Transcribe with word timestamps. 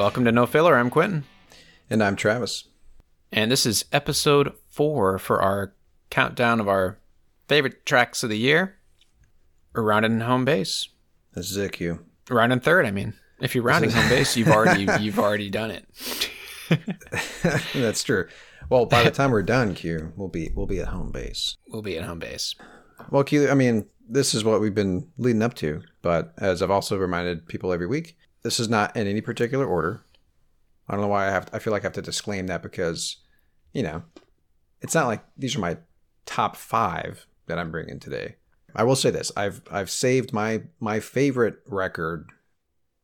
Welcome 0.00 0.24
to 0.24 0.32
No 0.32 0.46
Filler. 0.46 0.78
I'm 0.78 0.88
Quentin. 0.88 1.24
And 1.90 2.02
I'm 2.02 2.16
Travis. 2.16 2.64
And 3.30 3.50
this 3.50 3.66
is 3.66 3.84
episode 3.92 4.54
four 4.70 5.18
for 5.18 5.42
our 5.42 5.74
countdown 6.08 6.58
of 6.58 6.66
our 6.70 6.98
favorite 7.48 7.84
tracks 7.84 8.22
of 8.22 8.30
the 8.30 8.38
year. 8.38 8.78
We're 9.74 9.82
rounding 9.82 10.20
home 10.20 10.46
base. 10.46 10.88
This 11.34 11.50
is 11.50 11.58
it, 11.58 11.72
Q. 11.72 11.98
Rounding 12.30 12.60
third, 12.60 12.86
I 12.86 12.92
mean. 12.92 13.12
If 13.42 13.54
you're 13.54 13.62
rounding 13.62 13.90
home 13.90 14.08
base, 14.08 14.38
you've 14.38 14.48
already 14.48 14.88
you've 15.00 15.18
already 15.18 15.50
done 15.50 15.70
it. 15.70 15.84
That's 17.74 18.02
true. 18.02 18.26
Well, 18.70 18.86
by 18.86 19.02
the 19.02 19.10
time 19.10 19.32
we're 19.32 19.42
done, 19.42 19.74
Q, 19.74 20.14
we'll 20.16 20.28
be 20.28 20.50
we'll 20.54 20.64
be 20.64 20.80
at 20.80 20.88
home 20.88 21.12
base. 21.12 21.58
We'll 21.68 21.82
be 21.82 21.98
at 21.98 22.04
home 22.04 22.20
base. 22.20 22.54
Well, 23.10 23.22
Q, 23.22 23.50
I 23.50 23.54
mean, 23.54 23.84
this 24.08 24.32
is 24.32 24.44
what 24.44 24.62
we've 24.62 24.74
been 24.74 25.10
leading 25.18 25.42
up 25.42 25.52
to, 25.56 25.82
but 26.00 26.32
as 26.38 26.62
I've 26.62 26.70
also 26.70 26.96
reminded 26.96 27.46
people 27.48 27.70
every 27.70 27.86
week, 27.86 28.16
this 28.42 28.60
is 28.60 28.68
not 28.68 28.96
in 28.96 29.06
any 29.06 29.20
particular 29.20 29.66
order. 29.66 30.02
I 30.88 30.92
don't 30.92 31.02
know 31.02 31.08
why 31.08 31.28
I 31.28 31.30
have. 31.30 31.46
To, 31.46 31.56
I 31.56 31.58
feel 31.58 31.72
like 31.72 31.82
I 31.82 31.86
have 31.86 31.92
to 31.94 32.02
disclaim 32.02 32.46
that 32.48 32.62
because, 32.62 33.16
you 33.72 33.82
know, 33.82 34.02
it's 34.80 34.94
not 34.94 35.06
like 35.06 35.22
these 35.36 35.56
are 35.56 35.60
my 35.60 35.78
top 36.26 36.56
five 36.56 37.26
that 37.46 37.58
I'm 37.58 37.70
bringing 37.70 38.00
today. 38.00 38.36
I 38.74 38.84
will 38.84 38.96
say 38.96 39.10
this: 39.10 39.30
I've 39.36 39.62
I've 39.70 39.90
saved 39.90 40.32
my 40.32 40.62
my 40.80 41.00
favorite 41.00 41.58
record. 41.66 42.30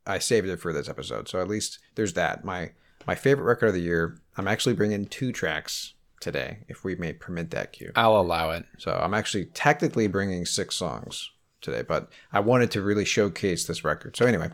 I 0.07 0.19
saved 0.19 0.49
it 0.49 0.61
for 0.61 0.73
this 0.73 0.89
episode, 0.89 1.29
so 1.29 1.41
at 1.41 1.49
least 1.49 1.79
there's 1.95 2.15
that. 2.15 2.45
My 2.45 2.73
my 3.07 3.15
favorite 3.15 3.45
record 3.45 3.69
of 3.69 3.75
the 3.75 3.81
year. 3.81 4.19
I'm 4.37 4.49
actually 4.49 4.75
bringing 4.75 5.07
two 5.07 5.33
tracks 5.33 5.95
today, 6.21 6.59
if 6.69 6.85
we 6.85 6.95
may 6.97 7.13
permit 7.13 7.51
that 7.53 7.73
cue. 7.73 7.93
I'll 7.95 8.19
allow 8.19 8.51
it. 8.51 8.65
So 8.79 8.93
I'm 8.93 9.15
actually 9.15 9.47
technically 9.47 10.07
bringing 10.07 10.45
six 10.45 10.75
songs 10.75 11.31
today, 11.61 11.83
but 11.83 12.11
I 12.33 12.41
wanted 12.41 12.71
to 12.73 12.83
really 12.83 13.05
showcase 13.05 13.67
this 13.67 13.85
record. 13.85 14.17
So 14.17 14.27
anyway, 14.27 14.51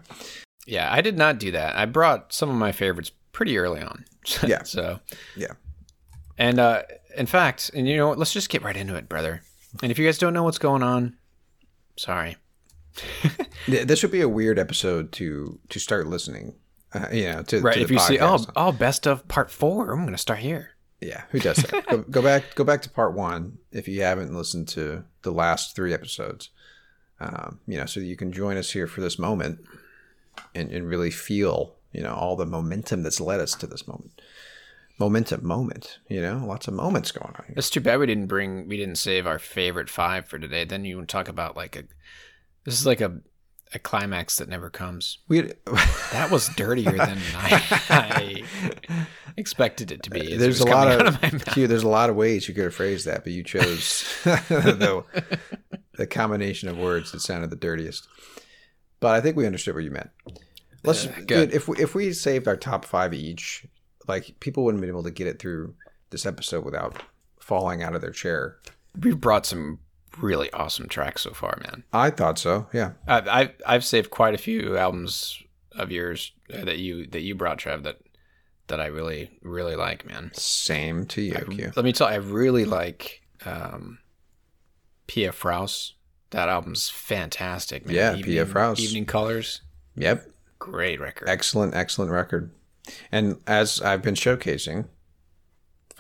Yeah, 0.67 0.93
I 0.93 1.01
did 1.01 1.17
not 1.19 1.39
do 1.39 1.51
that. 1.53 1.77
I 1.77 1.87
brought 1.87 2.33
some 2.33 2.49
of 2.51 2.57
my 2.57 2.73
favorites 2.73 3.11
pretty 3.33 3.59
early 3.59 3.81
on. 3.83 4.05
Yeah. 4.47 4.63
so 4.63 5.01
yeah, 5.37 5.55
And 6.39 6.61
uh, 6.61 6.83
in 7.17 7.27
fact, 7.27 7.73
and 7.75 7.89
you 7.89 7.97
know 7.97 8.09
what? 8.09 8.19
Let's 8.19 8.33
just 8.33 8.49
get 8.51 8.63
right 8.63 8.77
into 8.77 8.95
it, 8.95 9.09
brother. 9.09 9.43
And 9.83 9.91
if 9.91 9.99
you 9.99 10.07
guys 10.07 10.17
don't 10.19 10.33
know 10.33 10.45
what's 10.45 10.59
going 10.59 10.83
on, 10.83 11.17
sorry. 11.97 12.37
This 13.69 14.03
would 14.03 14.11
be 14.13 14.21
a 14.21 14.29
weird 14.29 14.59
episode 14.59 15.13
to 15.13 15.59
to 15.71 15.79
start 15.81 16.07
listening. 16.09 16.55
Uh, 16.93 17.07
you 17.13 17.25
know, 17.33 17.43
to, 17.45 17.61
Right. 17.61 17.75
to 17.75 17.81
if 17.81 17.91
you 17.91 17.99
see, 17.99 18.19
oh, 18.21 18.39
oh, 18.57 18.71
best 18.73 19.07
of 19.07 19.27
part 19.29 19.51
four, 19.51 19.93
I'm 19.93 20.01
going 20.03 20.13
to 20.13 20.19
start 20.19 20.41
here. 20.41 20.71
Yeah, 21.01 21.23
who 21.31 21.39
does 21.41 21.57
that? 21.59 21.87
go, 21.89 21.99
go 21.99 22.23
back, 22.23 22.55
go 22.55 22.65
back 22.65 22.83
to 22.83 22.91
part 22.91 23.15
one 23.15 23.59
if 23.73 23.89
you 23.89 24.03
haven't 24.03 24.35
listened 24.35 24.69
to 24.69 25.05
the 25.23 25.31
last 25.33 25.75
three 25.75 25.95
episodes. 25.95 26.51
Um, 27.19 27.61
you 27.67 27.79
know, 27.79 27.87
so 27.87 27.99
you 28.01 28.15
can 28.17 28.31
join 28.33 28.57
us 28.57 28.71
here 28.73 28.87
for 28.87 29.01
this 29.01 29.19
moment 29.19 29.61
and, 30.55 30.71
and 30.71 30.89
really 30.89 31.11
feel, 31.11 31.75
you 31.93 32.03
know, 32.03 32.15
all 32.15 32.37
the 32.37 32.47
momentum 32.47 33.03
that's 33.03 33.21
led 33.21 33.41
us 33.41 33.55
to 33.57 33.67
this 33.67 33.87
moment. 33.87 34.21
Momentum, 34.99 35.45
moment. 35.47 35.99
You 36.09 36.21
know, 36.21 36.45
lots 36.47 36.69
of 36.69 36.75
moments 36.75 37.13
going 37.13 37.35
on 37.35 37.45
here. 37.47 37.55
It's 37.57 37.71
too 37.71 37.81
bad 37.81 37.99
we 37.99 38.07
didn't 38.07 38.27
bring, 38.27 38.69
we 38.69 38.77
didn't 38.77 38.97
save 38.97 39.27
our 39.27 39.39
favorite 39.39 39.91
five 39.91 40.27
for 40.27 40.39
today. 40.39 40.65
Then 40.65 40.85
you 40.85 40.97
would 40.97 41.09
talk 41.09 41.29
about 41.29 41.57
like 41.57 41.77
a, 41.77 41.85
this 42.65 42.79
is 42.79 42.87
like 42.87 43.01
a, 43.01 43.21
a 43.75 43.79
climax 43.79 44.37
that 44.37 44.49
never 44.49 44.71
comes. 44.71 45.19
We 45.29 45.43
That 46.13 46.29
was 46.31 46.49
dirtier 46.51 46.93
than 46.93 47.19
I, 47.35 47.81
I 47.89 49.07
expected 49.37 49.91
it 49.91 50.03
to 50.05 50.11
be. 50.11 50.37
there's 50.37 50.61
a 50.61 50.67
lot 50.67 50.89
of, 50.89 51.23
mouth. 51.23 51.55
There's 51.55 51.83
a 51.83 51.89
lot 51.89 52.11
of 52.11 52.17
ways 52.17 52.49
you 52.49 52.55
could 52.55 52.65
have 52.65 52.75
phrased 52.75 53.07
that, 53.07 53.25
but 53.25 53.33
you 53.33 53.43
chose 53.43 54.05
the, 54.25 55.05
the 55.97 56.07
combination 56.07 56.69
of 56.69 56.79
words 56.79 57.13
that 57.13 57.21
sounded 57.21 57.51
the 57.51 57.57
dirtiest. 57.57 58.09
But 59.03 59.15
I 59.15 59.21
think 59.21 59.37
we 59.37 59.47
understood 59.47 59.75
what 59.75 59.85
you 59.85 59.91
meant. 59.91 60.11
Let's 60.85 61.07
good. 61.07 61.27
dude, 61.27 61.53
if 61.53 61.69
we, 61.69 61.77
if 61.77 61.95
we 61.95 62.13
saved 62.13 62.47
our 62.47 62.57
top 62.57 62.85
five 62.85 63.13
each, 63.13 63.67
like 64.09 64.39
people 64.41 64.65
wouldn't 64.65 64.81
be 64.81 64.89
able 64.89 65.03
to 65.03 65.11
get 65.11 65.27
it 65.27 65.39
through 65.39 65.75
this 66.11 66.25
episode 66.25 66.65
without 66.65 67.03
falling 67.41 67.83
out 67.83 67.95
of 67.95 68.01
their 68.01 68.13
chair. 68.13 68.59
We've 68.99 69.21
brought 69.21 69.45
some 69.45 69.81
really 70.19 70.53
awesome 70.53 70.89
tracks 70.89 71.23
so 71.23 71.33
far, 71.33 71.59
man. 71.65 71.83
I 71.93 72.11
thought 72.11 72.39
so. 72.39 72.69
Yeah. 72.73 72.93
I've 73.07 73.29
I've, 73.29 73.51
I've 73.67 73.85
saved 73.85 74.11
quite 74.11 74.35
a 74.35 74.39
few 74.39 74.77
albums 74.77 75.43
of 75.73 75.91
yours 75.91 76.33
uh, 76.53 76.65
that 76.65 76.79
you 76.79 77.07
that 77.09 77.23
you 77.23 77.35
brought, 77.35 77.59
Trev. 77.59 77.83
That 77.83 77.99
that 78.69 78.81
I 78.81 78.87
really 78.87 79.31
really 79.43 79.75
like, 79.75 80.07
man. 80.07 80.31
Same 80.35 81.07
to 81.07 81.23
you, 81.23 81.35
Q. 81.35 81.73
Let 81.75 81.85
me 81.85 81.93
tell 81.93 82.09
you, 82.09 82.15
I 82.15 82.19
really 82.19 82.65
like 82.65 83.23
um, 83.45 83.99
Pia 85.09 85.33
Fraus. 85.33 85.95
That 86.33 86.49
album's 86.49 86.89
fantastic, 86.91 87.87
man. 87.87 87.95
Yeah, 87.95 88.17
Pia 88.23 88.45
Fraus. 88.47 88.81
Evening 88.81 89.07
Colors, 89.07 89.63
Yep. 89.97 90.27
great 90.59 91.01
record. 91.01 91.29
Excellent, 91.29 91.75
excellent 91.75 92.11
record. 92.11 92.51
And 93.13 93.41
as 93.47 93.81
I've 93.81 94.03
been 94.03 94.15
showcasing 94.15 94.89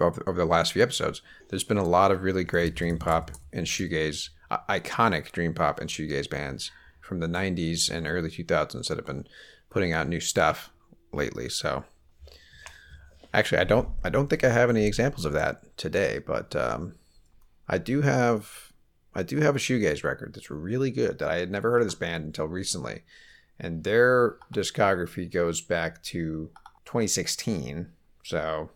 over, 0.00 0.22
over 0.26 0.38
the 0.38 0.44
last 0.46 0.72
few 0.72 0.82
episodes, 0.82 1.22
there's 1.48 1.64
been 1.64 1.76
a 1.76 1.84
lot 1.84 2.10
of 2.10 2.22
really 2.22 2.44
great 2.44 2.74
dream 2.74 2.98
pop 2.98 3.30
and 3.52 3.66
shoegaze, 3.66 4.30
uh, 4.50 4.58
iconic 4.68 5.30
dream 5.32 5.54
pop 5.54 5.78
and 5.80 5.88
shoegaze 5.90 6.28
bands 6.28 6.70
from 7.00 7.20
the 7.20 7.26
90s 7.28 7.90
and 7.90 8.06
early 8.06 8.30
2000s 8.30 8.88
that 8.88 8.96
have 8.96 9.06
been 9.06 9.26
putting 9.70 9.92
out 9.92 10.08
new 10.08 10.20
stuff 10.20 10.70
lately. 11.12 11.48
So 11.50 11.84
actually, 13.34 13.58
I 13.58 13.64
don't, 13.64 13.88
I 14.02 14.08
don't 14.08 14.28
think 14.28 14.44
I 14.44 14.48
have 14.50 14.70
any 14.70 14.86
examples 14.86 15.24
of 15.26 15.34
that 15.34 15.76
today, 15.76 16.20
but 16.26 16.56
um, 16.56 16.94
I 17.68 17.78
do 17.78 18.00
have, 18.00 18.71
I 19.14 19.22
do 19.22 19.40
have 19.40 19.56
a 19.56 19.58
shoegaze 19.58 20.04
record 20.04 20.34
that's 20.34 20.50
really 20.50 20.90
good 20.90 21.18
that 21.18 21.30
I 21.30 21.36
had 21.36 21.50
never 21.50 21.70
heard 21.70 21.82
of 21.82 21.86
this 21.86 21.94
band 21.94 22.24
until 22.24 22.46
recently. 22.46 23.02
And 23.58 23.84
their 23.84 24.36
discography 24.52 25.30
goes 25.30 25.60
back 25.60 26.02
to 26.04 26.50
2016 26.84 27.88
so 28.24 28.70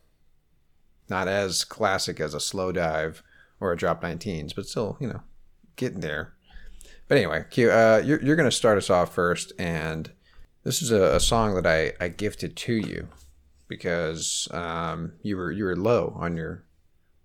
not 1.09 1.29
as 1.29 1.65
classic 1.65 2.19
as 2.19 2.35
a 2.35 2.39
Slowdive 2.39 3.23
or 3.61 3.73
a 3.73 3.77
Drop 3.77 4.03
Nineteens 4.03 4.55
but 4.55 4.67
still 4.67 4.97
you 5.01 5.09
know 5.09 5.23
getting 5.77 6.01
there. 6.01 6.35
But 7.09 7.19
anyway 7.19 7.45
Q, 7.51 7.71
uh, 7.71 8.03
you're, 8.05 8.23
you're 8.23 8.37
going 8.37 8.49
to 8.49 8.57
start 8.57 8.79
us 8.79 8.91
off 8.91 9.15
first. 9.15 9.53
And 9.59 10.11
this 10.65 10.83
is 10.83 10.91
a, 10.91 11.17
a 11.17 11.21
song 11.21 11.55
that 11.55 11.67
I, 11.67 11.93
I 12.05 12.09
gifted 12.09 12.57
to 12.57 12.75
you 12.75 13.09
because 13.69 14.49
um, 14.53 15.13
you 15.23 15.37
were 15.37 15.53
you 15.53 15.65
were 15.65 15.77
low 15.77 16.13
on 16.17 16.37
your 16.37 16.65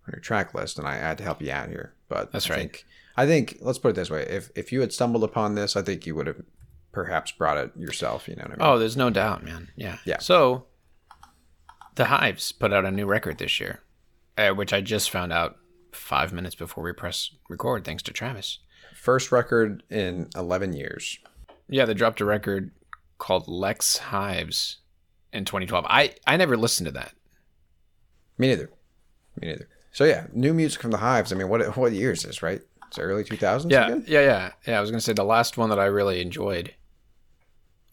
on 0.08 0.14
your 0.14 0.22
track 0.22 0.54
list 0.54 0.78
and 0.78 0.88
I 0.88 0.96
had 0.96 1.18
to 1.20 1.24
help 1.24 1.42
you 1.42 1.52
out 1.52 1.70
here. 1.70 1.94
But 2.08 2.32
That's 2.32 2.50
I 2.50 2.56
right. 2.56 2.84
I 3.18 3.26
think 3.26 3.58
let's 3.62 3.80
put 3.80 3.90
it 3.90 3.96
this 3.96 4.10
way 4.10 4.24
if 4.24 4.52
if 4.56 4.72
you 4.72 4.82
had 4.82 4.94
stumbled 4.94 5.24
upon 5.24 5.56
this 5.56 5.76
I 5.76 5.82
think 5.82 6.06
you 6.06 6.16
would 6.16 6.28
have 6.28 6.42
perhaps 6.92 7.32
brought 7.32 7.58
it 7.58 7.72
yourself 7.78 8.28
you 8.28 8.36
know 8.36 8.44
what 8.44 8.52
I 8.52 8.56
mean 8.56 8.76
Oh, 8.76 8.80
there's 8.80 8.98
no 8.98 9.10
doubt, 9.10 9.44
man. 9.44 9.70
Yeah. 9.76 9.98
Yeah. 10.06 10.20
So, 10.20 10.66
the 11.96 12.06
Hives 12.06 12.52
put 12.52 12.74
out 12.74 12.86
a 12.86 12.92
new 12.92 13.06
record 13.06 13.38
this 13.38 13.60
year, 13.60 13.82
uh, 14.38 14.50
which 14.50 14.74
I 14.74 14.82
just 14.82 15.10
found 15.10 15.34
out 15.34 15.58
five 15.92 16.32
minutes 16.34 16.56
before 16.56 16.84
we 16.84 16.94
press 16.94 17.32
record, 17.50 17.84
thanks 17.84 18.04
to 18.04 18.12
Travis. 18.12 18.60
First 18.96 19.32
record 19.32 19.84
in 19.90 20.30
11 20.36 20.74
years. 20.74 21.20
Yeah, 21.68 21.86
they 21.86 21.94
dropped 21.94 22.22
a 22.22 22.26
record 22.26 22.72
called 23.18 23.48
Lex 23.48 23.98
Hives 23.98 24.78
in 25.34 25.46
2012. 25.46 25.86
I, 25.88 26.16
I 26.26 26.38
never 26.38 26.58
listened 26.58 26.88
to 26.88 26.92
that. 26.94 27.14
Me 28.38 28.48
neither. 28.48 28.70
Me 29.40 29.48
neither. 29.50 29.68
So 29.92 30.04
yeah, 30.06 30.28
new 30.34 30.54
music 30.54 30.82
from 30.82 30.92
the 30.92 30.98
Hives. 30.98 31.32
I 31.32 31.36
mean, 31.36 31.50
what 31.50 31.78
what 31.78 31.92
year 31.92 32.12
is 32.12 32.24
this? 32.24 32.42
Right? 32.42 32.62
It's 32.92 33.00
early 33.00 33.24
2000s. 33.24 33.72
Yeah, 33.72 33.86
again? 33.86 34.04
yeah, 34.06 34.20
yeah. 34.20 34.52
Yeah, 34.68 34.78
I 34.78 34.82
was 34.82 34.92
going 34.92 35.00
to 35.00 35.04
say 35.04 35.14
the 35.14 35.24
last 35.24 35.58
one 35.58 35.70
that 35.70 35.80
I 35.80 35.86
really 35.86 36.20
enjoyed 36.20 36.76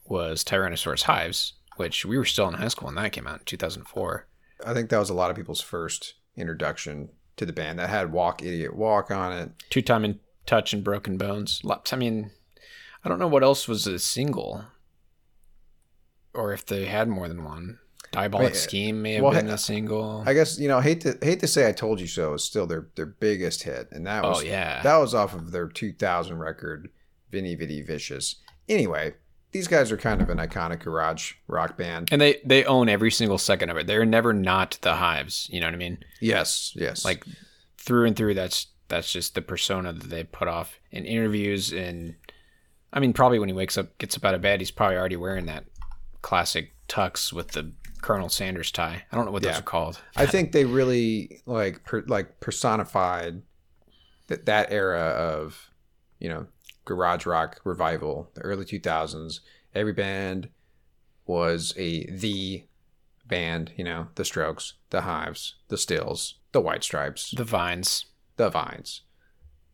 was 0.07 0.43
Tyrannosaurus 0.43 1.03
Hives, 1.03 1.53
which 1.77 2.05
we 2.05 2.19
were 2.19 2.25
still 2.25 2.49
in 2.49 2.55
high 2.55 2.67
school 2.67 2.87
when 2.87 2.97
that 2.97 3.13
came 3.13 3.29
out 3.29 3.39
in 3.39 3.45
2004. 3.45 4.27
I 4.67 4.75
think 4.75 4.91
that 4.91 4.99
was 4.99 5.09
a 5.09 5.15
lot 5.15 5.31
of 5.31 5.37
people's 5.37 5.61
first 5.61 6.15
introduction 6.37 7.11
to 7.37 7.47
the 7.47 7.53
band. 7.53 7.79
That 7.79 7.91
had 7.91 8.11
"Walk 8.11 8.43
Idiot 8.43 8.75
Walk" 8.75 9.13
on 9.13 9.33
it. 9.33 9.51
Two-Timing 9.71 10.19
Touch 10.47 10.73
and 10.73 10.83
Broken 10.83 11.17
Bones. 11.17 11.63
I 11.93 11.97
mean, 11.97 12.33
I 13.05 13.09
don't 13.09 13.21
know 13.21 13.29
what 13.29 13.45
else 13.45 13.69
was 13.69 13.87
a 13.87 14.01
single, 14.01 14.65
or 16.35 16.53
if 16.53 16.67
they 16.67 16.87
had 16.87 17.07
more 17.09 17.29
than 17.29 17.45
one. 17.45 17.79
Diabolic 18.11 18.47
Wait, 18.53 18.57
Scheme 18.57 19.03
may 19.03 19.15
have 19.15 19.23
well, 19.25 19.33
been 19.33 19.51
I- 19.51 19.55
a 19.55 19.59
single. 19.59 20.23
I 20.27 20.33
guess 20.35 20.59
you 20.59 20.69
know, 20.69 20.81
hate 20.81 21.01
to 21.03 21.19
hate 21.23 21.41
to 21.41 21.47
say 21.47 21.69
I 21.69 21.73
told 21.73 22.01
you 22.01 22.07
so 22.07 22.35
is 22.35 22.45
still 22.45 22.67
their 22.67 22.89
their 22.97 23.07
biggest 23.07 23.63
hit, 23.65 23.89
and 23.93 24.07
that 24.07 24.25
Oh, 24.25 24.41
yeah. 24.41 24.83
that 24.83 24.97
was 24.97 25.15
off 25.15 25.35
of 25.35 25.51
their 25.53 25.69
2000 25.69 26.39
record, 26.39 26.91
Veni 27.31 27.55
Vidi 27.55 27.83
Vicious. 27.83 28.37
Anyway, 28.69 29.15
these 29.53 29.69
guys 29.69 29.91
are 29.93 29.97
kind 29.97 30.21
of 30.21 30.29
an 30.31 30.39
iconic 30.39 30.81
garage 30.81 31.35
rock 31.47 31.77
band. 31.77 32.09
And 32.13 32.21
they 32.21 32.41
they 32.45 32.65
own 32.65 32.89
every 32.89 33.11
single 33.11 33.39
second 33.39 33.71
of 33.71 33.77
it. 33.77 33.87
They're 33.87 34.05
never 34.07 34.33
not 34.33 34.79
the 34.83 34.95
Hives. 34.97 35.49
You 35.53 35.61
know 35.61 35.67
what 35.67 35.75
I 35.75 35.79
mean? 35.79 35.99
Yes, 36.21 36.73
yes. 36.77 37.05
Like 37.05 37.25
through 37.77 38.07
and 38.07 38.17
through. 38.17 38.35
That's 38.35 38.69
that's 38.89 39.13
just 39.13 39.35
the 39.35 39.43
persona 39.43 39.93
that 39.93 40.09
they 40.09 40.25
put 40.25 40.49
off 40.49 40.79
in 40.91 41.05
interviews. 41.05 41.73
And 41.73 42.15
I 42.93 43.01
mean, 43.01 43.13
probably 43.13 43.39
when 43.39 43.51
he 43.51 43.55
wakes 43.55 43.77
up, 43.77 43.97
gets 43.99 44.17
up 44.17 44.25
out 44.25 44.35
of 44.35 44.41
bed, 44.41 44.61
he's 44.61 44.71
probably 44.71 44.97
already 44.97 45.17
wearing 45.17 45.45
that 45.47 45.65
classic 46.23 46.73
tux 46.89 47.33
with 47.33 47.49
the 47.49 47.73
Colonel 48.03 48.29
Sanders 48.29 48.71
tie. 48.71 49.05
I 49.11 49.17
don't 49.17 49.25
know 49.25 49.31
what 49.33 49.43
those 49.43 49.53
Yeah. 49.55 49.59
are 49.59 49.63
called. 49.63 50.01
I 50.17 50.27
think 50.27 50.53
they 50.53 50.65
really 50.65 51.41
like 51.47 51.85
per, 51.85 52.03
like 52.07 52.41
personified 52.41 53.43
that 54.29 54.47
that 54.47 54.71
era 54.73 55.01
of 55.01 55.71
you 56.19 56.29
know 56.29 56.47
garage 56.85 57.27
rock 57.27 57.61
revival, 57.65 58.31
the 58.35 58.41
early 58.43 58.65
two 58.65 58.81
thousands. 58.81 59.41
Every 59.75 59.93
band 59.93 60.49
was 61.27 61.75
a 61.77 62.07
the 62.11 62.65
band. 63.27 63.73
You 63.77 63.85
know, 63.85 64.09
the 64.15 64.25
Strokes, 64.25 64.75
the 64.91 65.03
Hives, 65.03 65.57
the 65.69 65.77
Stills, 65.79 66.35
the 66.53 66.61
White 66.61 66.83
Stripes, 66.85 67.33
The 67.37 67.45
Vines. 67.45 68.07
the 68.37 68.49
Vines. 68.51 69.03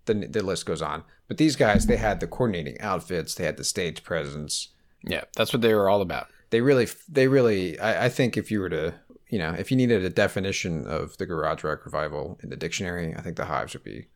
The 0.07 0.15
the 0.15 0.43
list 0.43 0.67
goes 0.67 0.83
on. 0.83 1.05
But 1.29 1.39
these 1.39 1.57
guys, 1.57 1.87
they 1.87 1.97
had 1.97 2.21
the 2.21 2.27
coordinating 2.27 2.79
outfits, 2.81 3.35
they 3.35 3.45
had 3.45 3.57
the 3.57 3.65
stage 3.65 4.03
presence. 4.05 4.69
Yeah, 5.03 5.25
that's 5.37 5.53
what 5.53 5.63
they 5.63 5.73
were 5.75 5.89
all 5.89 6.03
about. 6.03 6.27
They 6.51 6.61
really 6.61 6.89
they 7.09 7.29
really 7.29 7.79
I, 7.79 8.07
I 8.07 8.09
think 8.09 8.37
if 8.37 8.51
you 8.51 8.61
were 8.61 8.71
to 8.71 8.95
you 9.29 9.39
know 9.39 9.51
if 9.51 9.71
you 9.71 9.77
needed 9.77 10.05
a 10.05 10.11
definition 10.11 10.87
of 10.87 11.17
the 11.19 11.27
garage 11.27 11.65
rock 11.65 11.85
revival 11.85 12.39
in 12.43 12.51
the 12.51 12.57
dictionary 12.57 13.15
i 13.17 13.21
think 13.21 13.37
the 13.37 13.47
hives 13.47 13.73
would 13.73 13.85
be 13.85 14.09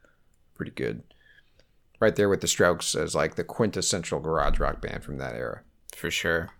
pretty 0.54 0.72
good 0.72 1.02
right 2.00 2.16
there 2.16 2.28
with 2.28 2.40
the 2.40 2.48
strokes 2.48 2.94
as 2.94 3.14
like 3.14 3.34
the 3.34 3.44
quintessential 3.44 4.20
garage 4.20 4.58
rock 4.58 4.80
band 4.80 5.02
from 5.02 5.18
that 5.18 5.34
era 5.34 5.62
for 5.96 6.10
sure. 6.10 6.50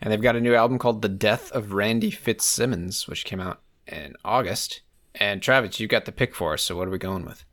And 0.00 0.12
they've 0.12 0.22
got 0.22 0.36
a 0.36 0.40
new 0.40 0.54
album 0.54 0.78
called 0.78 1.02
The 1.02 1.08
Death 1.08 1.50
of 1.52 1.72
Randy 1.72 2.10
Fitzsimmons, 2.10 3.08
which 3.08 3.24
came 3.24 3.40
out 3.40 3.60
in 3.86 4.14
August. 4.24 4.82
And 5.16 5.42
Travis, 5.42 5.80
you 5.80 5.88
got 5.88 6.04
the 6.04 6.12
pick 6.12 6.36
for 6.36 6.54
us, 6.54 6.62
so 6.62 6.76
what 6.76 6.86
are 6.86 6.92
we 6.92 6.98
going 6.98 7.24
with? 7.24 7.44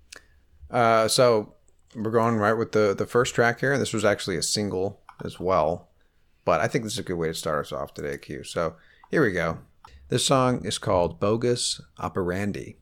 uh, 0.70 1.08
so 1.08 1.54
we're 1.96 2.12
going 2.12 2.36
right 2.36 2.54
with 2.54 2.72
the 2.74 2.94
the 2.98 3.06
first 3.06 3.34
track 3.34 3.62
here 3.62 3.78
this 3.78 3.94
was 3.94 4.04
actually 4.04 4.36
a 4.36 4.44
single 4.44 5.00
as 5.24 5.40
well 5.40 5.90
but 6.46 6.62
i 6.62 6.68
think 6.68 6.84
this 6.84 6.94
is 6.94 7.00
a 7.00 7.04
good 7.04 7.18
way 7.18 7.28
to 7.28 7.34
start 7.34 7.66
us 7.66 7.72
off 7.72 7.94
today 7.94 8.18
q. 8.18 8.44
So 8.44 8.76
here 9.12 9.24
we 9.24 9.32
go. 9.32 9.60
This 10.10 10.26
song 10.26 10.66
is 10.66 10.78
called 10.78 11.20
bogus 11.20 11.82
operandi 12.00 12.78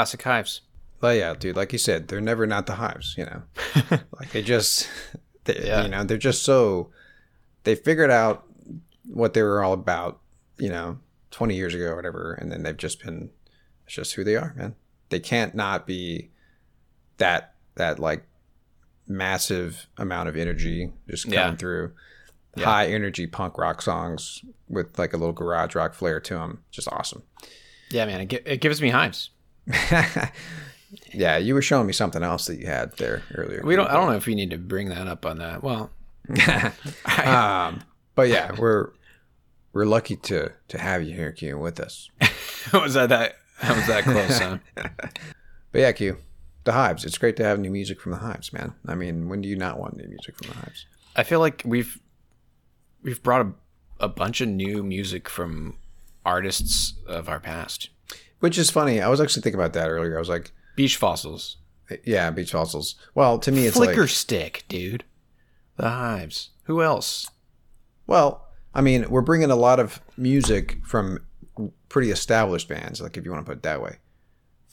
Classic 0.00 0.22
Hives. 0.22 0.62
Well, 1.02 1.14
yeah, 1.14 1.34
dude. 1.34 1.56
Like 1.56 1.72
you 1.72 1.78
said, 1.78 2.08
they're 2.08 2.22
never 2.22 2.46
not 2.46 2.64
the 2.66 2.76
hives. 2.76 3.14
You 3.18 3.26
know, 3.26 3.42
like 4.18 4.30
they 4.32 4.40
just, 4.42 4.88
they, 5.44 5.60
Yeah. 5.66 5.82
you 5.82 5.88
know, 5.88 6.04
they're 6.04 6.16
just 6.16 6.42
so 6.42 6.90
they 7.64 7.74
figured 7.74 8.10
out 8.10 8.44
what 9.06 9.34
they 9.34 9.42
were 9.42 9.62
all 9.62 9.74
about. 9.74 10.20
You 10.58 10.70
know, 10.70 10.98
twenty 11.30 11.54
years 11.54 11.74
ago 11.74 11.84
or 11.86 11.96
whatever, 11.96 12.32
and 12.32 12.50
then 12.50 12.62
they've 12.62 12.76
just 12.76 13.02
been. 13.04 13.30
It's 13.84 13.94
just 13.94 14.14
who 14.14 14.24
they 14.24 14.36
are, 14.36 14.54
man. 14.56 14.74
They 15.10 15.20
can't 15.20 15.54
not 15.54 15.86
be 15.86 16.30
that 17.18 17.54
that 17.74 17.98
like 17.98 18.24
massive 19.06 19.86
amount 19.98 20.28
of 20.30 20.36
energy 20.36 20.92
just 21.10 21.24
coming 21.24 21.38
Yeah. 21.38 21.56
through. 21.56 21.92
Yeah. 22.56 22.64
High 22.64 22.86
energy 22.88 23.26
punk 23.26 23.58
rock 23.58 23.80
songs 23.82 24.44
with 24.68 24.98
like 24.98 25.12
a 25.12 25.16
little 25.16 25.32
garage 25.34 25.74
rock 25.74 25.92
flair 25.94 26.20
to 26.20 26.34
them. 26.34 26.62
Just 26.70 26.88
awesome. 26.90 27.22
Yeah, 27.90 28.06
man, 28.06 28.20
it, 28.22 28.28
gi- 28.28 28.40
it 28.46 28.60
gives 28.60 28.80
me 28.82 28.90
hives. 28.90 29.30
yeah, 31.12 31.36
you 31.36 31.54
were 31.54 31.62
showing 31.62 31.86
me 31.86 31.92
something 31.92 32.22
else 32.22 32.46
that 32.46 32.58
you 32.58 32.66
had 32.66 32.96
there 32.96 33.22
earlier. 33.34 33.62
We 33.64 33.76
don't. 33.76 33.88
I 33.88 33.94
don't 33.94 34.06
know 34.06 34.16
if 34.16 34.26
we 34.26 34.34
need 34.34 34.50
to 34.50 34.58
bring 34.58 34.88
that 34.88 35.06
up 35.06 35.24
on 35.26 35.38
that. 35.38 35.62
Well, 35.62 35.90
um, 37.26 37.82
but 38.14 38.28
yeah, 38.28 38.52
we're 38.58 38.90
we're 39.72 39.86
lucky 39.86 40.16
to 40.16 40.52
to 40.68 40.78
have 40.78 41.02
you 41.02 41.14
here, 41.14 41.32
Q, 41.32 41.58
with 41.58 41.80
us. 41.80 42.10
was 42.72 42.94
that 42.94 43.08
that? 43.08 43.36
That 43.62 43.76
was 43.76 43.86
that 43.86 44.04
close, 44.04 44.38
huh? 44.38 44.58
But 45.72 45.80
yeah, 45.80 45.92
Q, 45.92 46.16
the 46.64 46.72
Hives. 46.72 47.04
It's 47.04 47.18
great 47.18 47.36
to 47.36 47.44
have 47.44 47.58
new 47.58 47.70
music 47.70 48.00
from 48.00 48.12
the 48.12 48.18
Hives, 48.18 48.52
man. 48.52 48.74
I 48.86 48.94
mean, 48.94 49.28
when 49.28 49.40
do 49.40 49.48
you 49.48 49.56
not 49.56 49.78
want 49.78 49.96
new 49.96 50.08
music 50.08 50.36
from 50.36 50.48
the 50.48 50.54
Hives? 50.54 50.86
I 51.14 51.22
feel 51.22 51.40
like 51.40 51.62
we've 51.64 52.00
we've 53.02 53.22
brought 53.22 53.46
a, 53.46 53.52
a 54.00 54.08
bunch 54.08 54.40
of 54.40 54.48
new 54.48 54.82
music 54.82 55.28
from 55.28 55.76
artists 56.24 56.94
of 57.06 57.28
our 57.28 57.40
past. 57.40 57.90
Which 58.40 58.58
is 58.58 58.70
funny. 58.70 59.00
I 59.00 59.08
was 59.08 59.20
actually 59.20 59.42
thinking 59.42 59.60
about 59.60 59.72
that 59.74 59.88
earlier. 59.88 60.16
I 60.16 60.18
was 60.18 60.28
like, 60.28 60.52
Beach 60.76 60.96
fossils, 60.96 61.58
yeah, 62.04 62.30
Beach 62.30 62.52
Fossils. 62.52 62.94
Well, 63.14 63.38
to 63.40 63.52
me, 63.52 63.66
it's 63.66 63.76
flicker 63.76 64.02
like 64.02 64.10
stick, 64.10 64.64
dude. 64.68 65.04
The 65.76 65.88
hives. 65.88 66.50
Who 66.64 66.82
else? 66.82 67.28
Well, 68.06 68.46
I 68.74 68.80
mean, 68.80 69.08
we're 69.10 69.20
bringing 69.22 69.50
a 69.50 69.56
lot 69.56 69.80
of 69.80 70.00
music 70.16 70.78
from 70.84 71.18
pretty 71.88 72.10
established 72.10 72.68
bands, 72.68 73.00
like 73.00 73.16
if 73.16 73.24
you 73.24 73.30
want 73.32 73.44
to 73.44 73.50
put 73.50 73.58
it 73.58 73.62
that 73.64 73.82
way. 73.82 73.96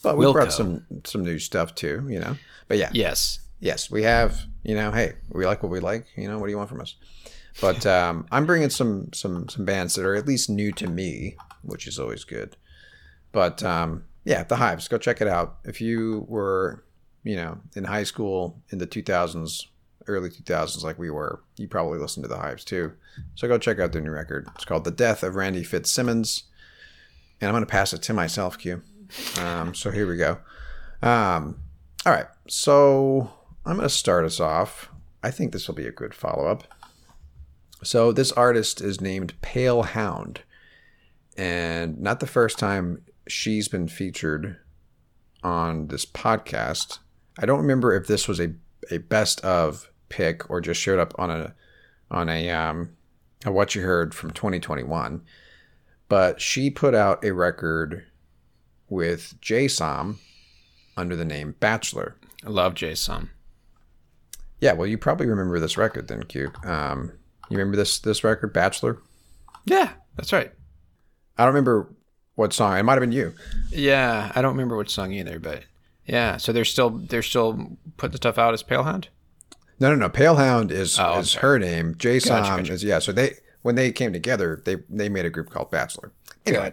But 0.04 0.18
we 0.18 0.26
Wilco. 0.26 0.34
brought 0.34 0.54
some 0.54 0.86
some 1.06 1.24
new 1.24 1.40
stuff 1.40 1.74
too, 1.76 2.06
you 2.08 2.20
know. 2.20 2.38
But 2.68 2.78
yeah, 2.78 2.92
Yes. 2.94 3.40
yes, 3.60 3.90
we 3.90 4.04
have. 4.04 4.40
You 4.64 4.76
know, 4.76 4.92
hey, 4.92 5.14
we 5.30 5.46
like 5.46 5.64
what 5.64 5.72
we 5.72 5.80
like. 5.80 6.06
You 6.16 6.28
know, 6.28 6.38
what 6.38 6.46
do 6.48 6.52
you 6.52 6.58
want 6.58 6.70
from 6.70 6.82
us? 6.82 6.96
But 7.60 7.86
um, 7.86 8.28
I'm 8.32 8.46
bringing 8.46 8.70
some 8.70 9.10
some 9.14 9.50
some 9.50 9.66
bands 9.66 9.96
that 9.96 10.06
are 10.06 10.14
at 10.16 10.28
least 10.28 10.50
new 10.50 10.72
to 10.74 10.88
me, 10.88 11.36
which 11.64 11.88
is 11.88 11.98
always 11.98 12.24
good. 12.24 12.56
But 13.32 13.64
um, 13.64 14.04
yeah, 14.24 14.44
the 14.44 14.58
Hives. 14.58 14.88
Go 14.88 14.98
check 14.98 15.22
it 15.22 15.28
out. 15.28 15.58
If 15.64 15.80
you 15.82 16.26
were, 16.28 16.84
you 17.24 17.36
know, 17.36 17.60
in 17.76 17.86
high 17.86 18.04
school 18.04 18.62
in 18.70 18.78
the 18.78 18.88
2000s, 18.88 19.68
early 20.08 20.30
2000s, 20.30 20.84
like 20.84 21.00
we 21.00 21.10
were, 21.10 21.42
you 21.58 21.68
probably 21.68 22.00
listened 22.00 22.24
to 22.24 22.30
the 22.30 22.38
Hives 22.38 22.64
too. 22.64 22.94
So 23.36 23.48
go 23.48 23.58
check 23.58 23.80
out 23.80 23.92
their 23.92 24.02
new 24.02 24.12
record. 24.12 24.48
It's 24.56 24.66
called 24.66 24.84
"The 24.84 24.92
Death 24.92 25.24
of 25.24 25.36
Randy 25.36 25.64
Fitzsimmons," 25.64 26.44
and 27.40 27.48
I'm 27.48 27.54
going 27.54 27.66
to 27.66 27.72
pass 27.72 27.94
it 27.94 28.02
to 28.04 28.14
myself, 28.14 28.58
Q. 28.58 28.82
Um, 29.40 29.74
so 29.74 29.92
here 29.92 30.08
we 30.08 30.18
go. 30.18 30.40
Um, 31.02 31.62
all 32.06 32.14
right, 32.14 32.28
so 32.48 33.32
I'm 33.66 33.78
going 33.78 33.88
to 33.88 33.94
start 33.94 34.26
us 34.26 34.40
off. 34.40 34.90
I 35.24 35.32
think 35.32 35.52
this 35.52 35.68
will 35.68 35.76
be 35.76 35.88
a 35.88 35.92
good 35.92 36.14
follow 36.14 36.48
up. 36.48 36.64
So 37.84 38.12
this 38.12 38.32
artist 38.32 38.82
is 38.82 39.02
named 39.02 39.40
Palehound, 39.42 40.40
and 41.38 42.00
not 42.00 42.20
the 42.20 42.28
first 42.28 42.58
time 42.60 43.04
she's 43.32 43.68
been 43.68 43.88
featured 43.88 44.58
on 45.44 45.88
this 45.88 46.06
podcast. 46.06 47.00
I 47.40 47.46
don't 47.46 47.62
remember 47.62 47.94
if 47.94 48.08
this 48.08 48.28
was 48.28 48.40
a, 48.40 48.54
a 48.92 48.98
best 48.98 49.42
of 49.42 49.92
pick 50.10 50.50
or 50.50 50.62
just 50.62 50.82
showed 50.82 51.00
up 51.00 51.14
on 51.18 51.30
a 51.30 51.54
on 52.10 52.30
a 52.30 52.50
um 52.50 52.90
a 53.46 53.52
what 53.52 53.76
you 53.76 53.82
heard 53.82 54.14
from 54.14 54.32
2021. 54.32 55.22
But 56.10 56.42
she 56.42 56.70
put 56.70 56.96
out 56.96 57.24
a 57.24 57.34
record 57.34 58.06
with 58.90 59.40
Jay 59.42 59.68
Som 59.68 60.20
under 60.96 61.16
the 61.16 61.26
name 61.26 61.56
Bachelor. 61.60 62.16
I 62.46 62.50
love 62.50 62.74
Jay 62.76 62.96
Som. 62.96 63.32
Yeah, 64.60 64.74
well, 64.74 64.88
you 64.88 64.98
probably 64.98 65.28
remember 65.28 65.60
this 65.60 65.78
record 65.78 66.08
then, 66.08 66.24
Q. 66.24 66.52
Um, 66.64 67.12
you 67.50 67.58
remember 67.58 67.78
this 67.78 68.00
this 68.00 68.24
record, 68.24 68.54
Bachelor? 68.54 69.02
Yeah, 69.66 69.92
that's 70.16 70.34
right. 70.34 70.52
I 71.38 71.44
don't 71.44 71.54
remember 71.54 71.94
what 72.38 72.54
song. 72.54 72.78
It 72.78 72.84
might 72.84 72.94
have 72.94 73.02
been 73.02 73.12
you. 73.12 73.34
Yeah, 73.72 74.32
I 74.34 74.42
don't 74.42 74.54
remember 74.54 74.78
which 74.78 74.90
song 74.92 75.12
either, 75.12 75.40
but 75.40 75.64
yeah. 76.06 76.38
So 76.38 76.54
they're 76.54 76.64
still 76.66 76.92
they're 76.92 77.22
still 77.22 77.78
putting 77.98 78.16
stuff 78.16 78.38
out 78.38 78.54
as 78.54 78.64
Palehound. 78.64 79.08
No, 79.80 79.90
no, 79.90 79.96
no. 79.96 80.10
Palehound 80.10 80.72
is 80.72 80.98
Oh, 81.00 81.20
is 81.20 81.32
sorry. 81.32 81.42
her 81.42 81.60
name. 81.60 81.96
Jay 81.98 82.20
Som 82.20 82.42
Gotcha, 82.44 82.58
gotcha. 82.62 82.74
is 82.74 82.84
yeah. 82.84 83.00
So 83.00 83.12
they 83.12 83.34
when 83.64 83.76
they 83.76 83.92
came 83.92 84.14
together, 84.14 84.62
they 84.66 84.78
they 84.90 85.10
made 85.10 85.26
a 85.26 85.30
group 85.30 85.50
called 85.50 85.70
Bachelor. 85.72 86.14
Anyway, 86.46 86.72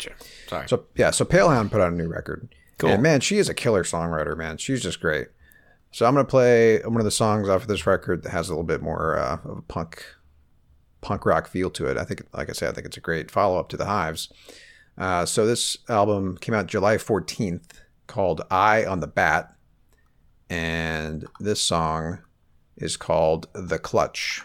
Sorry. 0.49 0.69
So 0.69 0.85
yeah, 0.95 1.11
so 1.11 1.25
Palehound 1.25 1.71
put 1.73 1.81
out 1.81 1.93
a 1.93 1.97
new 1.97 2.07
record. 2.09 2.49
Cool. 2.79 2.91
And 2.91 3.03
man, 3.03 3.21
she 3.21 3.39
is 3.39 3.49
a 3.49 3.55
killer 3.55 3.83
songwriter, 3.83 4.37
man. 4.37 4.57
She's 4.59 4.83
just 4.83 5.01
great. 5.01 5.29
So 5.93 6.07
I'm 6.07 6.15
gonna 6.15 6.25
play 6.27 6.81
one 6.83 6.99
of 6.99 7.05
the 7.05 7.11
songs 7.11 7.49
off 7.49 7.63
of 7.63 7.69
this 7.69 7.87
record 7.87 8.23
that 8.23 8.31
has 8.31 8.49
a 8.49 8.53
little 8.53 8.65
bit 8.65 8.83
more 8.83 9.19
uh, 9.19 9.39
of 9.45 9.59
a 9.59 9.63
punk 9.63 10.05
punk 11.01 11.27
rock 11.27 11.47
feel 11.49 11.71
to 11.71 11.87
it. 11.87 11.97
I 11.97 12.05
think, 12.05 12.23
like 12.33 12.49
I 12.49 12.53
said, 12.53 12.69
I 12.69 12.73
think 12.73 12.87
it's 12.87 12.97
a 12.97 13.01
great 13.01 13.31
follow 13.31 13.59
up 13.59 13.69
to 13.71 13.77
the 13.77 13.85
Hives. 13.87 14.33
Uh, 14.97 15.27
so 15.27 15.45
this 15.47 15.77
album 15.89 16.37
came 16.39 16.55
out 16.55 16.67
July 16.67 16.97
14th, 16.97 17.71
called 18.07 18.43
"Eye 18.51 18.85
on 18.85 19.01
the 19.01 19.07
Bat," 19.07 19.55
and 20.49 21.27
this 21.41 21.61
song 21.61 22.21
is 22.77 22.97
called 22.97 23.49
"The 23.55 23.79
Clutch." 23.79 24.43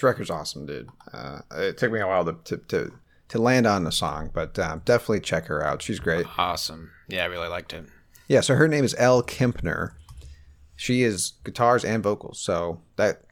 This 0.00 0.04
record's 0.04 0.30
awesome, 0.30 0.64
dude. 0.64 0.88
Uh, 1.12 1.40
it 1.56 1.76
took 1.76 1.92
me 1.92 2.00
a 2.00 2.06
while 2.06 2.24
to 2.24 2.34
to, 2.44 2.56
to, 2.56 2.92
to 3.28 3.38
land 3.38 3.66
on 3.66 3.84
the 3.84 3.92
song, 3.92 4.30
but 4.32 4.58
um, 4.58 4.80
definitely 4.86 5.20
check 5.20 5.44
her 5.48 5.62
out. 5.62 5.82
She's 5.82 6.00
great. 6.00 6.24
Awesome. 6.38 6.90
Yeah, 7.06 7.24
I 7.24 7.26
really 7.26 7.48
liked 7.48 7.74
it. 7.74 7.84
Yeah, 8.26 8.40
so 8.40 8.54
her 8.54 8.66
name 8.66 8.82
is 8.82 8.94
Elle 8.96 9.22
Kempner. 9.22 9.90
She 10.74 11.02
is 11.02 11.34
guitars 11.44 11.84
and 11.84 12.02
vocals. 12.02 12.40
So 12.40 12.80
that 12.96 13.24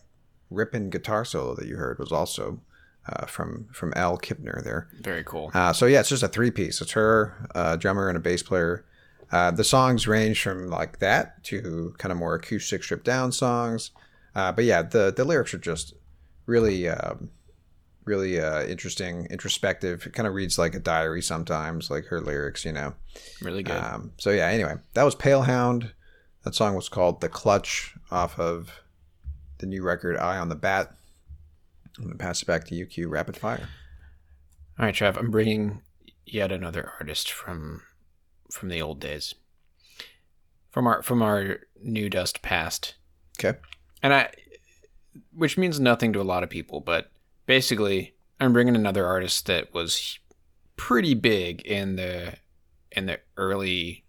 ripping 0.50 0.90
guitar 0.90 1.25
solo 1.25 1.54
that 1.54 1.66
you 1.66 1.76
heard 1.76 1.98
was 1.98 2.12
also 2.12 2.60
uh, 3.08 3.25
from 3.25 3.68
from 3.72 3.94
Elle 3.96 4.18
Kempner 4.18 4.62
there. 4.62 4.88
Very 5.00 5.25
cool. 5.25 5.50
Uh, 5.54 5.72
so 5.72 5.87
yeah, 5.87 6.00
it's 6.00 6.10
just 6.10 6.22
a 6.22 6.28
three 6.28 6.50
piece. 6.50 6.82
It's 6.82 6.92
her, 6.92 7.48
a 7.54 7.78
drummer, 7.78 8.08
and 8.08 8.18
a 8.18 8.20
bass 8.20 8.42
player. 8.42 8.84
Uh, 9.32 9.50
the 9.52 9.64
songs 9.64 10.06
range 10.06 10.42
from 10.42 10.68
like 10.68 10.98
that 10.98 11.42
to 11.44 11.94
kind 11.96 12.12
of 12.12 12.18
more 12.18 12.34
acoustic, 12.34 12.84
stripped 12.84 13.06
down 13.06 13.32
songs. 13.32 13.90
Uh, 14.34 14.52
but 14.52 14.64
yeah, 14.64 14.82
the 14.82 15.14
the 15.16 15.25
lyrics 15.25 15.54
are 15.54 15.58
just 15.58 15.94
really 16.48 16.88
um, 16.88 17.30
really 18.04 18.40
uh, 18.40 18.64
interesting, 18.64 19.26
introspective. 19.30 20.04
It 20.06 20.14
kind 20.14 20.26
of 20.26 20.34
reads 20.34 20.58
like 20.58 20.74
a 20.74 20.80
diary 20.80 21.22
sometimes, 21.22 21.90
like 21.90 22.06
her 22.06 22.20
lyrics, 22.20 22.64
you 22.64 22.72
know. 22.72 22.94
Really 23.40 23.62
good. 23.62 23.76
Um, 23.76 24.12
so 24.16 24.30
yeah. 24.30 24.46
Anyway, 24.48 24.74
that 24.94 25.04
was 25.04 25.14
Palehound. 25.14 25.92
That 26.42 26.54
song 26.56 26.74
was 26.74 26.88
called 26.88 27.20
"The 27.20 27.28
Clutch" 27.28 27.94
off 28.10 28.38
of 28.40 28.80
the 29.58 29.66
new 29.66 29.82
record 29.84 30.16
"Eye 30.16 30.38
on 30.38 30.48
the 30.48 30.56
Bat." 30.56 30.94
I'm 31.98 32.04
gonna 32.04 32.16
pass 32.16 32.42
it 32.42 32.46
back 32.46 32.64
to 32.66 32.74
UQ. 32.74 33.08
Rapid 33.10 33.36
fire. 33.36 33.68
All 34.78 34.86
right, 34.86 34.94
Trav, 34.94 35.16
I'm 35.18 35.30
bringing 35.32 35.82
yet 36.24 36.52
another 36.52 36.92
artist 37.00 37.30
from 37.32 37.82
from 38.52 38.68
the 38.68 38.80
old 38.80 39.00
days, 39.00 39.34
from 40.70 40.86
our 40.86 41.02
from 41.02 41.22
our 41.22 41.58
new 41.82 42.08
dust 42.08 42.40
past, 42.40 42.94
Okay. 43.38 43.58
and 44.02 44.14
I, 44.14 44.30
which 45.34 45.56
means 45.58 45.78
nothing 45.80 46.12
to 46.12 46.20
a 46.20 46.22
lot 46.22 46.42
of 46.42 46.50
people, 46.50 46.80
but 46.80 47.10
basically, 47.46 48.14
I'm 48.40 48.52
bringing 48.52 48.76
another 48.76 49.06
artist 49.06 49.46
that 49.46 49.72
was 49.75 50.18
pretty 50.76 51.14
big 51.14 51.60
in 51.62 51.96
the 51.96 52.34
in 52.92 53.06
the 53.06 53.20
early 53.37 54.04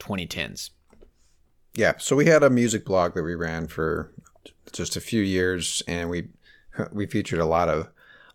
2010s. 0.00 0.70
Yeah. 1.74 1.94
So 1.98 2.14
we 2.16 2.26
had 2.26 2.42
a 2.42 2.50
music 2.50 2.84
blog 2.84 3.14
that 3.14 3.22
we 3.22 3.34
ran 3.34 3.66
for 3.68 4.12
just 4.72 4.96
a 4.96 5.00
few 5.00 5.22
years, 5.22 5.82
and 5.88 6.08
we 6.10 6.28
we 6.92 7.06
featured 7.06 7.38
a 7.40 7.46
lot 7.46 7.68
of 7.68 7.88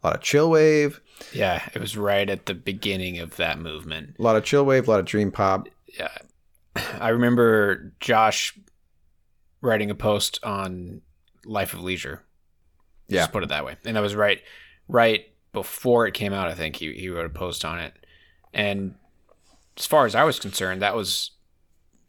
a 0.04 0.08
lot 0.08 0.16
of 0.16 0.22
chill 0.22 0.50
wave, 0.50 1.02
Yeah, 1.34 1.62
it 1.74 1.82
was 1.82 1.98
right 1.98 2.30
at 2.30 2.46
the 2.46 2.54
beginning 2.54 3.20
of 3.20 3.36
that 3.36 3.60
movement. 3.60 4.16
a 4.18 4.22
lot 4.22 4.38
of 4.38 4.46
chill 4.46 4.66
wave, 4.66 4.88
a 4.88 4.92
lot 4.92 5.02
of 5.02 5.06
dream 5.06 5.30
pop. 5.32 5.68
yeah, 5.98 6.18
I 7.02 7.10
remember 7.10 7.92
Josh 8.00 8.58
writing 9.62 9.92
a 9.92 9.96
post 9.96 10.40
on 10.42 11.02
Life 11.46 11.74
of 11.74 11.82
Leisure. 11.82 12.24
Yeah. 13.08 13.22
Just 13.22 13.32
put 13.32 13.44
it 13.44 13.50
that 13.50 13.66
way. 13.66 13.76
And 13.86 13.96
that 13.96 14.02
was 14.02 14.16
right 14.16 14.42
right 14.88 15.26
before 15.52 16.08
it 16.08 16.14
came 16.14 16.34
out, 16.34 16.48
I 16.48 16.54
think 16.54 16.76
he, 16.76 16.94
he 16.94 17.10
wrote 17.10 17.26
a 17.26 17.30
post 17.30 17.66
on 17.66 17.80
it. 17.80 17.94
And 18.54 18.96
as 19.78 19.86
far 19.86 20.06
as 20.06 20.16
I 20.16 20.24
was 20.24 20.40
concerned, 20.40 20.82
that 20.82 20.96
was, 20.96 21.32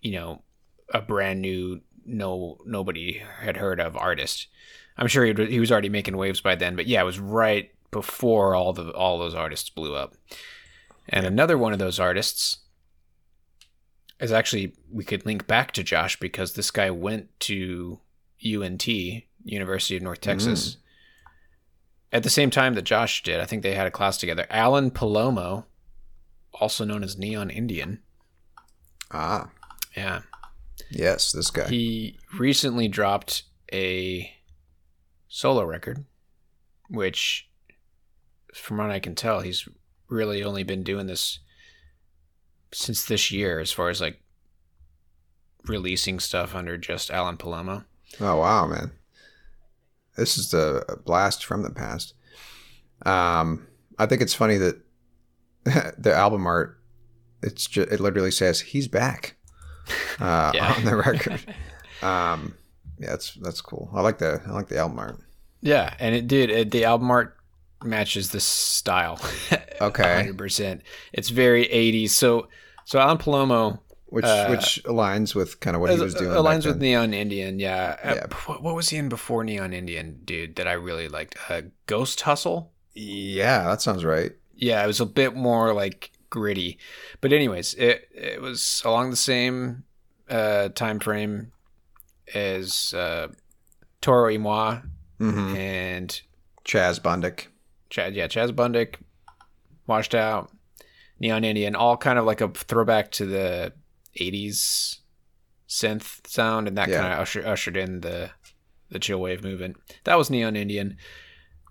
you 0.01 0.13
know, 0.13 0.43
a 0.93 1.01
brand 1.01 1.41
new 1.41 1.81
no 2.05 2.59
nobody 2.67 3.23
had 3.41 3.57
heard 3.57 3.81
of 3.81 3.97
artist. 3.97 4.49
I'm 4.97 5.07
sure 5.07 5.25
he, 5.25 5.33
he 5.47 5.61
was 5.61 5.71
already 5.71 5.89
making 5.89 6.17
waves 6.17 6.41
by 6.41 6.57
then, 6.57 6.77
but 6.77 6.87
yeah, 6.87 7.01
it 7.01 7.05
was 7.05 7.21
right 7.21 7.71
before 7.91 8.55
all 8.55 8.73
the 8.73 8.91
all 8.91 9.19
those 9.19 9.35
artists 9.35 9.71
blew 9.71 9.95
up. 9.95 10.15
And 11.09 11.25
another 11.25 11.57
one 11.57 11.73
of 11.73 11.79
those 11.79 12.01
artists 12.01 12.59
is 14.21 14.33
actually 14.33 14.75
we 14.91 15.05
could 15.05 15.25
link 15.25 15.47
back 15.47 15.73
to 15.73 15.83
Josh 15.83 16.19
because 16.19 16.55
this 16.55 16.71
guy 16.71 16.91
went 16.91 17.29
to 17.41 18.01
UNT, 18.45 18.87
University 19.45 19.97
of 19.97 20.03
North 20.03 20.21
Texas, 20.21 20.77
at 22.13 22.23
the 22.23 22.31
same 22.31 22.51
time 22.51 22.75
that 22.75 22.83
Josh 22.83 23.23
did. 23.23 23.41
I 23.41 23.45
think 23.47 23.63
they 23.63 23.75
had 23.75 23.87
a 23.87 23.91
class 23.91 24.19
together. 24.19 24.47
Alan 24.51 24.91
Palomo, 24.91 25.65
also 26.55 26.85
known 26.85 27.03
as 27.05 27.17
Neon 27.19 27.51
Indian. 27.51 28.01
Ah, 29.11 29.51
Yeah. 29.97 30.23
yes, 30.91 31.33
this 31.33 31.51
guy. 31.51 31.69
He 31.69 32.19
recently 32.39 32.89
dropped 32.89 33.45
a 33.73 34.33
solo 35.29 35.65
record, 35.65 36.05
which, 36.89 37.49
from 38.55 38.79
what 38.79 38.91
I 38.91 38.99
can 39.01 39.15
tell, 39.15 39.41
he's 39.41 39.69
really 40.09 40.43
only 40.43 40.63
been 40.65 40.83
doing 40.83 41.07
this 41.07 41.39
since 42.73 43.05
this 43.05 43.31
year, 43.31 43.59
as 43.61 43.71
far 43.73 43.89
as 43.91 44.01
like 44.01 44.21
releasing 45.67 46.19
stuff 46.21 46.55
under 46.55 46.77
just 46.77 47.11
Alan 47.11 47.37
Palomo. 47.37 47.85
Oh 48.21 48.37
wow, 48.39 48.67
man! 48.67 48.93
This 50.17 50.37
is 50.39 50.51
the 50.51 50.85
a 50.89 50.97
blast 50.97 51.45
from 51.45 51.63
the 51.63 51.71
past. 51.71 52.15
Um, 53.07 53.67
I 53.99 54.07
think 54.07 54.21
it's 54.23 54.35
funny 54.35 54.57
that 54.59 54.81
the 55.99 56.13
album 56.15 56.47
art 56.47 56.79
it's 57.43 57.67
just, 57.67 57.91
it 57.91 58.01
literally 58.01 58.31
says 58.31 58.61
he's 58.61 58.89
back 58.89 59.37
uh, 60.21 60.53
Yeah. 60.55 60.75
on 60.77 60.85
the 60.85 60.97
record. 61.07 61.41
um, 62.03 62.55
yeah, 62.99 63.11
that's 63.11 63.35
that's 63.35 63.61
cool. 63.61 63.91
I 63.95 64.01
like 64.03 64.19
the 64.19 64.41
I 64.47 64.51
like 64.51 64.69
the 64.69 64.79
album 64.79 64.99
art. 64.99 65.19
Yeah, 65.63 65.95
and 65.99 66.15
it 66.15 66.27
did. 66.27 66.51
It, 66.51 66.71
the 66.71 66.85
album 66.85 67.11
art 67.11 67.37
matches 67.83 68.31
the 68.31 68.41
style. 68.41 69.19
Okay. 69.81 70.15
hundred 70.17 70.37
percent. 70.37 70.83
It's 71.13 71.31
very 71.31 71.67
'80s. 71.67 72.11
So, 72.11 72.49
so 72.85 72.99
Alan 72.99 73.17
Palomo 73.19 73.79
Which 74.11 74.25
Uh, 74.25 74.49
which 74.49 74.83
aligns 74.85 75.35
with 75.35 75.61
kind 75.61 75.75
of 75.77 75.81
what 75.81 75.91
he 75.93 75.99
was 75.99 76.15
doing. 76.15 76.31
aligns 76.31 76.67
with. 76.67 76.81
Neon 76.81 77.15
Indian. 77.15 77.59
Yeah. 77.61 77.97
Uh, 78.03 78.15
Yeah. 78.17 78.27
what, 78.47 78.63
what 78.63 78.75
was 78.75 78.89
he 78.89 78.97
in 78.97 79.09
before 79.09 79.45
Neon 79.45 79.73
Indian, 79.73 80.21
dude? 80.25 80.57
That 80.57 80.67
I 80.67 80.73
really 80.73 81.09
liked. 81.09 81.37
Uh, 81.49 81.63
Ghosthustler. 81.87 82.67
Yeah, 82.95 83.65
that 83.69 83.81
sounds 83.83 84.05
right. 84.05 84.33
Yeah, 84.55 84.83
it 84.83 84.87
was 84.89 85.01
a 85.01 85.07
bit 85.07 85.35
more 85.37 85.73
like 85.73 86.11
gritty, 86.29 86.79
but 87.21 87.33
anyways, 87.33 87.75
it 87.75 88.09
it 88.13 88.41
was 88.43 88.83
along 88.85 89.11
the 89.11 89.17
same 89.17 89.85
uh, 90.29 90.69
time 90.71 90.99
frame 91.01 91.53
as 92.35 92.93
uh, 92.95 93.29
Toro 94.01 94.31
y 94.31 94.37
Moi 94.39 94.81
hmm 95.19 95.55
and 95.57 96.21
Chaz 96.65 97.01
Bundick. 97.01 97.47
Chad, 97.91 98.15
yeah, 98.15 98.27
Chaz 98.29 98.51
Bundick, 98.51 98.97
washed 99.87 100.15
out, 100.15 100.51
Neon 101.21 101.45
Indian, 101.45 101.75
all 101.75 101.97
kind 101.97 102.19
of 102.19 102.25
like 102.25 102.41
a 102.41 102.49
throwback 102.49 103.11
to 103.13 103.27
the 103.27 103.73
'80s 104.19 104.99
synth 105.69 106.27
sound, 106.27 106.67
and 106.69 106.77
that 106.79 106.89
Yeah. 106.89 107.01
kind 107.01 107.13
of 107.15 107.19
usher, 107.21 107.47
ushered 107.47 107.77
in 107.77 108.01
the 108.01 108.31
the 108.91 108.99
chill 108.99 109.21
wave 109.21 109.45
movement. 109.45 109.77
That 110.05 110.19
was 110.19 110.31
Neon 110.31 110.57
Indian. 110.57 110.97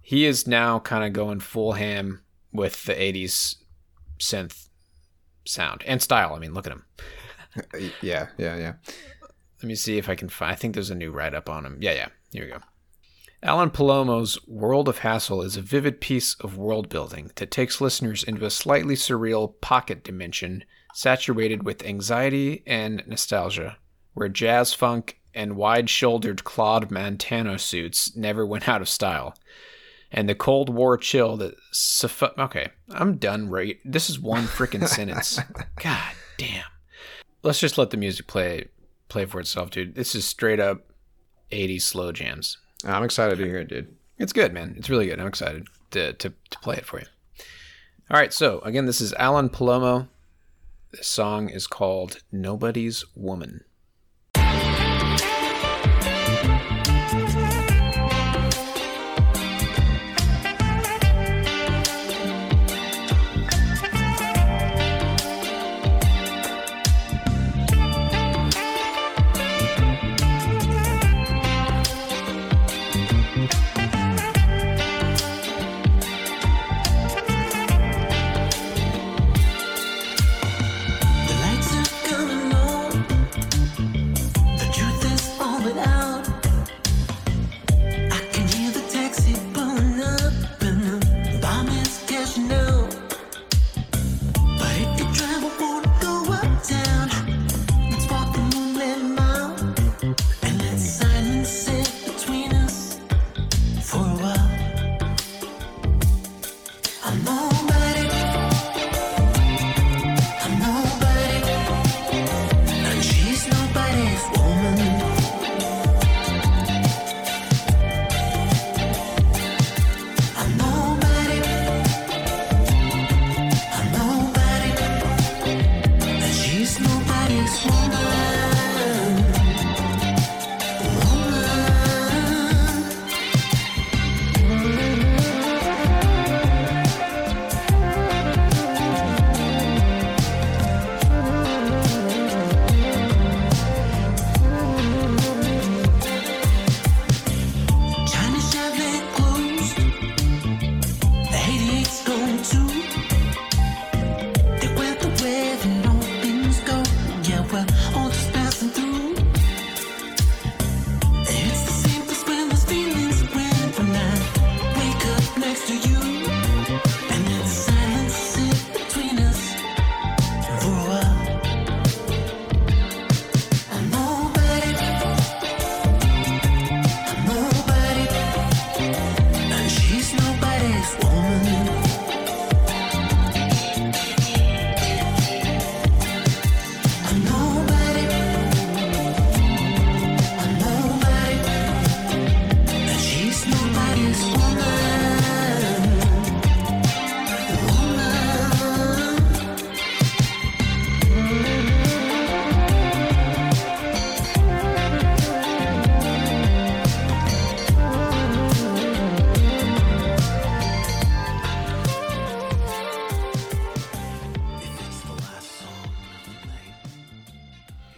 He 0.02 0.26
is 0.26 0.48
now 0.48 0.80
kind 0.80 1.04
of 1.04 1.12
going 1.14 1.42
full 1.42 1.74
ham 1.74 2.24
with 2.54 2.86
the 2.86 2.94
'80s 2.94 3.56
synth 4.20 4.70
sound 5.46 5.84
and 5.86 6.02
style. 6.02 6.34
I 6.34 6.40
mean, 6.40 6.54
look 6.54 6.66
at 6.68 6.74
him. 6.74 6.86
Yeah, 8.02 8.28
yeah, 8.38 8.56
yeah. 8.58 8.74
Let 9.58 9.64
me 9.68 9.76
see 9.76 9.98
if 9.98 10.08
I 10.08 10.16
can 10.16 10.30
find. 10.30 10.52
I 10.52 10.56
think 10.56 10.74
there's 10.76 10.92
a 10.92 10.96
new 10.96 11.12
write 11.12 11.34
up 11.34 11.50
on 11.50 11.66
him. 11.66 11.78
Yeah, 11.82 11.94
yeah. 11.94 12.08
Here 12.32 12.46
we 12.46 12.52
go. 12.52 12.60
Alan 13.42 13.72
Palomo's 13.72 14.38
World 14.48 14.88
of 14.88 15.00
Hassle 15.00 15.42
is 15.42 15.58
a 15.58 15.62
vivid 15.62 16.00
piece 16.00 16.36
of 16.36 16.58
world 16.58 16.90
building 16.90 17.32
that 17.36 17.50
takes 17.52 17.82
listeners 17.82 18.24
into 18.24 18.46
a 18.46 18.52
slightly 18.52 18.96
surreal 18.96 19.60
pocket 19.62 20.04
dimension 20.04 20.64
saturated 20.94 21.64
with 21.64 21.86
anxiety 21.86 22.64
and 22.66 23.04
nostalgia, 23.08 23.78
where 24.14 24.30
jazz 24.30 24.74
funk 24.74 25.20
and 25.34 25.56
wide 25.56 25.90
shouldered 25.90 26.44
Claude 26.44 26.92
Montana 26.92 27.60
suits 27.60 28.16
never 28.16 28.46
went 28.46 28.68
out 28.68 28.82
of 28.82 28.90
style. 28.90 29.36
And 30.12 30.28
the 30.28 30.36
Cold 30.36 30.70
War 30.70 30.98
chill 30.98 31.38
that. 31.38 31.56
Suffu- 31.72 32.38
okay, 32.38 32.70
I'm 32.90 33.18
done. 33.18 33.50
Right, 33.50 33.78
this 33.86 34.10
is 34.10 34.20
one 34.20 34.46
freaking 34.46 34.88
sentence. 34.88 35.40
God 35.82 36.14
damn. 36.38 36.66
Let's 37.44 37.60
just 37.60 37.78
let 37.78 37.92
the 37.92 37.98
music 37.98 38.26
play 38.28 38.70
play 39.08 39.26
for 39.26 39.40
itself, 39.40 39.70
dude. 39.70 39.96
This 39.96 40.16
is 40.16 40.26
straight 40.26 40.60
up 40.60 40.90
80s 41.52 41.82
slow 41.84 42.12
jams. 42.12 42.58
I'm 42.84 43.04
excited 43.04 43.38
to 43.38 43.46
hear 43.46 43.60
it, 43.60 43.70
dude. 43.70 43.96
It's 44.18 44.34
good, 44.34 44.54
man. 44.54 44.76
It's 44.78 44.90
really 44.90 45.08
good. 45.08 45.20
I'm 45.20 45.28
excited 45.28 45.68
to, 45.92 46.14
to, 46.14 46.34
to 46.50 46.60
play 46.60 46.78
it 46.78 46.86
for 46.86 47.00
you. 47.00 47.06
All 48.12 48.20
right, 48.20 48.34
so 48.34 48.60
again, 48.60 48.86
this 48.86 49.02
is 49.02 49.14
Alan 49.14 49.50
Palomo. 49.50 50.08
This 50.92 51.08
song 51.08 51.50
is 51.50 51.68
called 51.68 52.24
Nobody's 52.32 53.06
Woman. 53.16 53.64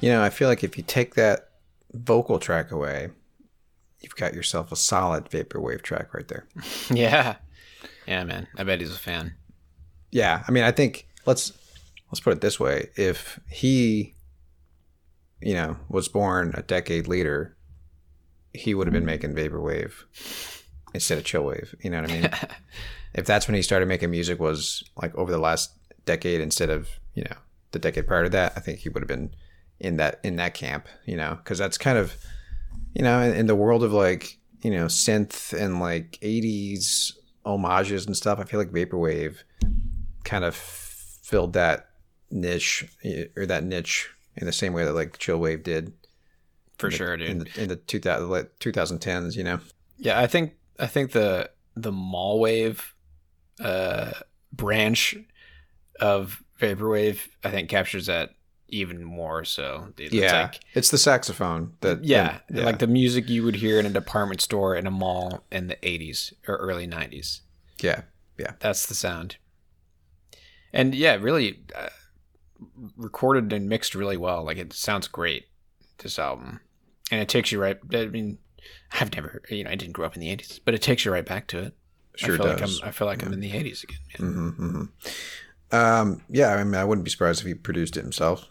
You 0.02 0.10
know, 0.10 0.22
I 0.22 0.30
feel 0.30 0.48
like 0.48 0.64
if 0.64 0.78
you 0.78 0.84
take 0.84 1.16
that 1.16 1.52
vocal 1.94 2.40
track 2.40 2.72
away, 2.72 3.10
you've 4.00 4.16
got 4.16 4.34
yourself 4.34 4.72
a 4.72 4.76
solid 4.76 5.26
vaporwave 5.26 5.84
track 5.84 6.14
right 6.14 6.28
there. 6.28 6.46
Yeah. 6.90 7.36
Yeah, 8.08 8.24
man. 8.24 8.48
I 8.58 8.64
bet 8.64 8.82
he's 8.82 8.94
a 8.94 9.00
fan. 9.00 9.36
Yeah, 10.12 10.44
I 10.48 10.52
mean, 10.52 10.64
I 10.64 10.72
think 10.72 11.08
let's 11.26 11.54
let's 12.12 12.20
put 12.20 12.34
it 12.34 12.42
this 12.42 12.60
way: 12.60 12.90
if 12.98 13.40
he, 13.48 14.16
you 15.40 15.54
know, 15.54 15.78
was 15.88 16.08
born 16.08 16.52
a 16.56 16.64
decade 16.64 17.08
later, 17.08 17.56
he 18.54 18.74
would 18.74 18.88
have 18.88 18.94
been 18.94 19.06
making 19.06 19.34
vaporwave 19.36 19.94
instead 20.94 21.18
of 21.18 21.24
chillwave. 21.24 21.74
You 21.82 21.92
know 21.92 22.02
what 22.02 22.12
I 22.12 22.14
mean? 22.14 22.30
if 23.14 23.26
that's 23.26 23.48
when 23.48 23.56
he 23.56 23.62
started 23.62 23.88
making 23.88 24.12
music 24.12 24.40
was 24.40 24.84
like 25.02 25.16
over 25.16 25.32
the 25.32 25.38
last 25.38 25.72
decade 26.06 26.42
instead 26.42 26.70
of 26.70 26.90
you 27.14 27.24
know 27.24 27.38
the 27.72 27.80
decade 27.80 28.08
prior 28.08 28.24
to 28.24 28.30
that, 28.32 28.54
I 28.56 28.60
think 28.60 28.80
he 28.80 28.90
would 28.90 29.02
have 29.02 29.08
been 29.08 29.34
in 29.82 29.98
that 29.98 30.20
in 30.24 30.38
that 30.38 30.54
camp. 30.54 30.88
You 31.06 31.18
know, 31.18 31.36
because 31.36 31.58
that's 31.58 31.78
kind 31.78 31.98
of 31.98 32.16
you 32.94 33.04
know 33.04 33.20
in, 33.22 33.36
in 33.36 33.46
the 33.48 33.56
world 33.56 33.84
of 33.84 33.92
like 33.92 34.38
you 34.62 34.72
know 34.72 34.86
synth 34.86 35.54
and 35.54 35.80
like 35.80 36.18
80s 36.22 37.14
homages 37.44 38.06
and 38.06 38.16
stuff 38.16 38.38
i 38.40 38.44
feel 38.44 38.60
like 38.60 38.70
vaporwave 38.72 39.38
kind 40.24 40.44
of 40.44 40.54
filled 40.56 41.54
that 41.54 41.90
niche 42.30 42.86
or 43.36 43.48
that 43.48 43.64
niche 43.64 44.10
in 44.38 44.46
the 44.46 44.52
same 44.54 44.74
way 44.74 44.86
that 44.86 44.94
like 44.94 45.18
chillwave 45.18 45.64
did 45.64 45.94
For 46.78 46.92
sure, 46.92 47.18
dude. 47.18 47.30
in 47.30 47.40
the 47.40 47.48
in 47.64 47.70
the 47.70 47.76
2000, 47.78 48.30
like 48.30 48.52
2010s 48.60 49.36
you 49.36 49.44
know 49.44 49.60
Yeah, 49.98 50.20
I 50.20 50.28
think 50.28 50.54
I 50.78 50.86
think 50.86 51.12
the 51.14 51.50
the 51.76 51.92
mall 51.92 52.40
wave 52.40 52.94
uh 53.60 54.12
branch 54.54 55.16
of 56.00 56.44
vaporwave 56.60 57.20
I 57.44 57.50
think 57.50 57.70
captures 57.70 58.06
that 58.06 58.36
even 58.72 59.04
more 59.04 59.44
so. 59.46 59.90
Dude. 59.96 60.08
It's 60.08 60.16
yeah 60.16 60.44
like, 60.44 60.60
it's 60.74 60.90
the 60.90 60.98
saxophone 60.98 61.74
that 61.82 62.04
yeah, 62.04 62.40
yeah. 62.50 62.64
like 62.64 62.80
the 62.80 62.88
music 62.88 63.30
you 63.30 63.44
would 63.44 63.56
hear 63.58 63.80
in 63.80 63.86
a 63.86 63.90
department 63.90 64.42
store 64.42 64.76
in 64.76 64.88
a 64.88 64.92
mall 64.92 65.44
in 65.52 65.68
the 65.68 65.76
80s 65.78 66.34
or 66.48 66.56
early 66.56 66.88
90s. 66.88 67.42
yeah 67.82 68.02
yeah 68.38 68.54
That's 68.60 68.86
the 68.86 68.96
sound. 68.96 69.38
And 70.74 70.96
yeah, 70.96 71.16
really 71.16 71.60
uh, 71.76 71.90
recorded 72.96 73.52
and 73.54 73.68
mixed 73.68 73.94
really 73.94 74.18
well. 74.18 74.44
Like 74.46 74.58
it 74.58 74.74
sounds 74.74 75.08
great 75.08 75.48
this 76.00 76.18
album. 76.18 76.62
And 77.12 77.22
it 77.22 77.30
takes 77.30 77.52
you 77.52 77.62
right 77.62 77.78
I 77.94 78.06
mean 78.08 78.38
I've 79.00 79.14
never, 79.16 79.42
you 79.50 79.64
know, 79.64 79.70
I 79.72 79.76
didn't 79.76 79.94
grow 79.94 80.06
up 80.06 80.16
in 80.16 80.22
the 80.22 80.36
80s, 80.36 80.60
but 80.64 80.74
it 80.74 80.82
takes 80.82 81.04
you 81.06 81.12
right 81.12 81.26
back 81.26 81.48
to 81.48 81.60
it. 81.60 81.74
Sure 82.16 82.36
I 82.36 82.38
feel 82.38 82.46
does. 82.48 82.62
like 82.62 82.84
I'm 82.84 82.90
I 82.90 82.92
feel 82.92 83.08
like 83.08 83.26
I'm 83.26 83.34
in 83.34 83.40
the 83.42 83.52
80s 83.52 83.84
again. 83.84 84.00
man. 84.20 84.32
hmm 84.58 84.84
um 85.74 86.22
yeah 86.30 86.50
i 86.50 86.64
mean 86.66 86.76
i 86.76 86.84
wouldn't 86.84 87.06
be 87.06 87.10
surprised 87.10 87.40
if 87.40 87.48
he 87.48 87.54
produced 87.54 87.96
it 87.96 88.02
himself 88.02 88.46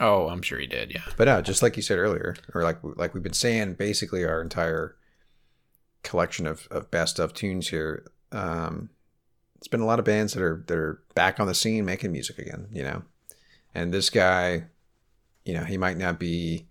Oh, 0.00 0.28
I'm 0.28 0.42
sure 0.42 0.58
he 0.58 0.66
did. 0.66 0.92
Yeah. 0.92 1.04
But 1.16 1.26
no, 1.26 1.40
just 1.40 1.62
like 1.62 1.76
you 1.76 1.82
said 1.82 1.98
earlier, 1.98 2.36
or 2.54 2.62
like 2.62 2.78
like 2.82 3.14
we've 3.14 3.22
been 3.22 3.32
saying, 3.32 3.74
basically 3.74 4.24
our 4.24 4.42
entire 4.42 4.96
collection 6.02 6.46
of, 6.46 6.68
of 6.70 6.90
best 6.90 7.18
of 7.18 7.34
tunes 7.34 7.68
here. 7.68 8.04
Um, 8.30 8.90
it's 9.56 9.68
been 9.68 9.80
a 9.80 9.86
lot 9.86 9.98
of 9.98 10.04
bands 10.04 10.34
that 10.34 10.42
are 10.42 10.62
that 10.66 10.76
are 10.76 11.02
back 11.14 11.40
on 11.40 11.46
the 11.46 11.54
scene 11.54 11.84
making 11.84 12.12
music 12.12 12.38
again, 12.38 12.68
you 12.70 12.82
know. 12.82 13.02
And 13.74 13.92
this 13.92 14.10
guy, 14.10 14.64
you 15.44 15.54
know, 15.54 15.64
he 15.64 15.76
might 15.76 15.96
not 15.96 16.20
be 16.20 16.66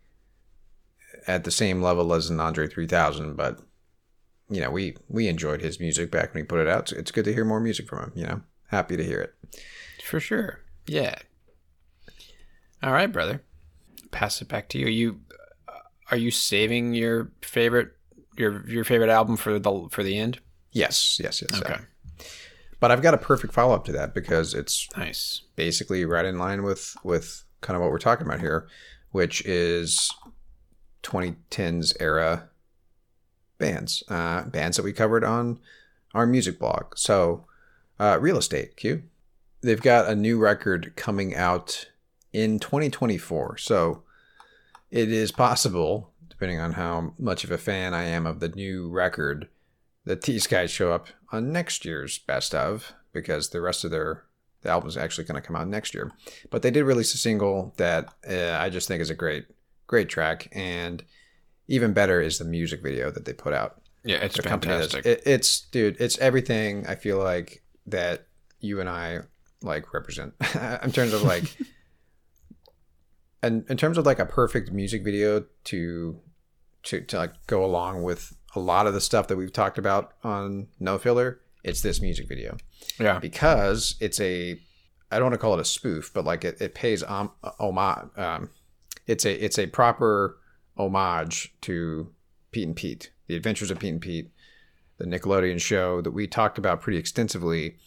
at 1.27 1.43
the 1.43 1.51
same 1.51 1.81
level 1.81 2.13
as 2.13 2.29
an 2.29 2.39
Andre 2.39 2.67
3000, 2.67 3.35
but 3.35 3.59
you 4.49 4.61
know, 4.61 4.69
we 4.69 4.95
we 5.09 5.27
enjoyed 5.27 5.61
his 5.61 5.79
music 5.79 6.11
back 6.11 6.33
when 6.33 6.43
he 6.43 6.47
put 6.47 6.59
it 6.59 6.67
out. 6.67 6.89
So 6.89 6.97
it's 6.97 7.11
good 7.11 7.25
to 7.25 7.33
hear 7.33 7.45
more 7.45 7.59
music 7.59 7.87
from 7.87 7.99
him. 7.99 8.11
You 8.15 8.27
know, 8.27 8.41
happy 8.67 8.95
to 8.95 9.03
hear 9.03 9.21
it. 9.21 9.33
For 10.03 10.19
sure. 10.19 10.59
Yeah. 10.85 11.15
All 12.83 12.91
right, 12.91 13.11
brother. 13.11 13.41
Pass 14.11 14.41
it 14.41 14.47
back 14.47 14.69
to 14.69 14.77
you. 14.77 14.85
Are 14.85 14.89
You 14.89 15.19
are 16.11 16.17
you 16.17 16.31
saving 16.31 16.93
your 16.93 17.31
favorite 17.41 17.93
your 18.37 18.67
your 18.69 18.83
favorite 18.83 19.09
album 19.09 19.37
for 19.37 19.57
the 19.57 19.87
for 19.89 20.03
the 20.03 20.17
end? 20.17 20.39
Yes, 20.71 21.19
yes, 21.19 21.41
yes. 21.41 21.59
Okay. 21.61 21.77
But 22.79 22.91
I've 22.91 23.01
got 23.01 23.13
a 23.13 23.17
perfect 23.17 23.53
follow 23.53 23.73
up 23.73 23.85
to 23.85 23.91
that 23.93 24.13
because 24.13 24.53
it's 24.53 24.89
Nice. 24.97 25.43
basically 25.55 26.03
right 26.03 26.25
in 26.25 26.37
line 26.37 26.63
with 26.63 26.95
with 27.03 27.45
kind 27.61 27.75
of 27.77 27.81
what 27.81 27.91
we're 27.91 27.97
talking 27.99 28.27
about 28.27 28.41
here, 28.41 28.67
which 29.11 29.41
is 29.45 30.11
2010s 31.03 31.93
era 31.99 32.49
bands, 33.57 34.03
uh, 34.09 34.43
bands 34.43 34.75
that 34.77 34.83
we 34.83 34.91
covered 34.91 35.23
on 35.23 35.59
our 36.13 36.25
music 36.25 36.59
blog. 36.59 36.97
So, 36.97 37.45
uh, 37.99 38.17
real 38.19 38.37
estate, 38.37 38.75
Q. 38.75 39.03
They've 39.61 39.81
got 39.81 40.09
a 40.09 40.15
new 40.15 40.37
record 40.37 40.93
coming 40.97 41.35
out 41.35 41.87
in 42.33 42.59
2024. 42.59 43.57
So, 43.57 44.03
it 44.91 45.11
is 45.11 45.31
possible, 45.31 46.11
depending 46.29 46.59
on 46.59 46.73
how 46.73 47.13
much 47.17 47.43
of 47.43 47.51
a 47.51 47.57
fan 47.57 47.93
I 47.93 48.03
am 48.03 48.27
of 48.27 48.39
the 48.39 48.49
new 48.49 48.89
record, 48.89 49.47
that 50.05 50.23
these 50.23 50.45
guys 50.47 50.69
show 50.69 50.91
up 50.91 51.07
on 51.31 51.51
next 51.51 51.85
year's 51.85 52.19
best 52.19 52.53
of 52.53 52.93
because 53.11 53.49
the 53.49 53.61
rest 53.61 53.83
of 53.83 53.91
their 53.91 54.25
the 54.61 54.69
album's 54.69 54.95
actually 54.97 55.25
going 55.25 55.41
to 55.41 55.45
come 55.45 55.55
out 55.55 55.67
next 55.67 55.93
year. 55.93 56.11
But 56.49 56.61
they 56.61 56.71
did 56.71 56.83
release 56.85 57.13
a 57.13 57.17
single 57.17 57.73
that 57.77 58.13
uh, 58.29 58.57
I 58.59 58.69
just 58.69 58.87
think 58.87 59.01
is 59.01 59.09
a 59.09 59.15
great 59.15 59.45
great 59.87 60.09
track 60.09 60.47
and 60.51 61.03
even 61.67 61.93
better 61.93 62.21
is 62.21 62.39
the 62.39 62.45
music 62.45 62.81
video 62.81 63.11
that 63.11 63.25
they 63.25 63.33
put 63.33 63.53
out. 63.53 63.81
Yeah, 64.03 64.17
it's 64.17 64.35
Their 64.35 64.49
company 64.49 64.73
does. 64.73 64.91
fantastic. 64.91 65.05
It, 65.05 65.23
it's 65.25 65.61
dude, 65.61 65.97
it's 65.99 66.17
everything 66.19 66.85
I 66.87 66.95
feel 66.95 67.17
like 67.17 67.63
that 67.87 68.27
you 68.59 68.79
and 68.79 68.89
I 68.89 69.19
like 69.61 69.93
represent 69.93 70.33
in 70.83 70.91
terms 70.91 71.13
of 71.13 71.23
like 71.23 71.43
and 73.43 73.65
in 73.69 73.77
terms 73.77 73.97
of 73.97 74.05
like 74.05 74.19
a 74.19 74.25
perfect 74.25 74.71
music 74.71 75.03
video 75.03 75.45
to 75.65 76.19
to 76.83 77.01
to 77.01 77.17
like 77.17 77.33
go 77.45 77.63
along 77.63 78.01
with 78.01 78.35
a 78.55 78.59
lot 78.59 78.87
of 78.87 78.93
the 78.93 79.01
stuff 79.01 79.27
that 79.27 79.35
we've 79.35 79.53
talked 79.53 79.77
about 79.77 80.13
on 80.23 80.67
No 80.79 80.97
Filler, 80.97 81.41
it's 81.63 81.81
this 81.81 82.01
music 82.01 82.27
video 82.27 82.57
yeah. 82.99 83.19
because 83.19 83.95
it's 83.99 84.19
a 84.19 84.59
I 85.11 85.17
don't 85.17 85.25
want 85.25 85.33
to 85.33 85.39
call 85.39 85.53
it 85.53 85.59
a 85.59 85.65
spoof, 85.65 86.11
but 86.13 86.25
like 86.25 86.43
it, 86.43 86.59
it 86.59 86.73
pays 86.73 87.03
um, 87.03 87.31
homage. 87.59 88.17
Um, 88.17 88.49
it's 89.05 89.25
a 89.25 89.33
it's 89.43 89.59
a 89.59 89.67
proper 89.67 90.39
homage 90.77 91.53
to 91.61 92.11
Pete 92.51 92.67
and 92.67 92.75
Pete, 92.75 93.11
The 93.27 93.35
Adventures 93.35 93.69
of 93.69 93.79
Pete 93.79 93.93
and 93.93 94.01
Pete, 94.01 94.31
the 94.97 95.05
Nickelodeon 95.05 95.59
show 95.59 96.01
that 96.01 96.11
we 96.11 96.27
talked 96.27 96.57
about 96.57 96.81
pretty 96.81 96.97
extensively 96.97 97.77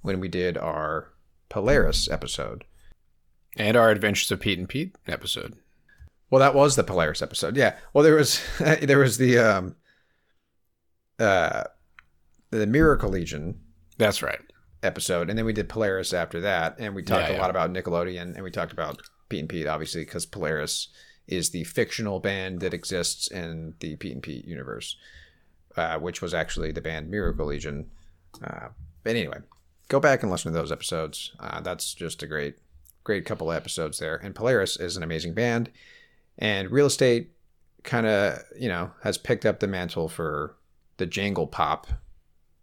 when 0.00 0.20
we 0.20 0.28
did 0.28 0.56
our 0.56 1.12
Polaris 1.48 2.08
episode. 2.10 2.64
And 3.56 3.76
our 3.76 3.90
Adventures 3.90 4.30
of 4.32 4.40
Pete 4.40 4.58
and 4.58 4.68
Pete 4.68 4.96
episode. 5.06 5.56
Well, 6.30 6.40
that 6.40 6.54
was 6.54 6.76
the 6.76 6.84
Polaris 6.84 7.20
episode. 7.20 7.56
Yeah. 7.56 7.76
Well, 7.92 8.02
there 8.04 8.14
was 8.16 8.40
there 8.80 8.98
was 8.98 9.18
the 9.18 9.38
um 9.38 9.76
uh 11.18 11.64
the 12.50 12.66
Miracle 12.66 13.10
Legion 13.10 13.60
That's 13.98 14.22
right. 14.22 14.40
episode, 14.82 15.28
and 15.30 15.38
then 15.38 15.44
we 15.46 15.52
did 15.52 15.68
Polaris 15.68 16.12
after 16.12 16.40
that, 16.42 16.76
and 16.78 16.94
we 16.94 17.02
talked 17.02 17.22
Yeah, 17.28 17.30
a 17.30 17.32
yeah. 17.34 17.40
lot 17.40 17.50
about 17.50 17.72
Nickelodeon, 17.72 18.34
and 18.34 18.42
we 18.44 18.50
talked 18.50 18.72
about 18.72 19.00
Pete 19.28 19.40
and 19.40 19.48
Pete, 19.48 19.66
obviously, 19.66 20.04
because 20.04 20.26
Polaris 20.26 20.88
is 21.26 21.50
the 21.50 21.64
fictional 21.64 22.20
band 22.20 22.60
that 22.60 22.74
exists 22.74 23.30
in 23.30 23.74
the 23.80 23.96
Pete 23.96 24.12
and 24.12 24.22
Pete 24.22 24.44
universe, 24.44 24.96
uh, 25.76 25.98
which 25.98 26.20
was 26.20 26.34
actually 26.34 26.72
the 26.72 26.80
band 26.82 27.10
Miracle 27.10 27.46
Legion. 27.46 27.90
Uh, 28.42 28.68
but 29.02 29.10
anyway, 29.10 29.38
go 29.88 29.98
back 30.00 30.22
and 30.22 30.30
listen 30.30 30.52
to 30.52 30.58
those 30.58 30.72
episodes. 30.72 31.32
Uh, 31.40 31.60
that's 31.60 31.94
just 31.94 32.22
a 32.22 32.26
great, 32.26 32.56
great 33.04 33.24
couple 33.24 33.50
of 33.50 33.56
episodes 33.56 33.98
there. 33.98 34.16
And 34.16 34.34
Polaris 34.34 34.76
is 34.78 34.96
an 34.96 35.02
amazing 35.02 35.34
band, 35.34 35.70
and 36.38 36.70
Real 36.70 36.86
Estate 36.86 37.30
kind 37.84 38.06
of 38.06 38.38
you 38.58 38.68
know 38.68 38.90
has 39.02 39.18
picked 39.18 39.44
up 39.46 39.60
the 39.60 39.66
mantle 39.66 40.08
for 40.08 40.54
the 40.98 41.06
jangle 41.06 41.46
pop 41.46 41.88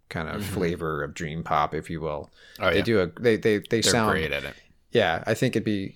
kind 0.08 0.30
of 0.30 0.43
flavor 0.43 1.04
of 1.04 1.13
dream 1.13 1.43
pop, 1.43 1.73
if 1.75 1.89
you 1.89 2.02
will. 2.02 2.32
Mm-hmm. 2.58 2.63
Oh, 2.63 2.69
They 2.71 2.78
yeah. 2.78 2.84
do 2.84 2.99
a 3.02 3.08
they 3.19 3.36
they 3.38 3.58
they 3.58 3.82
They're 3.82 3.84
sound 3.84 4.12
great 4.12 4.32
at 4.32 4.43
it. 4.43 4.56
yeah. 4.91 5.23
I 5.28 5.34
think 5.34 5.56
it'd 5.56 5.63
be 5.65 5.95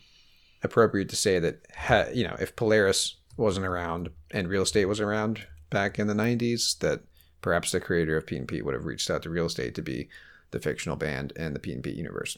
appropriate 0.61 1.09
to 1.09 1.15
say 1.15 1.39
that 1.39 1.65
ha, 1.75 2.05
you 2.13 2.23
know 2.25 2.35
if 2.39 2.55
Polaris 2.55 3.15
wasn't 3.37 3.65
around 3.65 4.09
and 4.31 4.47
Real 4.47 4.61
Estate 4.63 4.85
was 4.85 4.99
around 4.99 5.47
back 5.69 5.97
in 5.97 6.07
the 6.07 6.13
'90s, 6.13 6.77
that 6.79 7.01
perhaps 7.41 7.71
the 7.71 7.79
creator 7.79 8.15
of 8.17 8.27
P 8.27 8.37
and 8.37 8.47
P 8.47 8.61
would 8.61 8.73
have 8.75 8.85
reached 8.85 9.09
out 9.09 9.23
to 9.23 9.29
Real 9.29 9.45
Estate 9.47 9.73
to 9.75 9.81
be 9.81 10.07
the 10.51 10.59
fictional 10.59 10.95
band 10.95 11.31
in 11.35 11.53
the 11.53 11.59
P 11.59 11.73
and 11.73 11.83
P 11.83 11.89
universe. 11.91 12.37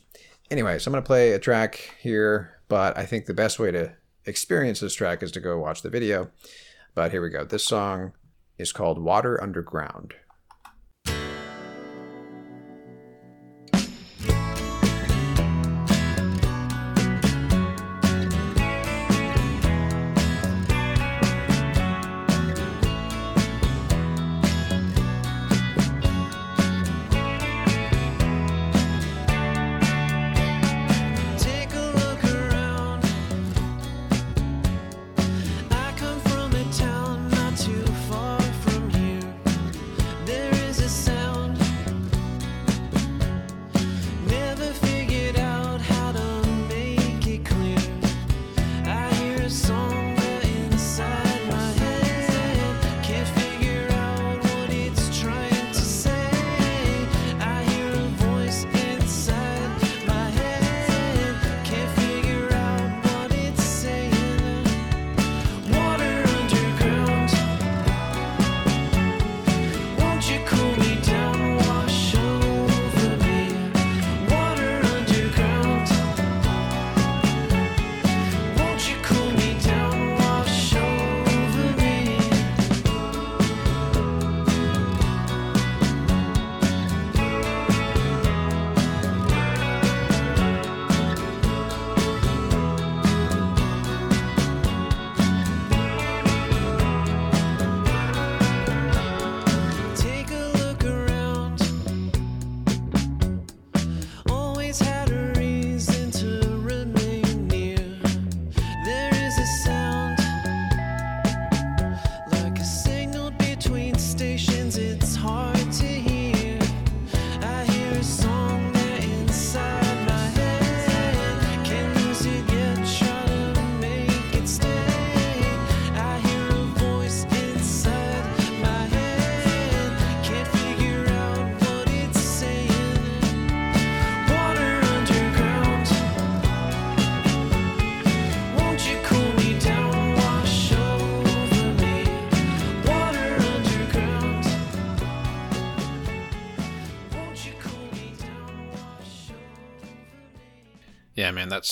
Anyway, 0.51 0.77
so 0.77 0.89
I'm 0.89 0.93
gonna 0.93 1.01
play 1.05 1.31
a 1.31 1.39
track 1.39 1.95
here, 1.99 2.59
but 2.67 2.97
I 2.97 3.05
think 3.05 3.25
the 3.25 3.33
best 3.33 3.59
way 3.59 3.71
to 3.71 3.93
experience 4.25 4.79
this 4.79 4.93
track 4.93 5.23
is 5.23 5.31
to 5.31 5.39
go 5.39 5.59
watch 5.59 5.81
the 5.81 5.89
video. 5.89 6.29
But 6.93 7.11
here 7.11 7.21
we 7.21 7.29
go. 7.29 7.43
This 7.43 7.65
song 7.65 8.13
is 8.57 8.71
called 8.71 9.01
Water 9.01 9.41
Underground. 9.41 10.13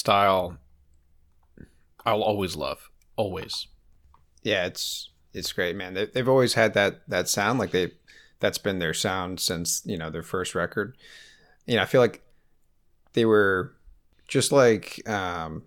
Style 0.03 0.57
I'll 2.05 2.23
always 2.23 2.55
love. 2.55 2.89
Always. 3.15 3.67
yeah, 4.41 4.65
it's 4.65 5.11
it's 5.33 5.53
great, 5.53 5.75
man. 5.75 5.93
They, 5.93 6.05
they've 6.05 6.27
always 6.27 6.55
had 6.55 6.73
that 6.73 7.07
that 7.07 7.29
sound. 7.29 7.59
Like 7.59 7.71
they, 7.71 7.91
that's 8.39 8.57
been 8.57 8.79
their 8.79 8.93
sound 8.93 9.39
since 9.39 9.81
you 9.85 9.97
know 9.97 10.09
their 10.09 10.23
first 10.23 10.55
record. 10.55 10.97
You 11.65 11.77
know, 11.77 11.83
I 11.83 11.85
feel 11.85 12.01
like 12.01 12.21
they 13.13 13.23
were 13.23 13.75
just 14.27 14.51
like 14.51 15.07
um, 15.07 15.63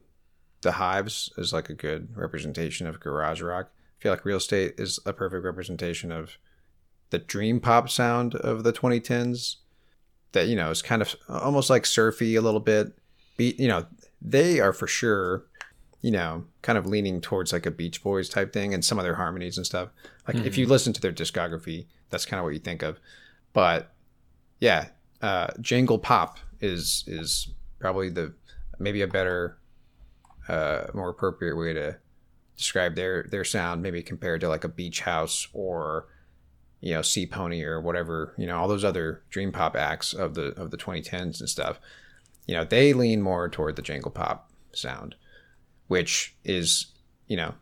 the 0.60 0.72
Hives 0.72 1.32
is 1.38 1.54
like 1.54 1.70
a 1.70 1.74
good 1.74 2.14
representation 2.14 2.86
of 2.86 3.00
garage 3.00 3.40
rock. 3.40 3.70
I 3.98 4.02
feel 4.02 4.12
like 4.12 4.26
Real 4.26 4.36
Estate 4.36 4.74
is 4.76 4.98
a 5.06 5.14
perfect 5.14 5.44
representation 5.44 6.12
of 6.12 6.36
the 7.08 7.18
dream 7.18 7.60
pop 7.60 7.88
sound 7.88 8.34
of 8.34 8.64
the 8.64 8.72
2010s. 8.74 9.56
That 10.32 10.48
you 10.48 10.56
know 10.56 10.70
is 10.70 10.82
kind 10.82 11.00
of 11.00 11.16
almost 11.28 11.70
like 11.70 11.86
surfy 11.86 12.34
a 12.34 12.42
little 12.42 12.60
bit. 12.60 12.98
Beat, 13.38 13.58
you 13.58 13.68
know, 13.68 13.86
they 14.20 14.60
are 14.60 14.72
for 14.72 14.86
sure 14.86 15.46
you 16.06 16.12
know, 16.12 16.44
kind 16.62 16.78
of 16.78 16.86
leaning 16.86 17.20
towards 17.20 17.52
like 17.52 17.66
a 17.66 17.70
Beach 17.72 18.00
Boys 18.00 18.28
type 18.28 18.52
thing 18.52 18.72
and 18.72 18.84
some 18.84 18.96
of 18.96 19.04
their 19.04 19.16
harmonies 19.16 19.56
and 19.56 19.66
stuff. 19.66 19.88
Like 20.28 20.36
if 20.36 20.56
you 20.56 20.64
listen 20.66 20.92
to 20.92 21.00
their 21.00 21.12
discography, 21.12 21.86
that's 22.10 22.24
kind 22.24 22.38
of 22.38 22.44
what 22.44 22.52
you 22.52 22.60
think 22.60 22.82
of. 22.82 23.00
But 23.52 23.92
yeah, 24.60 24.90
uh, 25.20 25.48
Jangle 25.60 25.98
Pop 25.98 26.38
is 26.60 27.02
is 27.08 27.48
probably 27.80 28.08
the 28.08 28.34
maybe 28.78 29.02
a 29.02 29.08
better, 29.08 29.58
uh, 30.48 30.84
more 30.94 31.08
appropriate 31.08 31.56
way 31.56 31.72
to 31.72 31.96
describe 32.56 32.94
their 32.94 33.24
their 33.24 33.42
sound. 33.44 33.82
Maybe 33.82 34.00
compared 34.00 34.42
to 34.42 34.48
like 34.48 34.62
a 34.62 34.68
Beach 34.68 35.00
House 35.00 35.48
or 35.52 36.06
you 36.80 36.94
know 36.94 37.00
Seapony 37.00 37.64
or 37.64 37.80
whatever 37.80 38.32
you 38.38 38.46
know 38.46 38.58
all 38.58 38.68
those 38.68 38.84
other 38.84 39.24
dream 39.30 39.50
pop 39.50 39.74
acts 39.74 40.12
of 40.12 40.34
the 40.34 40.48
of 40.60 40.70
the 40.70 40.76
2010s 40.76 41.40
and 41.40 41.48
stuff. 41.48 41.80
You 42.46 42.54
know 42.54 42.64
they 42.64 42.92
lean 42.92 43.22
more 43.22 43.48
toward 43.48 43.76
the 43.76 43.82
Jangle 43.82 44.10
Pop 44.10 44.50
sound 44.72 45.16
which 45.88 46.34
is 46.44 46.86
you 47.26 47.36
know 47.36 47.54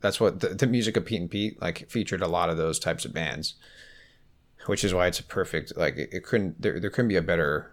that's 0.00 0.20
what 0.20 0.40
the, 0.40 0.48
the 0.48 0.66
music 0.66 0.96
of 0.96 1.04
Pete 1.04 1.20
and 1.20 1.30
Pete 1.30 1.60
like 1.60 1.88
featured 1.88 2.22
a 2.22 2.28
lot 2.28 2.50
of 2.50 2.56
those 2.56 2.78
types 2.78 3.04
of 3.04 3.14
bands, 3.14 3.54
which 4.66 4.84
is 4.84 4.92
why 4.92 5.06
it's 5.06 5.20
a 5.20 5.24
perfect 5.24 5.76
like 5.76 5.96
it, 5.96 6.10
it 6.12 6.24
couldn't 6.24 6.60
there 6.60 6.78
there 6.80 6.90
couldn't 6.90 7.08
be 7.08 7.16
a 7.16 7.22
better 7.22 7.70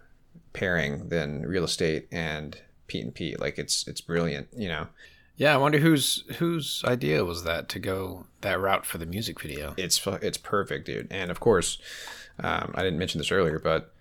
pairing 0.52 1.08
than 1.08 1.42
Real 1.42 1.64
Estate 1.64 2.06
and 2.12 2.60
Pete 2.86 3.04
and 3.04 3.14
Pete. 3.14 3.40
Like 3.40 3.58
it's 3.58 3.86
it's 3.86 4.00
brilliant, 4.00 4.48
you 4.56 4.68
know. 4.68 4.88
Yeah, 5.36 5.54
I 5.54 5.56
wonder 5.56 5.78
whose 5.78 6.24
whose 6.36 6.82
idea 6.84 7.24
was 7.24 7.44
that 7.44 7.68
to 7.70 7.78
go 7.78 8.26
that 8.42 8.60
route 8.60 8.84
for 8.84 8.98
the 8.98 9.06
music 9.06 9.40
video. 9.40 9.74
It's 9.76 10.06
it's 10.06 10.38
perfect, 10.38 10.86
dude. 10.86 11.08
And 11.10 11.30
of 11.30 11.40
course, 11.40 11.78
um, 12.38 12.72
I 12.74 12.82
didn't 12.82 12.98
mention 12.98 13.18
this 13.18 13.32
earlier, 13.32 13.58
but 13.58 13.92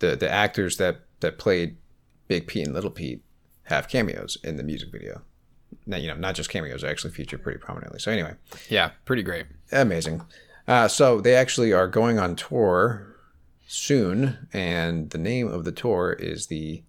the 0.00 0.14
the 0.14 0.30
actors 0.30 0.76
that 0.76 1.00
that 1.24 1.38
played 1.38 1.76
Big 2.28 2.46
Pete 2.46 2.66
and 2.66 2.74
Little 2.74 2.90
Pete 2.90 3.22
have 3.64 3.88
cameos 3.88 4.36
in 4.44 4.56
the 4.56 4.62
music 4.62 4.90
video. 4.92 5.22
Now, 5.86 5.96
you 5.96 6.08
know, 6.08 6.16
not 6.16 6.34
just 6.34 6.50
cameos, 6.50 6.82
they 6.82 6.88
actually 6.88 7.12
feature 7.12 7.38
pretty 7.38 7.58
prominently. 7.58 7.98
So 7.98 8.12
anyway, 8.12 8.34
Yeah, 8.68 8.90
pretty 9.04 9.22
great. 9.22 9.46
amazing. 9.72 10.22
Uh, 10.68 10.86
so 10.88 11.20
they 11.20 11.34
actually 11.34 11.72
are 11.72 11.88
going 11.88 12.18
on 12.18 12.36
tour 12.36 13.16
soon, 13.66 14.48
and 14.52 15.10
the 15.10 15.18
name 15.18 15.48
of 15.48 15.64
the 15.64 15.72
tour 15.72 16.12
is 16.12 16.46
the 16.46 16.82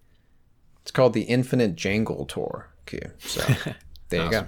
it's 0.82 0.90
called 0.92 1.14
the 1.14 1.22
Infinite 1.22 1.74
Jangle 1.74 2.26
Tour. 2.26 2.70
Q. 2.86 3.00
So 3.18 3.40
there 4.10 4.24
you 4.24 4.30
go. 4.30 4.38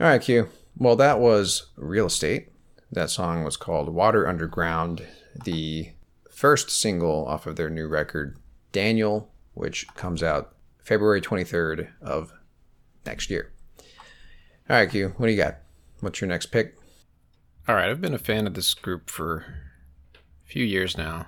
All 0.00 0.06
right, 0.06 0.20
Q. 0.20 0.48
Well, 0.76 0.96
that 0.96 1.18
was 1.18 1.68
Real 1.76 2.06
Estate. 2.06 2.52
That 2.92 3.10
song 3.10 3.42
was 3.44 3.56
called 3.56 3.88
Water 3.88 4.28
Underground, 4.28 5.06
the 5.44 5.90
first 6.30 6.70
single 6.70 7.26
off 7.26 7.46
of 7.46 7.56
their 7.56 7.70
new 7.70 7.86
record, 7.88 8.36
Daniel, 8.72 9.30
which 9.54 9.86
comes 9.94 10.22
out 10.22 10.54
February 10.78 11.20
23rd 11.20 11.88
of 12.00 12.32
next 13.06 13.30
year. 13.30 13.52
All 14.68 14.76
right, 14.76 14.90
Q. 14.90 15.14
What 15.16 15.26
do 15.26 15.32
you 15.32 15.42
got? 15.42 15.58
What's 16.00 16.20
your 16.20 16.28
next 16.28 16.46
pick? 16.46 16.76
All 17.68 17.74
right, 17.74 17.88
I've 17.88 18.00
been 18.00 18.14
a 18.14 18.18
fan 18.18 18.46
of 18.46 18.54
this 18.54 18.74
group 18.74 19.10
for 19.10 19.44
a 20.14 20.18
few 20.44 20.64
years 20.64 20.96
now. 20.96 21.26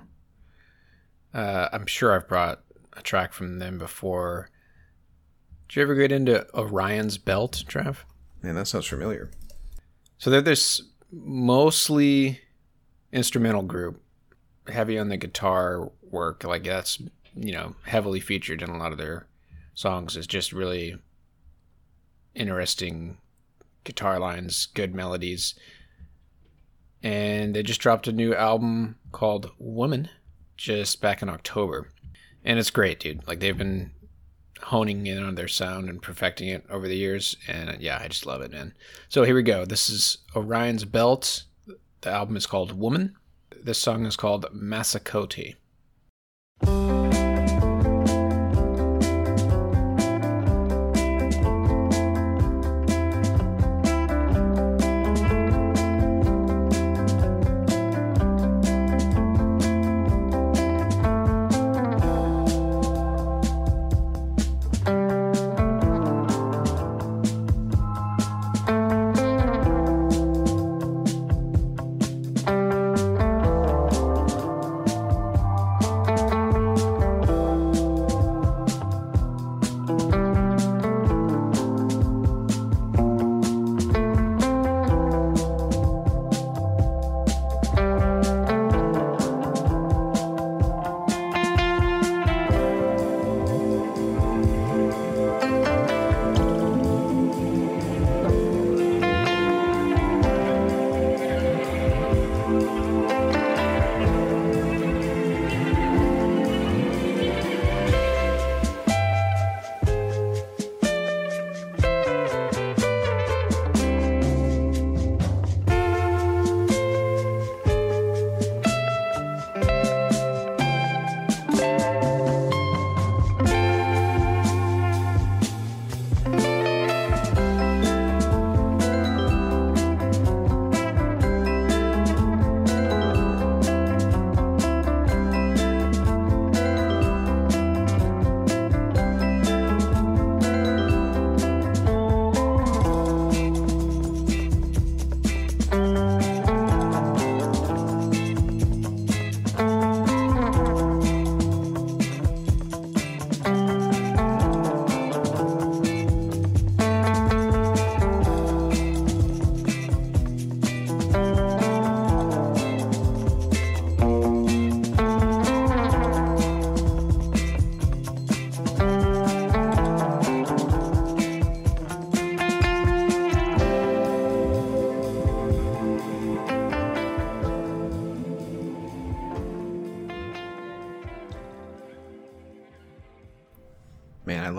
Uh, 1.33 1.69
I'm 1.71 1.85
sure 1.85 2.13
I've 2.13 2.27
brought 2.27 2.61
a 2.93 3.01
track 3.01 3.33
from 3.33 3.59
them 3.59 3.77
before. 3.77 4.49
Did 5.67 5.75
you 5.77 5.81
ever 5.83 5.95
get 5.95 6.11
into 6.11 6.45
Orions 6.53 7.17
Belte, 7.17 7.65
Trav? 7.65 7.97
Man, 8.41 8.55
that 8.55 8.67
sounds 8.67 8.87
familiar. 8.87 9.31
So 10.17 10.29
they're 10.29 10.41
this 10.41 10.81
mostly 11.11 12.41
instrumental 13.11 13.63
group, 13.63 14.01
heavy 14.67 14.97
on 14.97 15.09
the 15.09 15.17
guitar 15.17 15.91
work. 16.01 16.43
Like 16.43 16.63
that's 16.63 17.01
you 17.35 17.51
know 17.51 17.75
heavily 17.85 18.19
featured 18.19 18.61
in 18.61 18.69
a 18.69 18.77
lot 18.77 18.91
of 18.91 18.97
their 18.97 19.27
songs. 19.73 20.17
Is 20.17 20.27
just 20.27 20.53
really 20.53 20.97
interesting 22.35 23.17
guitar 23.83 24.19
lines, 24.19 24.67
good 24.73 24.95
melodies, 24.95 25.55
and 27.01 27.55
they 27.55 27.63
just 27.63 27.81
dropped 27.81 28.07
a 28.07 28.11
new 28.11 28.33
album 28.33 28.97
called 29.11 29.51
Woman 29.57 30.09
just 30.57 31.01
back 31.01 31.21
in 31.21 31.29
October, 31.29 31.89
and 32.43 32.59
it's 32.59 32.69
great, 32.69 32.99
dude. 32.99 33.27
Like 33.27 33.39
they've 33.39 33.57
been 33.57 33.91
honing 34.63 35.05
in 35.07 35.23
on 35.23 35.35
their 35.35 35.47
sound 35.47 35.89
and 35.89 36.01
perfecting 36.01 36.47
it 36.47 36.65
over 36.69 36.87
the 36.87 36.95
years. 36.95 37.35
And 37.47 37.69
uh, 37.69 37.73
yeah, 37.79 37.99
I 38.01 38.07
just 38.07 38.25
love 38.25 38.41
it, 38.41 38.51
man. 38.51 38.73
So 39.09 39.23
here 39.23 39.35
we 39.35 39.43
go. 39.43 39.65
This 39.65 39.89
is 39.89 40.19
Orions 40.33 40.85
Belte. 40.85 41.43
The 42.01 42.09
album 42.09 42.35
is 42.35 42.45
called 42.45 42.77
Woman. 42.77 43.15
This 43.61 43.77
song 43.77 44.05
is 44.05 44.15
called 44.15 44.45
Masacote. 44.53 45.55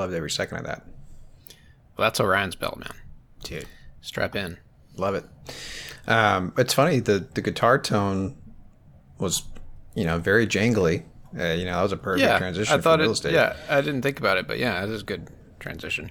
Loved 0.04 0.14
every 0.14 0.30
second 0.30 0.58
of 0.58 0.64
that. 0.66 0.84
Well, 1.96 2.04
that's 2.06 2.20
Orions 2.20 2.56
Belte, 2.58 2.78
man. 2.80 2.90
Dude. 3.42 3.64
Strap 4.02 4.36
in. 4.36 4.58
Love 4.98 5.14
it. 5.14 5.24
Um, 6.06 6.52
it's 6.58 6.74
funny 6.74 7.00
the 7.00 7.26
the 7.34 7.40
guitar 7.40 7.78
tone 7.78 8.36
was, 9.18 9.44
you 9.94 10.04
know, 10.04 10.18
very 10.18 10.46
jangly. 10.46 11.04
Uh, 11.38 11.54
you 11.54 11.64
know, 11.64 11.76
that 11.76 11.82
was 11.82 11.92
a 11.92 11.96
perfect 11.96 12.20
Yeah, 12.28 12.36
transition 12.38 12.78
I 12.78 12.82
thought 12.82 12.98
real 13.00 13.08
it. 13.08 13.12
estate. 13.14 13.32
Yeah, 13.32 13.56
I 13.70 13.80
didn't 13.80 14.02
think 14.02 14.18
about 14.18 14.36
it, 14.36 14.46
but 14.46 14.58
yeah, 14.58 14.84
it 14.84 14.90
is 14.90 15.00
a 15.00 15.04
good 15.04 15.30
transition. 15.58 16.10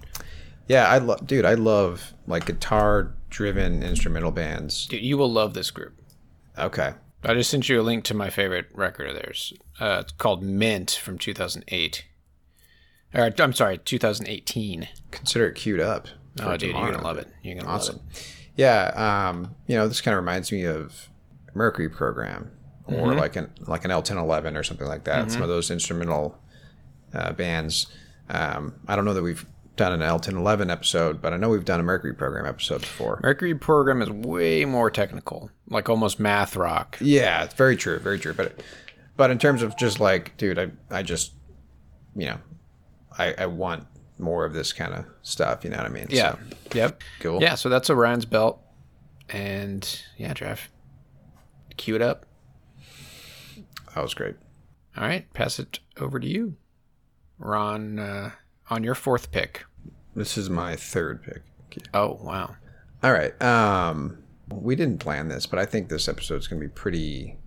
yeah. 0.67 0.87
I 0.89 0.97
love, 0.97 1.27
dude. 1.27 1.45
I 1.45 1.53
love 1.53 2.13
like 2.25 2.47
guitar 2.47 3.13
driven 3.29 3.83
instrumental 3.83 4.31
bands. 4.31 4.87
Dude, 4.87 5.03
you 5.03 5.17
will 5.19 5.31
love 5.31 5.53
this 5.53 5.69
group. 5.69 5.93
Okay, 6.57 6.93
I 7.23 7.33
just 7.35 7.51
sent 7.51 7.69
you 7.69 7.79
a 7.79 7.83
link 7.83 8.03
to 8.05 8.15
my 8.15 8.31
favorite 8.31 8.69
record 8.73 9.07
of 9.09 9.15
theirs. 9.15 9.53
Uh, 9.79 9.99
it's 10.01 10.13
called 10.13 10.41
Mint 10.41 10.89
from 10.91 11.19
2008. 11.19 12.05
Or, 13.13 13.31
I'm 13.39 13.53
sorry, 13.53 13.77
2018. 13.77 14.87
consider 15.11 15.47
it 15.47 15.55
queued 15.55 15.79
up. 15.79 16.07
Oh, 16.41 16.57
dude, 16.57 16.75
you're 16.75 16.91
gonna 16.91 17.03
love 17.03 17.17
it. 17.17 17.27
You're 17.43 17.55
gonna 17.55 17.69
Awesome. 17.69 17.97
love 17.97 18.05
it. 18.11 18.33
Yeah, 18.55 19.29
um, 19.29 19.55
you 19.67 19.75
know, 19.75 19.87
this 19.87 20.01
kind 20.01 20.13
of 20.15 20.21
reminds 20.23 20.51
me 20.51 20.63
of 20.65 21.09
Mercury 21.53 21.89
Program 21.89 22.51
or 22.85 22.93
Mm-hmm. 23.09 23.19
like 23.19 23.35
an 23.35 23.51
like 23.67 23.85
an 23.85 23.91
El 23.91 24.01
Ten 24.01 24.17
Eleven 24.17 24.57
or 24.57 24.63
something 24.63 24.87
like 24.87 25.03
that. 25.05 25.31
Some 25.31 25.41
of 25.41 25.47
those 25.47 25.69
instrumental 25.71 26.37
uh, 27.13 27.33
bands. 27.33 27.87
Um, 28.29 28.75
I 28.87 28.95
don't 28.95 29.05
know 29.05 29.13
that 29.13 29.21
we've 29.23 29.45
done 29.75 29.91
an 29.93 30.01
El 30.01 30.19
Ten 30.19 30.35
Eleven 30.35 30.69
episode, 30.71 31.21
but 31.21 31.33
I 31.33 31.37
know 31.37 31.49
we've 31.49 31.65
done 31.65 31.79
a 31.79 31.83
Mercury 31.83 32.13
Program 32.13 32.45
episode 32.45 32.81
before. 32.81 33.19
Mercury 33.23 33.53
Program 33.55 34.01
is 34.01 34.09
way 34.09 34.65
more 34.65 34.89
technical, 34.91 35.49
like 35.69 35.87
almost 35.89 36.19
math 36.19 36.55
rock. 36.55 36.97
Yeah, 37.01 37.43
it's 37.43 37.53
very 37.53 37.75
true, 37.77 37.99
very 37.99 38.17
true. 38.19 38.33
But 38.33 38.61
but 39.17 39.29
in 39.31 39.37
terms 39.39 39.61
of 39.61 39.77
just 39.77 39.99
like, 39.99 40.35
dude, 40.37 40.57
I 40.59 40.71
I 40.91 41.03
just 41.03 41.33
you 42.15 42.25
know, 42.27 42.37
I 43.17 43.33
I 43.37 43.45
want 43.47 43.85
more 44.19 44.45
of 44.45 44.53
this 44.53 44.71
kind 44.73 44.93
of 44.93 45.05
stuff. 45.21 45.63
You 45.63 45.71
know 45.71 45.77
what 45.77 45.85
I 45.85 45.89
mean? 45.89 46.07
Yeah. 46.09 46.33
So, 46.33 46.39
Yep. 46.75 47.01
cool. 47.19 47.41
Yeah, 47.41 47.55
so 47.55 47.69
that's 47.69 47.89
Orions 47.89 48.25
Belte. 48.25 48.59
And 49.29 50.01
yeah, 50.17 50.33
Jeff. 50.33 50.69
Cue 51.77 51.95
it 51.95 52.01
up. 52.01 52.25
that 53.95 54.01
was 54.01 54.13
great. 54.13 54.35
All 54.95 55.03
right, 55.03 55.31
pass 55.33 55.59
it 55.59 55.79
over 55.99 56.19
to 56.19 56.27
you. 56.27 56.55
Ron 57.39 57.97
uh, 57.99 58.31
on 58.69 58.83
your 58.83 58.95
fourth 58.95 59.31
pick. 59.31 59.65
This 60.15 60.37
is 60.37 60.49
my 60.49 60.75
third 60.75 61.23
pick. 61.23 61.41
Oh 61.93 62.19
wow. 62.21 62.55
All 63.01 63.11
right. 63.11 63.39
Um, 63.41 64.19
we 64.51 64.75
didn't 64.75 64.99
plan 64.99 65.27
this, 65.27 65.45
but 65.47 65.57
I 65.59 65.65
think 65.65 65.89
this 65.89 66.07
episode's 66.07 66.47
gonna 66.47 66.61
be 66.61 66.67
pretty 66.67 67.37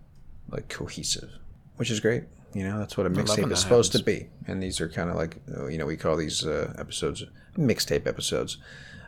like 0.51 0.69
cohesive, 0.69 1.31
which 1.77 1.91
is 1.91 2.01
great. 2.01 2.25
You 2.57 2.65
know, 2.65 2.79
that's 2.79 2.97
what 2.97 3.07
a 3.07 3.11
mixtape 3.11 3.53
is 3.53 3.61
supposed 3.61 3.93
to 3.93 4.03
be. 4.03 4.29
And 4.47 4.63
these 4.63 4.81
are 4.81 4.89
kind 4.89 5.11
of 5.11 5.17
like, 5.17 5.37
uh, 5.55 5.67
you 5.67 5.77
know, 5.77 5.85
we 5.85 5.99
call 5.99 6.17
these 6.17 6.43
uh, 6.47 6.73
episodes 6.79 7.23
mixtape 7.55 8.07
episodes. 8.07 8.57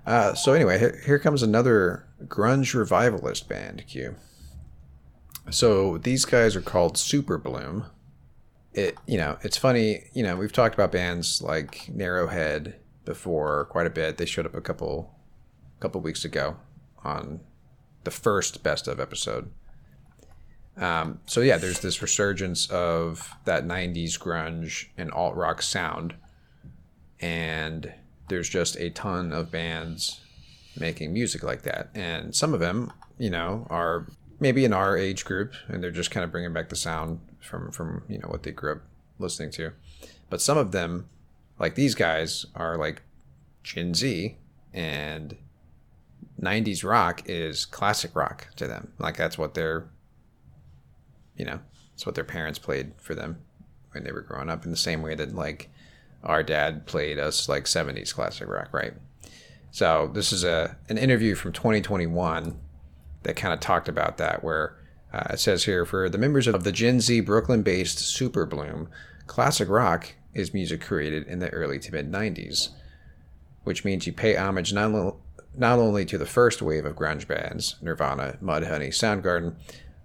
Uh, 0.04 0.34
so 0.34 0.52
anyway, 0.52 0.78
here, 0.78 1.00
here 1.06 1.18
comes 1.18 1.42
another 1.42 2.06
grunge 2.26 2.74
revivalist 2.74 3.48
band. 3.48 3.84
Q. 3.88 4.16
So 5.48 5.96
these 5.96 6.26
guys 6.26 6.56
are 6.56 6.60
called 6.60 6.96
Superbloom. 6.96 7.86
It, 8.74 8.98
you 9.06 9.16
know, 9.16 9.38
it's 9.42 9.56
funny. 9.56 10.10
You 10.12 10.24
know, 10.24 10.36
we've 10.36 10.52
talked 10.52 10.74
about 10.74 10.92
bands 10.92 11.40
like 11.40 11.86
Narrowhead 11.90 12.74
before 13.06 13.64
quite 13.70 13.86
a 13.86 13.90
bit. 13.90 14.18
They 14.18 14.26
showed 14.26 14.44
up 14.44 14.54
a 14.54 14.60
couple, 14.60 15.18
couple 15.80 16.02
weeks 16.02 16.22
ago 16.22 16.58
on 17.02 17.40
the 18.04 18.10
first 18.10 18.62
best 18.62 18.88
of 18.88 19.00
episode. 19.00 19.50
Um, 20.78 21.20
so 21.26 21.40
yeah, 21.40 21.58
there's 21.58 21.80
this 21.80 22.00
resurgence 22.00 22.70
of 22.70 23.34
that 23.44 23.66
'90s 23.66 24.18
grunge 24.18 24.86
and 24.96 25.10
alt 25.10 25.34
rock 25.34 25.62
sound, 25.62 26.14
and 27.20 27.92
there's 28.28 28.48
just 28.48 28.76
a 28.76 28.90
ton 28.90 29.32
of 29.32 29.50
bands 29.50 30.20
making 30.78 31.12
music 31.12 31.42
like 31.42 31.62
that, 31.62 31.90
and 31.94 32.34
some 32.34 32.54
of 32.54 32.60
them, 32.60 32.92
you 33.18 33.30
know, 33.30 33.66
are 33.70 34.06
maybe 34.40 34.64
in 34.64 34.72
our 34.72 34.96
age 34.96 35.24
group, 35.24 35.52
and 35.66 35.82
they're 35.82 35.90
just 35.90 36.10
kind 36.10 36.22
of 36.22 36.30
bringing 36.30 36.52
back 36.52 36.68
the 36.68 36.76
sound 36.76 37.20
from 37.40 37.72
from 37.72 38.04
you 38.08 38.18
know 38.18 38.28
what 38.28 38.44
they 38.44 38.52
grew 38.52 38.72
up 38.72 38.82
listening 39.18 39.50
to, 39.50 39.72
but 40.30 40.40
some 40.40 40.56
of 40.56 40.70
them, 40.70 41.08
like 41.58 41.74
these 41.74 41.96
guys, 41.96 42.46
are 42.54 42.76
like 42.76 43.02
Gen 43.64 43.94
Z, 43.94 44.36
and 44.72 45.36
90s 46.40 46.84
rock 46.84 47.22
is 47.26 47.64
classic 47.66 48.14
rock 48.14 48.48
to 48.56 48.66
them. 48.68 48.92
Like 48.98 49.16
that's 49.16 49.36
what 49.36 49.54
they're 49.54 49.88
you 51.38 51.44
know, 51.44 51.60
it's 51.94 52.04
what 52.04 52.14
their 52.14 52.24
parents 52.24 52.58
played 52.58 52.92
for 52.98 53.14
them 53.14 53.38
when 53.92 54.04
they 54.04 54.12
were 54.12 54.20
growing 54.20 54.50
up 54.50 54.64
in 54.64 54.70
the 54.70 54.76
same 54.76 55.00
way 55.00 55.14
that 55.14 55.34
like 55.34 55.70
our 56.24 56.42
dad 56.42 56.86
played 56.86 57.18
us 57.18 57.48
like 57.48 57.64
70s 57.64 58.12
classic 58.12 58.48
rock, 58.48 58.68
right? 58.72 58.92
So 59.70 60.10
this 60.12 60.32
is 60.32 60.44
a 60.44 60.76
an 60.88 60.98
interview 60.98 61.34
from 61.34 61.52
2021 61.52 62.58
that 63.22 63.36
kind 63.36 63.54
of 63.54 63.60
talked 63.60 63.88
about 63.88 64.18
that 64.18 64.42
where 64.42 64.76
uh, 65.12 65.28
it 65.30 65.40
says 65.40 65.64
here 65.64 65.84
for 65.86 66.08
the 66.08 66.18
members 66.18 66.46
of 66.46 66.64
the 66.64 66.72
Gen 66.72 67.00
Z 67.00 67.20
Brooklyn-based 67.20 67.98
Superbloom, 67.98 68.88
classic 69.26 69.68
rock 69.68 70.14
is 70.34 70.52
music 70.52 70.80
created 70.80 71.26
in 71.26 71.38
the 71.38 71.48
early 71.50 71.78
to 71.78 71.92
mid 71.92 72.10
90s, 72.10 72.70
which 73.64 73.84
means 73.84 74.06
you 74.06 74.12
pay 74.12 74.36
homage 74.36 74.72
not, 74.72 75.16
not 75.56 75.78
only 75.78 76.04
to 76.04 76.18
the 76.18 76.26
first 76.26 76.60
wave 76.60 76.84
of 76.84 76.96
grunge 76.96 77.26
bands, 77.26 77.76
Nirvana, 77.80 78.38
Mudhoney, 78.42 78.88
Soundgarden, 78.88 79.56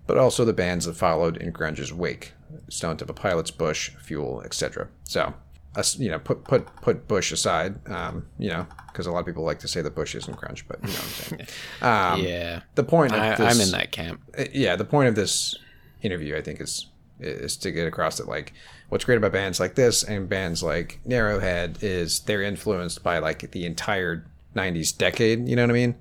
but 0.08 0.18
also 0.18 0.46
the 0.46 0.54
bands 0.54 0.86
that 0.86 0.96
followed 0.96 1.38
in 1.38 1.52
grunge's 1.52 1.94
wake, 1.94 2.34
Stone 2.70 2.98
Temple 2.98 3.16
Pilots, 3.16 3.52
Bush, 3.52 3.92
Fuel, 4.02 4.42
etc. 4.44 4.88
So, 5.04 5.34
us, 5.76 5.98
you 5.98 6.10
know, 6.10 6.20
put 6.20 6.44
put 6.44 6.68
put 6.82 7.08
Bush 7.08 7.32
aside, 7.32 7.88
um, 7.90 8.28
you 8.38 8.50
know, 8.50 8.68
because 8.88 9.08
a 9.08 9.12
lot 9.12 9.20
of 9.20 9.26
people 9.26 9.44
like 9.44 9.60
to 9.60 9.68
say 9.68 9.82
that 9.82 9.96
Bush 9.96 10.16
isn't 10.16 10.38
grunge, 10.38 10.64
but 10.68 10.80
you 10.82 10.90
know 10.90 10.94
what 10.94 11.04
I'm 11.04 11.38
saying. 11.38 11.48
Um, 11.82 12.22
yeah. 12.22 12.62
The 12.76 12.84
point 12.84 13.14
of 13.14 13.20
I, 13.20 13.36
this, 13.36 13.56
I'm 13.56 13.62
in 13.62 13.72
that 13.72 13.92
camp. 13.92 14.22
uh, 14.38 14.46
yeah, 14.54 14.76
the 14.76 14.86
point 14.86 15.10
of 15.10 15.16
this 15.16 15.56
interview, 16.02 16.38
I 16.38 16.42
think, 16.42 16.62
is 16.62 16.88
is 17.20 17.56
to 17.58 17.72
get 17.72 17.88
across 17.88 18.18
that 18.18 18.28
like 18.28 18.54
what's 18.90 19.06
great 19.06 19.18
about 19.18 19.32
bands 19.32 19.60
like 19.60 19.76
this 19.76 20.04
and 20.04 20.28
bands 20.28 20.62
like 20.62 21.00
Narrowhead 21.08 21.82
is 21.82 22.20
they're 22.22 22.42
influenced 22.42 23.02
by 23.04 23.20
like 23.20 23.52
the 23.52 23.66
entire 23.66 24.26
'90s 24.56 24.96
decade. 24.98 25.48
You 25.48 25.56
know 25.56 25.64
what 25.64 25.72
I 25.72 25.74
mean? 25.74 25.96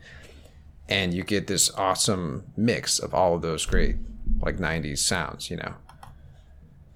And 0.92 1.14
you 1.14 1.24
get 1.24 1.46
this 1.46 1.70
awesome 1.70 2.44
mix 2.56 2.98
of 2.98 3.14
all 3.14 3.34
of 3.34 3.42
those 3.42 3.64
great 3.64 3.96
like 4.40 4.58
'90s 4.58 4.98
sounds. 4.98 5.50
You 5.50 5.56
know, 5.56 5.74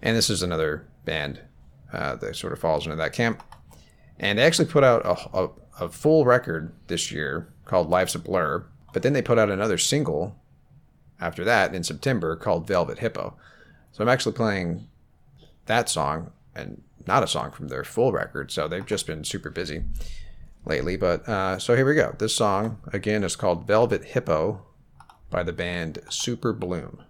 and 0.03 0.17
this 0.17 0.29
is 0.29 0.43
another 0.43 0.87
band 1.05 1.41
uh, 1.93 2.17
that 2.17 2.37
sort 2.37 2.53
of 2.53 2.59
falls 2.59 2.85
into 2.85 2.97
that 2.97 3.13
camp. 3.13 3.43
And 4.19 4.39
they 4.39 4.43
actually 4.43 4.69
put 4.69 4.85
out 4.85 5.05
a, 5.05 5.39
a, 5.39 5.51
a 5.81 5.89
full 5.89 6.25
record 6.25 6.73
this 6.87 7.11
year 7.11 7.53
called 7.65 7.91
Life's 7.91 8.15
a 8.15 8.19
Blur, 8.19 8.67
but 8.93 9.03
then 9.03 9.13
they 9.13 9.23
put 9.23 9.39
out 9.39 9.51
another 9.51 9.79
single 9.79 10.37
after 11.21 11.45
that 11.45 11.75
in 11.75 11.83
September 11.83 12.37
called 12.37 12.67
Velvet 12.67 12.99
Hippo. 12.99 13.37
So 13.93 14.03
I'm 14.03 14.09
actually 14.09 14.35
playing 14.35 14.89
that 15.67 15.89
song 15.89 16.33
and 16.55 16.83
not 17.07 17.23
a 17.23 17.27
song 17.27 17.51
from 17.51 17.69
their 17.69 17.85
full 17.85 18.13
record. 18.13 18.51
So 18.51 18.69
they've 18.69 18.85
just 18.85 19.07
been 19.07 19.25
super 19.25 19.51
busy 19.51 19.85
lately. 20.67 20.97
But 20.97 21.29
uh, 21.29 21.59
so 21.59 21.75
here 21.75 21.87
we 21.87 21.95
go. 21.95 22.15
This 22.19 22.35
song 22.35 22.79
again 22.93 23.25
is 23.25 23.37
called 23.37 23.67
Velvet 23.67 24.05
Hippo 24.05 24.67
by 25.31 25.43
the 25.43 25.53
band 25.53 26.01
Superbloom. 26.09 27.06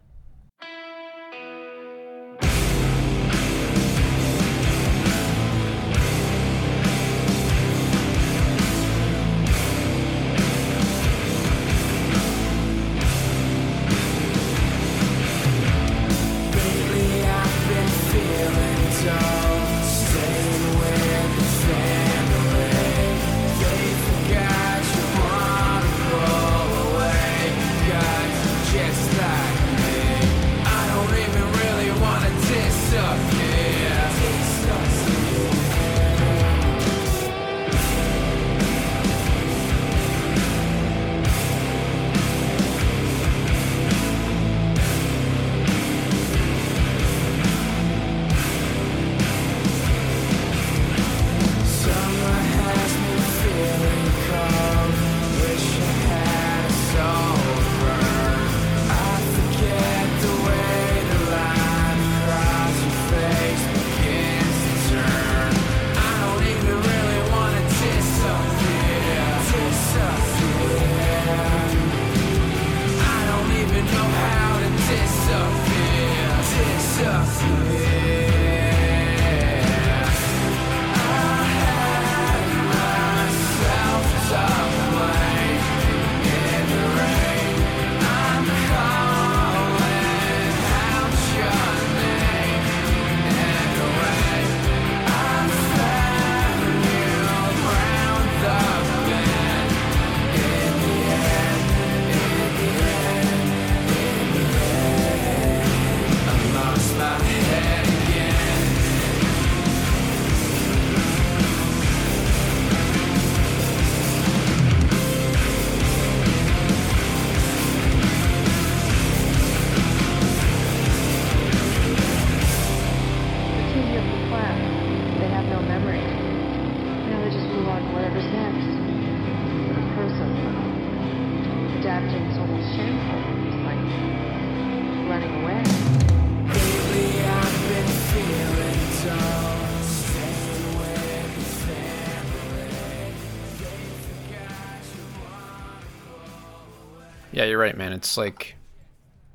Yeah, 147.37 147.45
you're 147.45 147.59
right, 147.59 147.77
man. 147.77 147.93
It's 147.93 148.17
like 148.17 148.57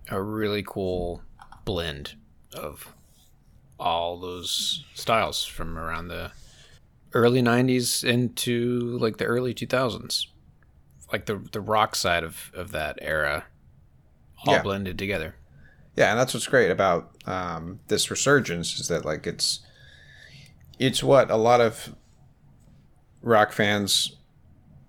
a 0.10 0.20
really 0.20 0.64
cool 0.66 1.22
blend 1.66 2.16
of 2.52 2.95
all 3.80 4.20
those 4.20 4.84
styles 4.95 5.45
from 5.45 5.78
around 5.78 6.08
the 6.08 6.32
early 7.14 7.43
90s 7.43 8.04
into 8.04 8.97
like 8.97 9.18
the 9.18 9.26
early 9.26 9.54
2000s. 9.54 10.26
Like 11.12 11.28
the 11.28 11.47
the 11.52 11.62
rock 11.62 11.95
side 11.95 12.24
of 12.24 12.49
of 12.56 12.72
that 12.72 12.97
era 13.04 13.45
all 14.47 14.56
Yeah. 14.56 14.64
blended 14.64 14.97
together. 14.97 15.36
Yeah, 15.95 16.10
and 16.10 16.20
that's 16.20 16.34
what's 16.34 16.47
great 16.47 16.72
about 16.72 17.12
um, 17.28 17.82
this 17.88 18.10
resurgence 18.10 18.80
is 18.80 18.88
that 18.88 19.06
like 19.06 19.28
it's 19.28 19.60
it's 20.80 21.04
what 21.04 21.30
a 21.30 21.36
lot 21.36 21.62
of 21.62 21.93
rock 23.22 23.52
fans, 23.52 24.16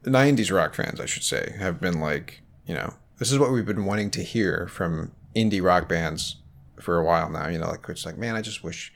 '90s 0.05 0.51
rock 0.51 0.75
fans, 0.75 0.99
I 0.99 1.05
should 1.05 1.25
say, 1.25 1.55
have 1.59 1.79
been 1.79 2.01
like. 2.01 2.39
You 2.65 2.75
know, 2.75 2.95
this 3.23 3.31
is 3.31 3.39
what 3.39 3.53
we've 3.53 3.65
been 3.65 3.85
wanting 3.85 4.11
to 4.11 4.21
hear 4.21 4.67
from 4.67 5.13
indie 5.37 5.63
rock 5.63 5.89
bands 5.89 6.39
for 6.81 6.99
a 6.99 7.05
while 7.05 7.31
now. 7.31 7.47
You 7.47 7.57
know, 7.57 7.69
like 7.69 7.89
it's 7.89 8.05
like, 8.05 8.19
man, 8.19 8.35
I 8.35 8.43
just 8.43 8.65
wish 8.65 8.93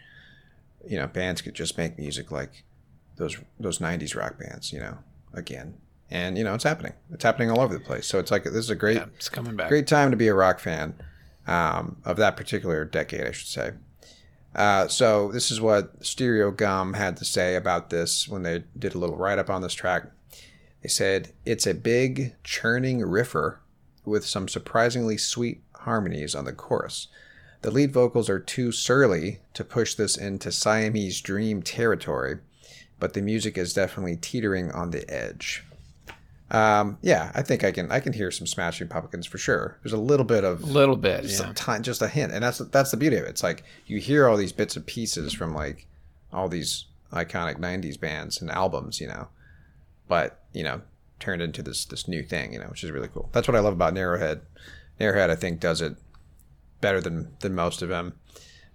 you 0.85 0.99
know 0.99 1.07
bands 1.07 1.43
could 1.43 1.55
just 1.55 1.79
make 1.79 1.97
music 1.97 2.33
like 2.33 2.65
those 3.19 3.37
those 3.61 3.79
'90s 3.79 4.17
rock 4.17 4.37
bands. 4.37 4.73
You 4.73 4.81
know, 4.81 4.99
again, 5.33 5.75
and 6.11 6.37
you 6.37 6.43
know 6.43 6.55
it's 6.55 6.65
happening. 6.65 6.95
It's 7.13 7.23
happening 7.23 7.53
all 7.53 7.61
over 7.61 7.73
the 7.73 7.79
place. 7.79 8.09
So 8.09 8.19
it's 8.19 8.33
like 8.33 8.43
this 8.43 8.57
is 8.57 8.71
a 8.71 8.75
great 8.75 8.97
Yeah, 8.97 9.05
it's 9.15 9.29
coming 9.29 9.55
back. 9.55 9.69
great 9.69 9.87
time 9.87 10.11
to 10.11 10.17
be 10.17 10.27
a 10.27 10.35
rock 10.35 10.59
fan 10.59 10.95
um, 11.47 11.99
of 12.05 12.17
that 12.17 12.37
particular 12.37 12.85
decade, 12.85 13.29
I 13.29 13.31
should 13.31 13.47
say. 13.47 13.71
Uh, 14.57 14.89
so 14.89 15.31
this 15.31 15.53
is 15.53 15.61
what 15.61 16.01
Stereogum 16.01 16.97
had 16.97 17.17
to 17.19 17.25
say 17.25 17.55
about 17.55 17.91
this 17.91 18.27
when 18.27 18.43
they 18.43 18.65
did 18.77 18.97
a 18.97 18.99
little 18.99 19.17
write 19.17 19.39
up 19.39 19.51
on 19.51 19.63
this 19.63 19.75
track. 19.75 20.07
They 20.83 20.89
said 20.89 21.31
it's 21.45 21.65
a 21.69 21.75
big 21.75 22.35
churning 22.43 23.03
riffer 23.03 23.59
with 24.07 24.25
some 24.25 24.49
surprisingly 24.49 25.17
sweet 25.17 25.63
harmonies 25.75 26.35
on 26.35 26.45
the 26.45 26.53
chorus. 26.53 27.09
The 27.63 27.71
lead 27.71 27.93
vocals 27.93 28.29
are 28.29 28.39
too 28.39 28.71
surly 28.73 29.41
to 29.55 29.65
push 29.65 29.95
this 29.95 30.17
into 30.17 30.53
Siamese 30.53 31.21
dream 31.21 31.63
territory, 31.63 32.39
but 32.99 33.15
the 33.15 33.23
music 33.23 33.59
is 33.59 33.75
definitely 33.75 34.17
teetering 34.17 34.71
on 34.71 34.91
the 34.91 35.09
edge. 35.11 35.65
Um, 36.51 36.99
yeah, 37.03 37.33
I 37.35 37.43
think 37.43 37.65
I 37.65 37.73
can 37.73 37.91
I 37.91 37.99
can 37.99 38.13
hear 38.13 38.31
some 38.31 38.47
Smashing 38.47 38.89
Pumpkins 38.89 39.27
for 39.27 39.39
sure. 39.39 39.79
There's 39.83 39.93
a 39.93 39.99
little 39.99 40.25
bit 40.25 40.45
of 40.45 40.63
A 40.63 40.67
little 40.67 40.97
bit, 40.97 41.23
just 41.23 41.43
yeah. 41.43 41.77
a 41.77 41.81
just 41.81 42.03
a 42.03 42.09
hint, 42.09 42.33
and 42.33 42.45
that's 42.45 42.59
that's 42.59 42.93
the 42.93 42.97
beauty 42.97 43.17
of 43.17 43.25
it. 43.25 43.31
It's 43.31 43.43
like 43.43 43.65
you 43.87 43.99
hear 43.99 44.29
all 44.29 44.37
these 44.37 44.53
bits 44.53 44.77
and 44.77 44.87
pieces 44.87 45.33
from 45.33 45.55
like 45.55 45.87
all 46.33 46.49
these 46.49 46.85
iconic 47.13 47.59
'90s 47.59 47.99
bands 47.99 48.41
and 48.41 48.51
albums, 48.51 49.01
you 49.01 49.09
know, 49.09 49.29
but 50.07 50.45
you 50.53 50.63
know, 50.63 50.83
turned 51.19 51.43
into 51.43 51.63
this 51.63 51.85
this 51.85 52.09
new 52.09 52.23
thing, 52.23 52.53
you 52.53 52.59
know, 52.59 52.67
which 52.67 52.85
is 52.85 52.91
really 52.91 53.09
cool. 53.09 53.29
That's 53.33 53.49
what 53.49 53.57
I 53.57 53.61
love 53.61 53.73
about 53.73 53.95
Narrowhead. 53.95 54.41
Narrowhead, 55.01 55.31
I 55.31 55.37
think, 55.37 55.61
does 55.61 55.81
it 55.81 55.97
better 56.81 57.01
than 57.01 57.35
than 57.41 57.55
most 57.55 57.83
of 57.83 57.89
them. 57.89 58.15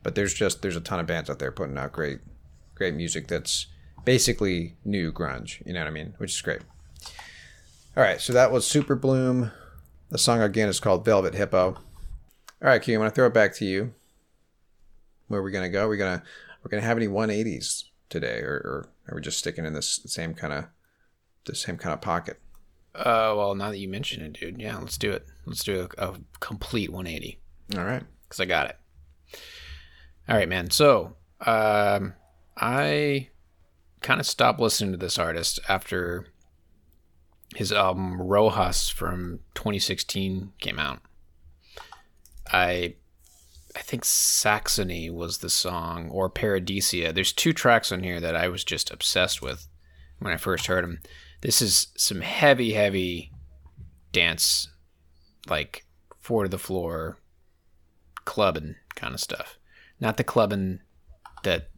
But 0.03 0.15
there's 0.15 0.33
just 0.33 0.61
there's 0.61 0.75
a 0.75 0.81
ton 0.81 0.99
of 0.99 1.07
bands 1.07 1.29
out 1.29 1.39
there 1.39 1.51
putting 1.51 1.77
out 1.77 1.91
great 1.91 2.19
great 2.75 2.95
music 2.95 3.27
that's 3.27 3.67
basically 4.05 4.75
new 4.83 5.11
grunge. 5.11 5.65
You 5.65 5.73
know 5.73 5.81
what 5.81 5.87
I 5.87 5.91
mean? 5.91 6.13
Which 6.17 6.31
is 6.31 6.41
great. 6.41 6.61
All 7.95 8.03
right, 8.03 8.21
so 8.21 8.33
that 8.33 8.51
was 8.51 8.65
Superbloom. 8.65 9.51
The 10.09 10.17
song 10.17 10.41
again 10.41 10.69
is 10.69 10.79
called 10.79 11.05
Velvet 11.05 11.35
Hippo. 11.35 11.75
All 12.61 12.69
right, 12.69 12.81
Q, 12.81 12.95
I'm 12.95 13.01
gonna 13.01 13.11
throw 13.11 13.27
it 13.27 13.33
back 13.33 13.53
to 13.55 13.65
you. 13.65 13.93
Where 15.27 15.39
are 15.39 15.43
we 15.43 15.51
gonna 15.51 15.69
go? 15.69 15.87
We're 15.87 15.97
gonna 15.97 16.23
we're 16.63 16.69
gonna 16.69 16.83
have 16.83 16.97
any 16.97 17.07
180s 17.07 17.85
today, 18.09 18.39
or, 18.39 18.53
or 18.53 18.89
are 19.07 19.15
we 19.15 19.21
just 19.21 19.39
sticking 19.39 19.65
in 19.65 19.73
this 19.73 20.01
same 20.05 20.33
kind 20.33 20.53
of 20.53 20.65
the 21.45 21.55
same 21.55 21.77
kind 21.77 21.93
of 21.93 22.01
pocket? 22.01 22.39
Uh, 22.93 23.33
well, 23.37 23.55
now 23.55 23.69
that 23.69 23.77
you 23.77 23.87
mention 23.87 24.21
it, 24.21 24.33
dude, 24.33 24.59
yeah, 24.59 24.77
let's 24.77 24.97
do 24.97 25.11
it. 25.11 25.25
Let's 25.45 25.63
do 25.63 25.87
a, 25.97 26.07
a 26.09 26.15
complete 26.39 26.91
180 26.91 27.39
All 27.77 27.85
right. 27.85 28.03
because 28.23 28.39
I 28.39 28.45
got 28.45 28.69
it. 28.69 28.77
All 30.27 30.35
right, 30.35 30.49
man. 30.49 30.69
So, 30.71 31.15
um, 31.45 32.13
I 32.57 33.29
kind 34.01 34.19
of 34.19 34.25
stopped 34.25 34.59
listening 34.59 34.91
to 34.91 34.97
this 34.97 35.17
artist 35.17 35.59
after 35.69 36.27
his 37.55 37.71
album 37.71 38.17
Rojus 38.19 38.91
from 38.91 39.39
2016 39.55 40.53
came 40.59 40.79
out. 40.79 40.99
I 42.51 42.95
I 43.75 43.79
think 43.79 44.03
Saxony 44.03 45.09
was 45.09 45.37
the 45.37 45.49
song 45.49 46.09
or 46.09 46.29
Paradisea. 46.29 47.13
There's 47.13 47.31
two 47.31 47.53
tracks 47.53 47.91
on 47.91 48.03
here 48.03 48.19
that 48.19 48.35
I 48.35 48.49
was 48.49 48.65
just 48.65 48.91
obsessed 48.91 49.41
with 49.41 49.67
when 50.19 50.33
I 50.33 50.37
first 50.37 50.67
heard 50.67 50.83
them. 50.83 50.99
This 51.41 51.61
is 51.61 51.87
some 51.97 52.21
heavy, 52.21 52.73
heavy 52.73 53.31
dance, 54.11 54.69
like 55.49 55.85
four 56.19 56.43
to 56.43 56.49
the 56.49 56.59
floor, 56.59 57.17
clubbing 58.25 58.75
kind 58.95 59.13
of 59.13 59.19
stuff. 59.19 59.57
Not 59.99 60.17
the 60.17 60.23
clubbing 60.23 60.81
that 61.43 61.69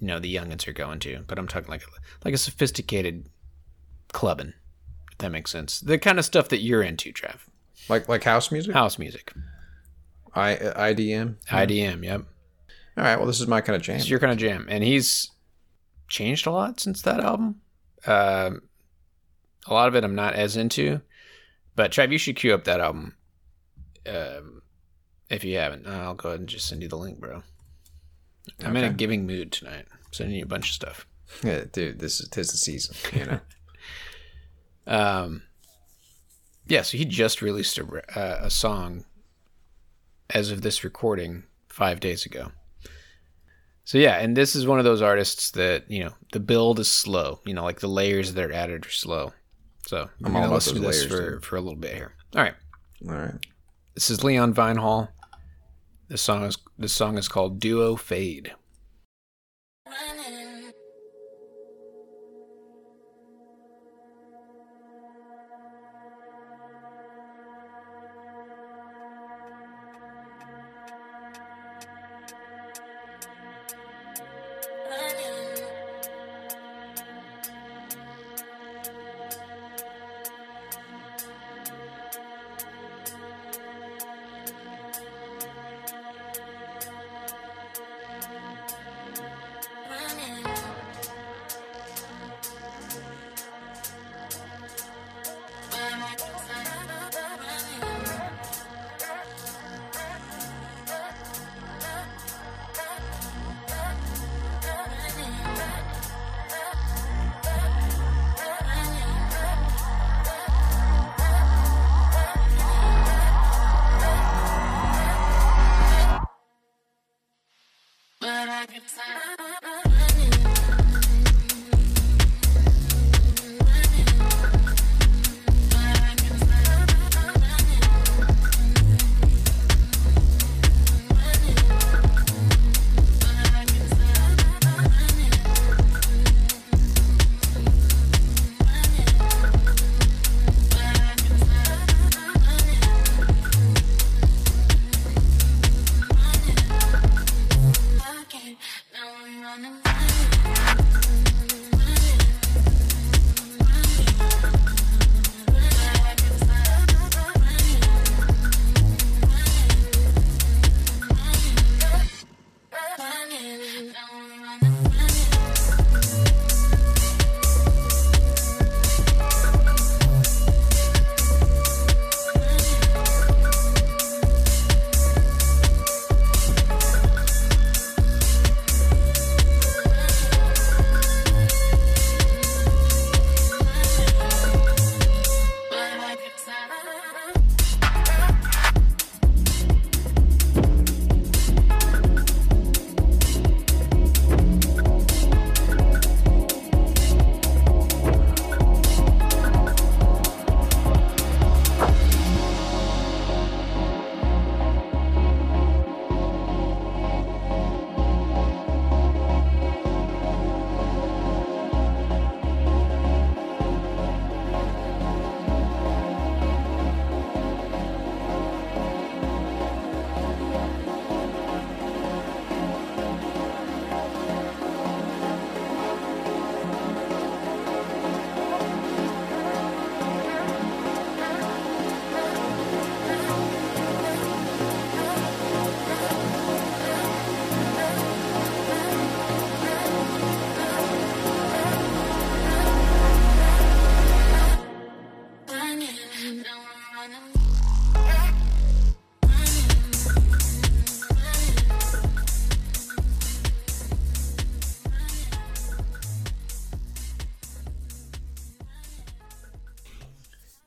you 0.00 0.06
know 0.06 0.18
the 0.18 0.34
youngins 0.34 0.66
are 0.66 0.72
going 0.72 0.98
to, 1.00 1.24
but 1.26 1.38
I'm 1.38 1.48
talking 1.48 1.70
like 1.70 1.84
like 2.24 2.34
a 2.34 2.38
sophisticated 2.38 3.28
clubbing. 4.12 4.54
If 5.12 5.18
that 5.18 5.30
makes 5.30 5.50
sense. 5.50 5.80
The 5.80 5.98
kind 5.98 6.18
of 6.18 6.24
stuff 6.24 6.48
that 6.48 6.60
you're 6.60 6.82
into, 6.82 7.12
Trev. 7.12 7.48
Like 7.88 8.08
like 8.08 8.24
house 8.24 8.50
music? 8.50 8.72
House 8.72 8.98
music, 8.98 9.32
I 10.34 10.56
IDM. 10.56 11.36
IDM. 11.48 12.04
Yep. 12.04 12.22
All 12.96 13.04
right. 13.04 13.16
Well, 13.16 13.26
this 13.26 13.40
is 13.40 13.46
my 13.46 13.60
kind 13.60 13.76
of 13.76 13.82
jam. 13.82 13.96
It's 13.96 14.08
your 14.08 14.20
kind 14.20 14.32
of 14.32 14.38
jam, 14.38 14.66
and 14.68 14.82
he's 14.82 15.30
changed 16.08 16.46
a 16.46 16.50
lot 16.50 16.80
since 16.80 17.02
that 17.02 17.20
album. 17.20 17.60
Um, 18.06 18.62
a 19.66 19.74
lot 19.74 19.88
of 19.88 19.94
it 19.94 20.04
I'm 20.04 20.14
not 20.14 20.34
as 20.34 20.56
into, 20.56 21.00
but 21.76 21.92
Trev, 21.92 22.12
you 22.12 22.18
should 22.18 22.36
queue 22.36 22.54
up 22.54 22.64
that 22.64 22.80
album. 22.80 23.16
Um, 24.06 24.62
if 25.30 25.44
you 25.44 25.58
haven't, 25.58 25.86
I'll 25.86 26.14
go 26.14 26.30
ahead 26.30 26.40
and 26.40 26.48
just 26.48 26.68
send 26.68 26.82
you 26.82 26.88
the 26.88 26.98
link, 26.98 27.20
bro. 27.20 27.42
I'm 28.64 28.76
in 28.76 28.84
a 28.84 28.92
giving 28.92 29.26
mood 29.26 29.52
tonight. 29.52 29.86
I'm 29.90 30.12
sending 30.12 30.36
you 30.36 30.42
a 30.42 30.48
bunch 30.48 30.68
of 30.68 30.74
stuff. 30.74 31.06
Yeah, 31.42 31.64
dude, 31.70 31.98
this 31.98 32.20
is 32.20 32.28
tis 32.28 32.50
the 32.50 32.58
season. 32.58 32.96
You 33.18 33.26
know. 33.26 33.40
Um, 34.84 35.42
yeah, 36.66 36.82
so 36.82 36.98
he 36.98 37.04
just 37.04 37.40
released 37.40 37.78
a, 37.78 38.18
uh, 38.18 38.40
a 38.42 38.50
song 38.50 39.04
as 40.30 40.50
of 40.50 40.62
this 40.62 40.82
recording 40.82 41.44
five 41.68 42.00
days 42.00 42.26
ago. 42.26 42.50
So 43.84 43.98
yeah, 43.98 44.18
and 44.18 44.36
this 44.36 44.54
is 44.54 44.66
one 44.66 44.78
of 44.78 44.84
those 44.84 45.02
artists 45.02 45.50
that 45.52 45.90
you 45.90 46.04
know 46.04 46.12
the 46.32 46.40
build 46.40 46.78
is 46.78 46.90
slow. 46.90 47.40
You 47.44 47.54
know, 47.54 47.64
like 47.64 47.80
the 47.80 47.88
layers 47.88 48.34
that 48.34 48.44
are 48.44 48.52
added 48.52 48.86
are 48.86 48.90
slow. 48.90 49.32
So 49.86 50.08
I'm, 50.24 50.36
all 50.36 50.44
about 50.44 50.54
listen 50.54 50.74
to 50.76 50.80
this 50.80 51.00
layers, 51.08 51.12
for 51.12 51.30
dude. 51.32 51.44
for 51.44 51.56
a 51.56 51.60
little 51.60 51.78
bit 51.78 51.94
here. 51.94 52.14
All 52.36 52.42
right, 52.42 52.54
All 53.08 53.14
right. 53.14 53.34
this 53.94 54.10
is 54.10 54.22
Leon 54.24 54.54
Vynehall. 54.54 55.08
This 56.08 56.22
song 56.22 56.44
is 56.44 56.56
this 56.78 56.92
song 56.92 57.18
is 57.18 57.28
called 57.28 57.60
Duofade. 57.60 58.52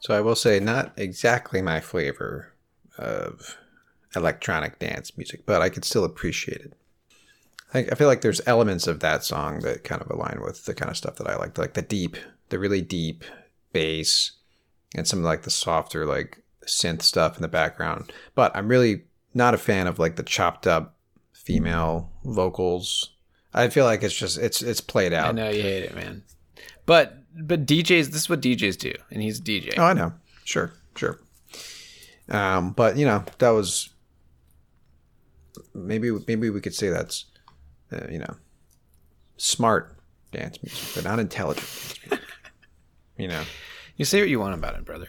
So 0.05 0.13
I 0.13 0.21
will 0.21 0.35
say, 0.35 0.59
not 0.59 0.93
exactly 0.97 1.63
my 1.63 1.79
flavor 1.79 2.53
of 2.95 3.57
electronic 4.15 4.77
dance 4.77 5.17
music, 5.17 5.47
but 5.47 5.63
I 5.63 5.69
could 5.69 5.83
still 5.83 6.03
appreciate 6.03 6.61
it. 6.61 6.73
I, 7.73 7.79
I 7.91 7.95
feel 7.95 8.07
like 8.07 8.21
there's 8.21 8.39
elements 8.45 8.85
of 8.85 8.99
that 8.99 9.23
song 9.23 9.61
that 9.61 9.83
kind 9.83 10.03
of 10.03 10.11
align 10.11 10.41
with 10.43 10.65
the 10.65 10.75
kind 10.75 10.91
of 10.91 10.97
stuff 10.97 11.15
that 11.15 11.27
I 11.27 11.37
like, 11.37 11.57
like 11.57 11.73
the 11.73 11.81
deep, 11.81 12.17
the 12.49 12.59
really 12.59 12.83
deep 12.83 13.23
bass, 13.73 14.33
and 14.95 15.07
some 15.07 15.23
like 15.23 15.41
the 15.41 15.49
softer 15.49 16.05
like 16.05 16.43
synth 16.67 17.01
stuff 17.01 17.35
in 17.35 17.41
the 17.41 17.47
background. 17.47 18.13
But 18.35 18.55
I'm 18.55 18.67
really 18.67 19.05
not 19.33 19.55
a 19.55 19.57
fan 19.57 19.87
of 19.87 19.97
like 19.97 20.17
the 20.17 20.23
chopped 20.23 20.67
up 20.67 20.97
female 21.33 22.11
vocals. 22.23 23.09
I 23.55 23.69
feel 23.69 23.85
like 23.85 24.03
it's 24.03 24.15
just 24.15 24.37
it's 24.37 24.61
it's 24.61 24.81
played 24.81 25.13
out. 25.13 25.29
I 25.29 25.31
know 25.31 25.49
you 25.49 25.63
hate 25.63 25.85
it, 25.85 25.95
man. 25.95 26.21
But 26.85 27.17
but 27.37 27.65
DJs, 27.65 28.07
this 28.07 28.15
is 28.23 28.29
what 28.29 28.41
DJs 28.41 28.77
do, 28.77 28.93
and 29.11 29.21
he's 29.21 29.39
a 29.39 29.43
DJ. 29.43 29.73
Oh, 29.77 29.83
I 29.83 29.93
know. 29.93 30.13
Sure, 30.43 30.71
sure. 30.95 31.19
Um, 32.29 32.71
but 32.71 32.97
you 32.97 33.05
know, 33.05 33.23
that 33.39 33.49
was 33.49 33.89
maybe 35.73 36.11
maybe 36.27 36.49
we 36.49 36.61
could 36.61 36.73
say 36.75 36.89
that's 36.89 37.25
uh, 37.91 38.07
you 38.09 38.19
know 38.19 38.35
smart 39.37 39.95
dance 40.31 40.57
music, 40.63 40.95
but 40.95 41.03
not 41.03 41.19
intelligent. 41.19 41.99
You 43.17 43.29
know, 43.29 43.43
You 43.95 44.03
say 44.03 44.19
what 44.19 44.27
you 44.27 44.41
want 44.41 44.55
about 44.55 44.75
it, 44.75 44.83
brother. 44.83 45.07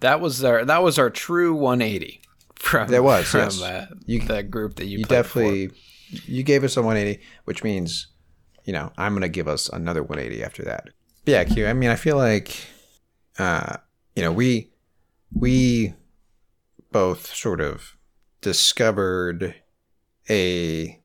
That 0.00 0.20
was 0.20 0.44
our 0.44 0.62
that 0.66 0.82
was 0.82 0.98
our 0.98 1.08
true 1.08 1.54
180 1.54 2.20
from 2.56 2.88
That 2.88 3.02
was, 3.02 3.28
from 3.28 3.40
yes. 3.40 3.62
uh, 3.62 3.86
You- 4.04 4.20
the 4.20 4.42
group 4.42 4.74
that 4.76 4.84
you, 4.84 4.98
you 4.98 5.04
definitely 5.04 5.70
you 6.26 6.42
gave 6.42 6.64
us 6.64 6.76
a 6.76 6.82
180, 6.82 7.18
which 7.46 7.64
means 7.64 8.08
you 8.66 8.74
know 8.74 8.92
I'm 8.98 9.14
gonna 9.14 9.30
give 9.30 9.48
us 9.48 9.70
another 9.70 10.02
180 10.02 10.44
after 10.44 10.62
that. 10.64 10.90
Yeah, 11.26 11.44
Q. 11.44 11.66
I 11.66 11.72
mean, 11.72 11.90
I 11.90 11.96
feel 11.96 12.16
like 12.16 12.56
uh, 13.38 13.76
you 14.14 14.22
know 14.22 14.32
we 14.32 14.70
we 15.34 15.94
both 16.92 17.34
sort 17.34 17.60
of 17.60 17.96
discovered 18.40 19.54
a 20.28 21.00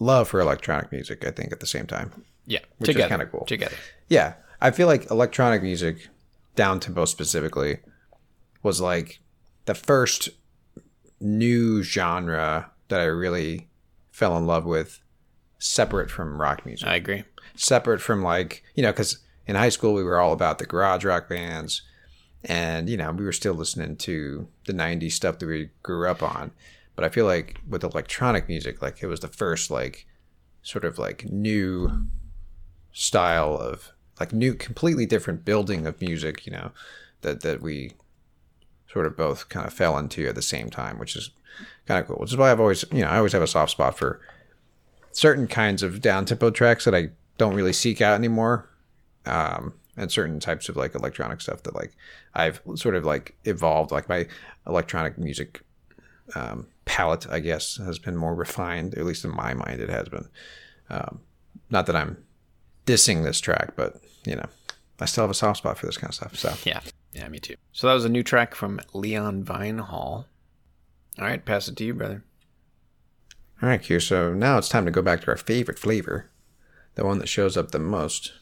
love 0.00 0.28
for 0.28 0.40
electronic 0.40 0.92
music. 0.92 1.26
I 1.26 1.30
think 1.30 1.52
at 1.52 1.60
the 1.60 1.66
same 1.66 1.86
time. 1.86 2.24
yeah 2.46 2.60
which 2.78 2.90
is 2.90 2.94
together 2.94 3.08
kinda 3.10 3.26
cool. 3.26 3.44
together. 3.46 3.76
Yeah, 4.08 4.34
I 4.60 4.70
feel 4.70 4.86
like 4.86 5.10
electronic 5.10 5.62
music, 5.62 6.08
down 6.54 6.80
tempo 6.80 7.04
specifically, 7.04 7.78
was 8.62 8.80
like 8.80 9.20
the 9.66 9.74
first 9.74 10.30
new 11.20 11.82
genre 11.82 12.70
that 12.88 13.00
I 13.00 13.04
really 13.04 13.68
fell 14.10 14.36
in 14.36 14.46
love 14.46 14.64
with, 14.64 15.00
separate 15.58 16.10
from 16.10 16.40
rock 16.40 16.64
music, 16.64 16.88
I 16.88 16.94
agree. 16.96 17.24
separate 17.54 18.00
from 18.00 18.22
like 18.22 18.62
you 18.74 18.82
know, 18.82 18.92
because 18.92 19.18
in 19.48 19.56
high 19.56 19.70
school 19.70 19.94
we 19.94 20.04
were 20.04 20.20
all 20.20 20.32
about 20.32 20.58
the 20.58 20.66
garage 20.66 21.04
rock 21.04 21.28
bands, 21.28 21.82
and 22.44 22.88
you 22.88 22.96
know 22.96 23.10
we 23.10 23.24
were 23.24 23.32
still 23.32 23.54
listening 23.54 23.96
to 23.96 24.46
the 24.66 24.72
'90s 24.72 25.12
stuff 25.12 25.40
that 25.40 25.46
we 25.46 25.70
grew 25.82 26.08
up 26.08 26.22
on, 26.22 26.52
but 26.94 27.04
I 27.04 27.08
feel 27.08 27.26
like 27.26 27.60
with 27.68 27.82
electronic 27.82 28.48
music, 28.48 28.80
like 28.80 29.02
it 29.02 29.06
was 29.08 29.20
the 29.20 29.28
first 29.28 29.70
like 29.70 30.06
sort 30.62 30.84
of 30.84 30.98
like 30.98 31.24
new 31.24 32.06
style 32.92 33.56
of 33.56 33.92
like 34.20 34.32
new 34.32 34.54
completely 34.54 35.06
different 35.06 35.44
building 35.44 35.86
of 35.86 36.00
music 36.00 36.44
you 36.46 36.52
know 36.52 36.72
that 37.20 37.42
that 37.42 37.62
we 37.62 37.92
sort 38.92 39.06
of 39.06 39.16
both 39.16 39.48
kind 39.48 39.66
of 39.66 39.72
fell 39.72 39.96
into 39.96 40.26
at 40.26 40.34
the 40.34 40.42
same 40.42 40.68
time 40.68 40.98
which 40.98 41.14
is 41.14 41.30
kind 41.86 42.00
of 42.00 42.06
cool 42.06 42.16
which 42.16 42.32
is 42.32 42.36
why 42.36 42.50
i've 42.50 42.60
always 42.60 42.84
you 42.90 43.02
know 43.02 43.08
i 43.08 43.16
always 43.16 43.32
have 43.32 43.42
a 43.42 43.46
soft 43.46 43.70
spot 43.70 43.96
for 43.96 44.20
certain 45.12 45.46
kinds 45.46 45.82
of 45.82 46.00
down 46.00 46.24
tempo 46.24 46.50
tracks 46.50 46.84
that 46.84 46.94
i 46.94 47.08
don't 47.36 47.54
really 47.54 47.72
seek 47.72 48.00
out 48.00 48.14
anymore 48.14 48.68
um 49.28 49.72
and 49.96 50.10
certain 50.10 50.40
types 50.40 50.68
of 50.68 50.76
like 50.76 50.94
electronic 50.94 51.40
stuff 51.40 51.62
that 51.62 51.74
like 51.74 51.96
i've 52.34 52.60
sort 52.74 52.94
of 52.94 53.04
like 53.04 53.36
evolved 53.44 53.90
like 53.90 54.08
my 54.08 54.26
electronic 54.66 55.18
music 55.18 55.62
um 56.34 56.66
palette 56.84 57.26
i 57.30 57.38
guess 57.38 57.76
has 57.76 57.98
been 57.98 58.16
more 58.16 58.34
refined 58.34 58.94
at 58.94 59.04
least 59.04 59.24
in 59.24 59.30
my 59.34 59.54
mind 59.54 59.80
it 59.80 59.90
has 59.90 60.08
been 60.08 60.28
um 60.90 61.20
not 61.70 61.86
that 61.86 61.96
i'm 61.96 62.16
dissing 62.88 63.22
this 63.22 63.38
track, 63.38 63.74
but 63.76 64.00
you 64.24 64.34
know, 64.34 64.46
I 64.98 65.04
still 65.04 65.22
have 65.24 65.30
a 65.30 65.34
soft 65.34 65.58
spot 65.58 65.76
for 65.76 65.84
this 65.84 65.98
kind 65.98 66.08
of 66.10 66.14
stuff. 66.14 66.36
So 66.36 66.54
Yeah. 66.64 66.80
Yeah, 67.12 67.28
me 67.28 67.38
too. 67.38 67.56
So 67.72 67.86
that 67.86 67.92
was 67.92 68.04
a 68.04 68.08
new 68.08 68.22
track 68.22 68.54
from 68.54 68.80
Leon 68.94 69.44
Vynehall. 69.44 69.90
All 69.90 70.26
right, 71.18 71.44
pass 71.44 71.68
it 71.68 71.76
to 71.76 71.84
you, 71.84 71.92
brother. 71.94 72.24
all 73.62 73.68
right, 73.68 73.82
Q. 73.82 74.00
So 74.00 74.32
now 74.32 74.56
it's 74.56 74.68
time 74.68 74.84
to 74.86 74.90
go 74.90 75.02
back 75.02 75.20
to 75.22 75.28
our 75.28 75.36
favorite 75.36 75.78
flavor, 75.78 76.30
the 76.94 77.04
one 77.04 77.18
that 77.18 77.28
shows 77.28 77.56
up 77.56 77.72
the 77.72 77.78
most, 77.78 78.32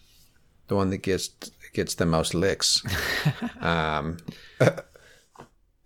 the 0.68 0.76
one 0.76 0.90
that 0.90 0.98
gets 0.98 1.28
gets 1.72 1.94
the 1.94 2.06
most 2.06 2.34
licks. 2.34 2.82
um, 3.60 4.18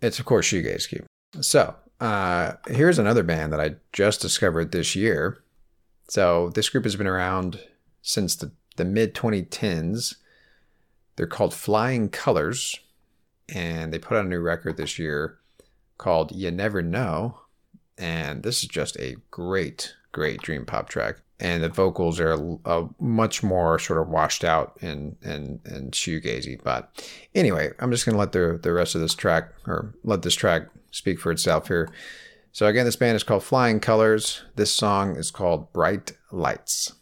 it's 0.01 0.19
of 0.19 0.25
course 0.25 0.47
shoegaze 0.47 0.87
Q. 0.87 1.05
So 1.41 1.75
uh, 2.01 2.53
here's 2.67 2.97
another 2.97 3.23
band 3.23 3.53
that 3.53 3.61
I 3.61 3.75
just 3.93 4.21
discovered 4.21 4.71
this 4.71 4.95
year. 4.95 5.43
So 6.09 6.49
this 6.49 6.67
group 6.67 6.83
has 6.83 6.95
been 6.95 7.07
around 7.07 7.59
since 8.01 8.35
the, 8.35 8.51
the 8.75 8.83
mid 8.85 9.13
2010s. 9.13 10.15
They're 11.15 11.27
called 11.27 11.53
Flyying 11.53 12.09
Colours, 12.09 12.79
and 13.53 13.93
they 13.93 13.99
put 13.99 14.17
out 14.17 14.25
a 14.25 14.29
new 14.29 14.39
record 14.39 14.77
this 14.77 14.97
year 14.97 15.37
called 15.97 16.31
You 16.31 16.49
Never 16.49 16.81
Know. 16.81 17.39
And 17.97 18.41
this 18.41 18.63
is 18.63 18.69
just 18.69 18.97
a 18.97 19.17
great, 19.29 19.93
great 20.11 20.41
dream 20.41 20.65
pop 20.65 20.89
track. 20.89 21.17
And 21.41 21.63
the 21.63 21.69
vocals 21.69 22.19
are 22.19 22.33
a 22.33 22.57
uh, 22.65 22.87
much 22.99 23.41
more 23.41 23.79
sort 23.79 23.99
of 23.99 24.09
washed 24.09 24.43
out 24.43 24.77
and 24.81 25.15
and 25.23 25.59
and 25.65 25.91
shoegazy. 25.91 26.61
But 26.63 27.05
anyway, 27.33 27.71
I'm 27.79 27.91
just 27.91 28.05
gonna 28.05 28.17
let 28.17 28.31
the 28.31 28.59
the 28.61 28.71
rest 28.71 28.95
of 28.95 29.01
this 29.01 29.15
track 29.15 29.51
or 29.65 29.93
let 30.03 30.21
this 30.21 30.35
track 30.35 30.67
speak 30.91 31.19
for 31.19 31.31
itself 31.31 31.67
here. 31.67 31.89
So 32.51 32.67
again, 32.67 32.85
this 32.85 32.95
band 32.95 33.15
is 33.15 33.23
called 33.23 33.43
Flyying 33.43 33.79
Colours. 33.79 34.43
This 34.55 34.71
song 34.71 35.15
is 35.15 35.31
called 35.31 35.71
Bright 35.73 36.13
Lights. 36.31 36.93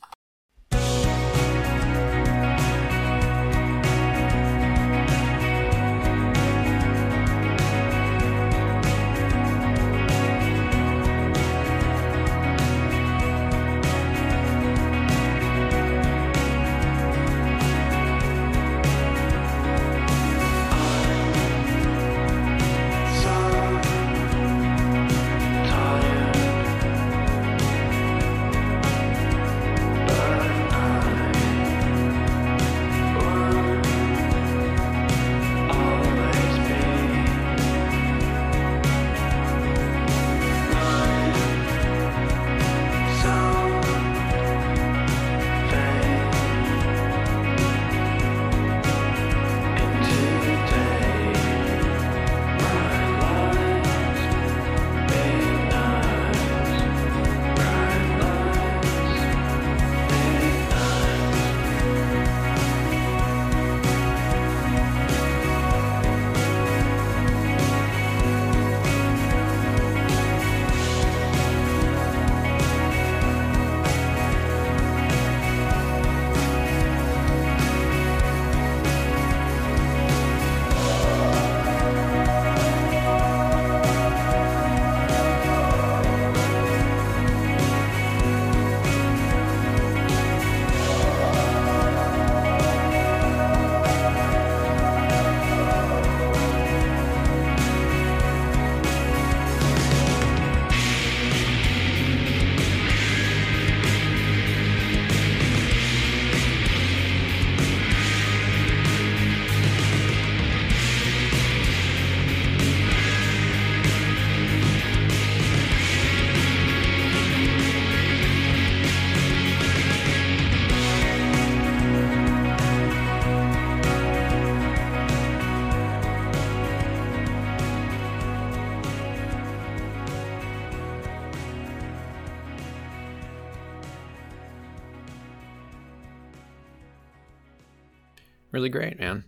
Really 138.60 138.70
great, 138.70 139.00
man. 139.00 139.24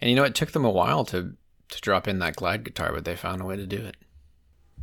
And 0.00 0.10
you 0.10 0.16
know, 0.16 0.24
it 0.24 0.34
took 0.34 0.52
them 0.52 0.64
a 0.64 0.70
while 0.70 1.04
to 1.06 1.34
to 1.68 1.80
drop 1.80 2.06
in 2.06 2.18
that 2.18 2.36
glide 2.36 2.64
guitar, 2.64 2.92
but 2.92 3.04
they 3.04 3.16
found 3.16 3.40
a 3.40 3.44
way 3.44 3.56
to 3.56 3.66
do 3.66 3.78
it. 3.78 3.96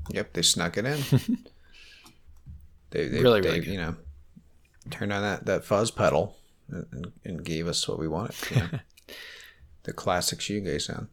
Yep, 0.10 0.34
they 0.34 0.42
snuck 0.42 0.78
it 0.78 0.86
in. 0.86 0.98
they, 2.90 3.08
they 3.08 3.22
Really, 3.22 3.42
they, 3.42 3.50
really 3.50 3.60
good. 3.60 3.72
you 3.72 3.78
know 3.78 3.96
turned 4.90 5.14
on 5.14 5.22
that 5.22 5.46
that 5.46 5.64
fuzz 5.64 5.92
pedal 5.92 6.36
and, 6.70 7.12
and 7.24 7.44
gave 7.44 7.68
us 7.68 7.88
what 7.88 8.00
we 8.00 8.08
wanted. 8.08 8.36
You 8.50 8.58
know? 8.58 8.80
the 9.84 9.94
classic 9.94 10.40
shoegaze 10.40 10.84
sound. 10.84 11.08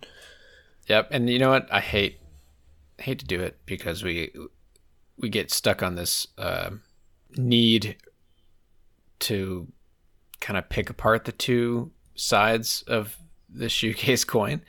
Yep, 0.87 1.09
and 1.11 1.29
you 1.29 1.39
know 1.39 1.51
what? 1.51 1.71
I 1.73 1.81
hate 1.81 2.21
hate 2.99 3.19
to 3.19 3.27
do 3.27 3.41
it 3.41 3.59
because 3.67 4.03
we 4.03 4.33
we 5.19 5.29
get 5.29 5.51
stuck 5.51 5.83
on 5.83 5.97
this 5.97 6.29
uh, 6.39 6.71
need 7.37 7.97
to 9.19 9.69
kind 10.41 10.57
of 10.59 10.69
pick 10.69 10.91
apart 10.91 11.25
the 11.25 11.33
two 11.33 11.91
sides 12.17 12.83
of 12.87 13.17
the 13.49 13.67
shoegaze 13.67 14.27
coin. 14.27 14.63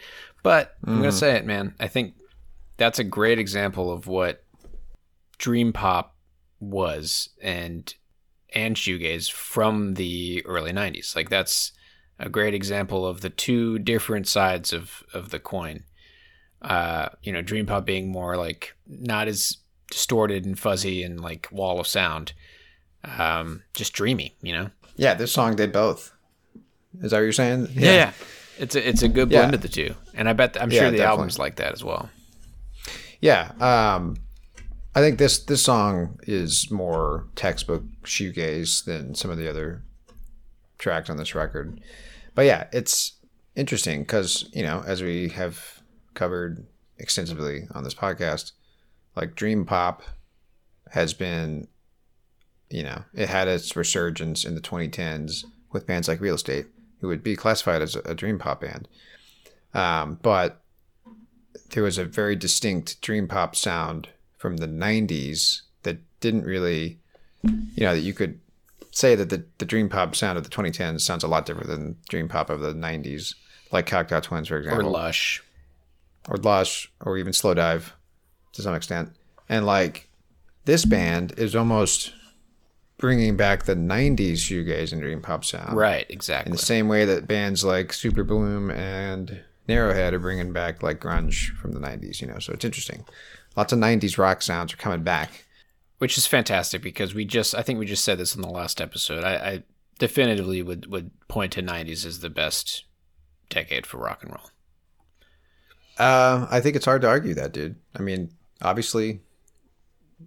But 0.44 0.76
I'm 0.86 0.98
gonna 0.98 1.12
say 1.12 1.36
it, 1.36 1.46
man. 1.46 1.76
I 1.80 1.88
think 1.88 2.14
that's 2.78 3.00
a 3.00 3.04
great 3.04 3.40
example 3.40 3.92
of 3.92 4.08
what 4.08 4.44
dream 5.38 5.74
pop 5.74 6.16
was 6.60 7.30
and 7.42 7.94
and 8.54 8.76
shoegaze 8.76 9.30
from 9.30 9.96
the 9.96 10.42
early 10.46 10.72
90s. 10.72 11.16
Like 11.16 11.30
that's 11.30 11.74
a 12.18 12.30
great 12.30 12.54
example 12.54 13.06
of 13.06 13.22
the 13.22 13.30
two 13.30 13.78
different 13.80 14.28
sides 14.28 14.72
of 14.72 15.04
of 15.14 15.32
the 15.32 15.40
coin 15.40 15.84
uh, 16.62 17.10
you 17.22 17.32
know, 17.32 17.42
dream 17.42 17.66
pop 17.66 17.86
being 17.86 18.10
more 18.10 18.36
like 18.36 18.76
not 18.88 19.28
as 19.28 19.58
distorted 19.92 20.46
and 20.46 20.60
fuzzy 20.60 21.04
and 21.04 21.22
like 21.22 21.48
wall 21.52 21.80
of 21.80 21.88
sound, 21.88 22.34
um, 23.04 23.64
just 23.74 23.94
dreamy, 23.94 24.36
you 24.42 24.54
know. 24.54 24.70
Yeah, 24.96 25.14
this 25.14 25.32
song 25.32 25.56
did 25.56 25.72
both. 25.72 26.12
Is 27.02 27.12
that 27.12 27.18
what 27.18 27.24
you're 27.24 27.32
saying? 27.34 27.68
Yeah. 27.74 28.14
It's 28.60 28.76
a 28.76 28.88
it's 28.90 29.04
a 29.04 29.08
good 29.08 29.30
Yeah. 29.32 29.42
blend 29.42 29.56
of 29.56 29.62
the 29.62 29.68
two, 29.70 29.94
and 30.16 30.28
I 30.28 30.34
bet 30.34 30.60
I'm 30.60 30.72
Yeah, 30.72 30.80
sure 30.82 30.92
the 30.92 30.98
definitely. 30.98 31.06
album's 31.20 31.38
like 31.40 31.58
that 31.58 31.74
as 31.74 31.84
well. 31.84 32.10
Yeah, 33.22 33.52
um, 33.60 34.18
I 34.96 35.00
think 35.02 35.20
this 35.20 35.38
this 35.40 35.64
song 35.64 36.20
is 36.24 36.72
more 36.72 37.28
textbook 37.36 37.84
shoegaze 38.04 38.84
than 38.86 39.14
some 39.16 39.30
of 39.32 39.38
the 39.38 39.48
other 39.50 39.84
tracks 40.80 41.10
on 41.10 41.18
this 41.18 41.36
record. 41.36 41.80
But 42.36 42.46
yeah, 42.46 42.68
it's 42.72 43.14
interesting 43.56 44.02
because 44.02 44.50
you 44.54 44.64
know, 44.64 44.84
as 44.88 45.04
we 45.04 45.30
have 45.30 45.82
covered 46.16 46.66
extensively 46.98 47.68
on 47.76 47.84
this 47.84 47.94
podcast, 47.94 48.54
like 49.16 49.36
dream 49.36 49.66
pop 49.66 50.02
has 50.92 51.14
been, 51.14 51.68
you 52.72 52.82
know, 52.82 53.04
it 53.14 53.30
had 53.30 53.48
its 53.48 53.76
resurgence 53.76 54.46
in 54.46 54.56
the 54.56 54.62
2010s 54.62 55.44
with 55.72 55.86
bands 55.86 56.08
like 56.08 56.22
Real 56.22 56.36
Estate, 56.36 56.66
who 57.00 57.08
would 57.08 57.24
be 57.24 57.36
classified 57.36 57.82
as 57.82 57.96
a, 57.96 58.16
dream 58.16 58.40
pop 58.40 58.62
band. 58.62 58.88
Um, 59.74 60.20
but 60.22 60.62
there 61.72 61.84
was 61.84 61.98
a 61.98 62.06
very 62.06 62.36
distinct 62.36 63.02
dream 63.02 63.28
pop 63.28 63.56
sound 63.56 64.10
from 64.38 64.58
the 64.58 64.68
90s 64.68 65.62
that 65.84 65.98
didn't 66.20 66.44
really 66.44 67.00
you 67.44 67.84
know 67.84 67.94
that 67.94 68.02
you 68.02 68.14
could 68.14 68.40
say 68.92 69.16
that 69.16 69.30
the, 69.30 69.44
the 69.60 69.66
dream 69.66 69.90
pop 69.90 70.16
sound 70.16 70.38
of 70.38 70.44
the 70.44 70.50
2010s 70.50 71.02
sounds 71.02 71.24
a 71.24 71.28
lot 71.28 71.46
different 71.46 71.68
than 71.68 71.98
dream 72.10 72.28
pop 72.28 72.50
of 72.50 72.62
the 72.62 72.74
90s 72.74 73.36
like 73.72 73.88
Cocteau 73.88 74.22
Twins 74.22 74.48
for 74.48 74.58
example. 74.58 74.88
Or 74.88 74.90
lush. 74.90 75.44
or 76.30 76.38
lush 76.38 76.92
or 77.02 77.18
even 77.18 77.34
Slowdive 77.34 77.92
to 78.54 78.62
some 78.62 78.74
extent 78.74 79.12
and 79.50 79.66
like 79.66 80.10
this 80.66 80.86
band 80.86 81.34
is 81.38 81.56
almost 81.56 82.14
bringing 82.98 83.38
back 83.38 83.64
the 83.64 83.76
90s 83.76 84.34
shoegaze 84.34 84.92
and 84.92 85.02
dream 85.02 85.22
pop 85.22 85.46
sound 85.46 85.78
Right, 85.78 86.06
exactly. 86.10 86.50
in 86.50 86.56
the 86.56 86.62
same 86.62 86.88
way 86.88 87.06
that 87.06 87.28
bands 87.28 87.64
like 87.64 87.90
Superbloom 87.90 88.74
and 88.76 89.42
Narrowhead 89.70 90.14
are 90.14 90.20
bringing 90.20 90.52
back 90.54 90.82
like 90.82 91.00
grunge 91.00 91.56
from 91.58 91.74
the 91.74 91.80
90s, 91.80 92.22
you 92.22 92.28
know. 92.28 92.40
So 92.40 92.54
it's 92.54 92.66
interesting. 92.66 93.06
Lots 93.56 93.74
of 93.74 93.80
90s 93.80 94.18
rock 94.18 94.42
sounds 94.42 94.74
are 94.74 94.78
coming 94.78 95.04
back. 95.04 95.46
Which 96.00 96.18
is 96.18 96.28
fantastic 96.28 96.82
because 96.82 97.14
we 97.16 97.26
just 97.26 97.54
I 97.56 97.64
think 97.64 97.80
we 97.80 97.86
just 97.86 98.04
said 98.06 98.18
this 98.20 98.36
in 98.36 98.42
the 98.42 98.50
last 98.50 98.80
episode. 98.80 99.24
I, 99.24 99.34
I 99.36 99.64
definitively 100.00 100.62
would 100.62 100.86
would 100.92 101.10
point 101.28 101.52
to 101.54 101.64
90s 101.64 102.06
as 102.06 102.20
the 102.20 102.30
best 102.30 102.84
decade 103.50 103.86
for 103.88 103.98
rock 103.98 104.22
and 104.24 104.32
roll. 104.32 104.50
Uh, 105.98 106.46
I 106.52 106.60
think 106.62 106.76
it's 106.76 106.86
hard 106.86 107.02
to 107.02 107.08
argue 107.08 107.34
that, 107.34 107.52
dude. 107.52 107.76
I 107.96 108.02
mean, 108.04 108.30
obviously, 108.62 109.22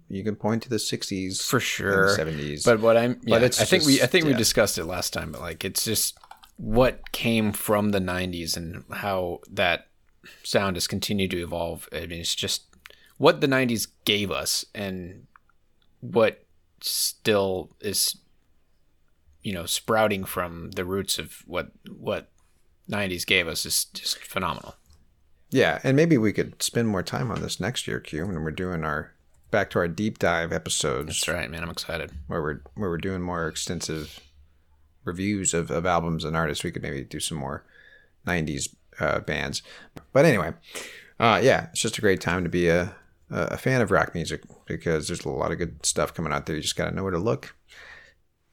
you 0.07 0.23
can 0.23 0.35
point 0.35 0.63
to 0.63 0.69
the 0.69 0.77
60s 0.77 1.41
For 1.43 1.59
sure. 1.59 2.15
and 2.17 2.37
the 2.37 2.43
70s. 2.43 2.63
But 2.65 2.79
what 2.79 2.95
I'm, 2.97 3.19
yeah, 3.23 3.35
But 3.35 3.43
it's 3.43 3.59
I 3.61 3.65
think 3.65 3.85
we, 3.85 3.95
I 3.95 3.97
just- 3.99 4.11
think 4.11 4.25
we 4.25 4.33
discussed 4.33 4.77
it 4.77 4.85
last 4.85 5.11
time, 5.13 5.31
but 5.31 5.41
like, 5.41 5.63
it's 5.65 5.83
just 5.85 6.17
what 6.57 7.11
came 7.11 7.51
from 7.51 7.89
the 7.89 7.99
'90s 7.99 8.55
and 8.55 8.83
how 8.91 9.39
that 9.49 9.87
sound 10.43 10.75
has 10.75 10.87
continued 10.87 11.31
to 11.31 11.41
evolve. 11.41 11.89
I 11.91 12.01
mean, 12.05 12.19
it's 12.21 12.35
just 12.35 12.63
what 13.17 13.41
the 13.41 13.47
'90s 13.47 13.87
gave 14.05 14.29
us 14.31 14.63
and 14.75 15.25
what 16.01 16.45
still 16.81 17.71
is, 17.81 18.17
you 19.41 19.53
know, 19.53 19.65
sprouting 19.65 20.23
from 20.23 20.71
the 20.71 20.85
roots 20.85 21.17
of 21.19 21.43
what 21.47 21.71
what 21.89 22.29
'90s 22.89 23.25
gave 23.25 23.47
us 23.47 23.65
is 23.65 23.85
just 23.85 24.17
phenomenal. 24.19 24.75
yeah, 25.49 25.79
and 25.83 25.95
maybe 25.97 26.17
we 26.17 26.31
could 26.31 26.61
spend 26.61 26.87
more 26.87 27.03
time 27.03 27.31
on 27.31 27.41
this 27.41 27.59
next 27.59 27.87
year, 27.87 27.99
Q, 27.99 28.25
when 28.27 28.41
we're 28.43 28.51
doing 28.51 28.83
our 28.83 29.13
back 29.51 29.69
to 29.71 29.79
our 29.79 29.87
deep 29.87 30.17
dive 30.19 30.51
episodes. 30.51 31.07
That's 31.07 31.27
right, 31.27 31.49
man. 31.49 31.63
I'm 31.63 31.69
excited. 31.69 32.11
where 32.27 32.41
we're 32.41 32.61
where 32.75 32.89
we're 32.89 32.97
doing 32.97 33.21
more 33.21 33.47
extensive 33.47 34.19
reviews 35.03 35.53
of, 35.53 35.69
of 35.71 35.85
albums 35.85 36.23
and 36.23 36.35
artists, 36.35 36.63
we 36.63 36.71
could 36.71 36.81
maybe 36.81 37.03
do 37.03 37.19
some 37.19 37.37
more 37.37 37.65
'90s 38.25 38.73
uh, 38.99 39.19
bands. 39.19 39.61
But 40.13 40.25
anyway, 40.25 40.53
uh, 41.19 41.39
yeah, 41.43 41.67
it's 41.71 41.81
just 41.81 41.97
a 41.97 42.01
great 42.01 42.21
time 42.21 42.43
to 42.43 42.49
be 42.49 42.67
a 42.69 42.95
a 43.29 43.57
fan 43.57 43.79
of 43.81 43.91
rock 43.91 44.13
music 44.13 44.43
because 44.65 45.07
there's 45.07 45.23
a 45.23 45.29
lot 45.29 45.51
of 45.53 45.57
good 45.57 45.85
stuff 45.85 46.13
coming 46.13 46.33
out 46.33 46.45
there. 46.45 46.55
You 46.57 46.61
just 46.61 46.75
got 46.75 46.89
to 46.89 46.95
know 46.95 47.03
where 47.03 47.13
to 47.13 47.17
look. 47.17 47.55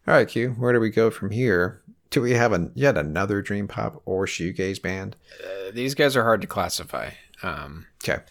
All 0.06 0.14
right, 0.14 0.28
Q, 0.28 0.50
where 0.50 0.72
do 0.72 0.78
we 0.80 0.90
go 0.90 1.10
from 1.10 1.30
here? 1.32 1.82
Do 2.10 2.22
we 2.22 2.30
have 2.32 2.52
a, 2.52 2.70
yet 2.74 2.96
another 2.96 3.42
dream 3.42 3.66
pop 3.68 4.00
or 4.06 4.24
shoegaze 4.24 4.80
band? 4.80 5.16
Uh, 5.44 5.72
these 5.72 5.94
guys 5.94 6.16
are 6.16 6.22
hard 6.22 6.40
to 6.42 6.46
classify. 6.46 7.10
Um, 7.42 7.86
Okay, 8.02 8.22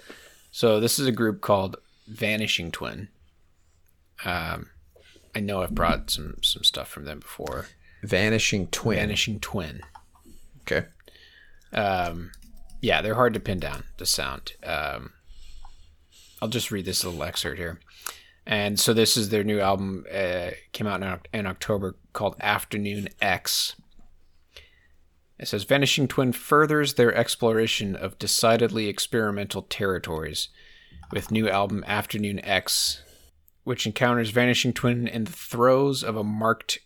So 0.51 0.79
this 0.79 0.97
is 0.97 1.05
a 1.05 1.11
group 1.11 1.41
called 1.41 1.75
Vanishing 2.07 2.71
Twin. 2.71 3.09
Um, 4.25 4.69
I 5.35 5.39
know 5.39 5.61
I've 5.61 5.75
brought 5.75 6.09
some 6.09 6.37
some 6.41 6.63
stuff 6.63 6.87
from 6.87 7.05
them 7.05 7.19
before. 7.19 7.67
Vanishing 8.03 8.67
Twin. 8.67 8.97
Vanishing 8.97 9.39
Twin. 9.39 9.81
Okay, 10.61 10.87
Um, 11.71 12.31
yeah, 12.81 13.01
they're 13.01 13.15
hard 13.15 13.33
to 13.33 13.39
pin 13.39 13.59
down 13.59 13.83
the 13.97 14.05
sound. 14.05 14.53
Um, 14.63 15.13
I'll 16.41 16.49
just 16.49 16.71
read 16.71 16.85
this 16.85 17.03
little 17.03 17.23
excerpt 17.23 17.57
here. 17.57 17.79
And 18.45 18.79
so 18.79 18.93
this 18.93 19.17
is 19.17 19.29
their 19.29 19.43
new 19.43 19.59
album. 19.59 20.05
Uh, 20.13 20.51
came 20.71 20.87
out 20.87 21.01
in, 21.03 21.39
in 21.39 21.45
October 21.47 21.95
called 22.13 22.35
Afternoon 22.39 23.09
X. 23.21 23.75
It 25.39 25.47
says 25.47 25.63
Vanishing 25.65 26.07
Twin 26.07 26.31
furthers 26.31 26.93
their 26.95 27.13
exploration 27.13 27.95
of 27.95 28.17
decidedly 28.17 28.87
experimental 28.87 29.61
territories 29.63 30.49
with 31.11 31.31
new 31.31 31.49
album 31.49 31.83
Afternoon 31.87 32.43
X, 32.43 33.01
which 33.63 33.85
encounters 33.85 34.29
Vanishing 34.29 34.73
Twin 34.73 35.07
in 35.07 35.23
the 35.23 35.31
throes 35.31 36.03
of 36.03 36.15
a 36.15 36.23
marked 36.23 36.79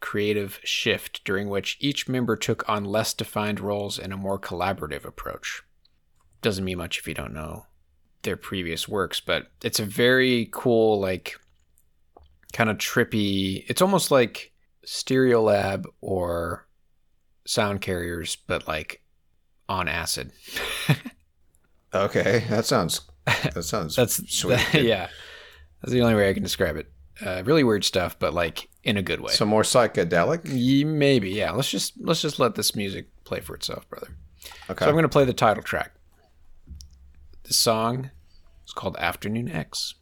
creative 0.00 0.60
shift 0.62 1.24
during 1.24 1.48
which 1.48 1.76
each 1.80 2.08
member 2.08 2.36
took 2.36 2.68
on 2.68 2.84
less 2.84 3.14
defined 3.14 3.60
roles 3.60 3.98
and 3.98 4.12
a 4.12 4.16
more 4.16 4.38
collaborative 4.38 5.04
approach. 5.04 5.62
Doesn't 6.42 6.64
mean 6.64 6.78
much 6.78 6.98
if 6.98 7.08
you 7.08 7.14
don't 7.14 7.34
know 7.34 7.66
their 8.22 8.36
previous 8.36 8.88
works, 8.88 9.20
but 9.20 9.50
it's 9.62 9.80
a 9.80 9.84
very 9.84 10.48
cool, 10.52 11.00
like, 11.00 11.38
kind 12.52 12.70
of 12.70 12.78
trippy. 12.78 13.64
It's 13.68 13.82
almost 13.82 14.10
like 14.10 14.52
Stereolab 14.86 15.86
or 16.00 16.66
Soundcarriers, 17.46 18.36
but 18.46 18.66
like 18.68 19.02
on 19.68 19.88
acid. 19.88 20.32
okay, 21.94 22.44
that 22.48 22.66
sounds 22.66 23.00
that 23.54 23.62
sounds 23.64 23.96
That's 23.96 24.16
sweet. 24.34 24.58
yeah. 24.74 25.08
That's 25.82 25.92
the 25.92 26.02
only 26.02 26.14
way 26.14 26.28
I 26.28 26.34
can 26.34 26.42
describe 26.42 26.76
it. 26.76 26.90
Uh, 27.24 27.42
really 27.44 27.64
weird 27.64 27.84
stuff, 27.84 28.18
but 28.18 28.32
like 28.34 28.68
in 28.84 28.96
a 28.96 29.02
good 29.02 29.20
way. 29.20 29.32
So 29.32 29.44
more 29.44 29.62
psychedelic. 29.62 30.42
Ye- 30.44 30.84
maybe, 30.84 31.30
yeah. 31.30 31.50
Let's 31.52 31.70
just 31.70 31.94
let's 32.00 32.22
just 32.22 32.38
let 32.38 32.54
this 32.54 32.74
music 32.76 33.08
play 33.24 33.40
for 33.40 33.54
itself, 33.54 33.88
brother. 33.88 34.08
Okay. 34.70 34.84
So 34.84 34.88
I'm 34.88 34.94
going 34.94 35.02
to 35.02 35.08
play 35.08 35.24
the 35.24 35.32
title 35.32 35.62
track. 35.62 35.92
The 37.44 37.54
song 37.54 38.10
is 38.66 38.72
called 38.72 38.96
Afternoon 38.98 39.48
X. 39.50 39.94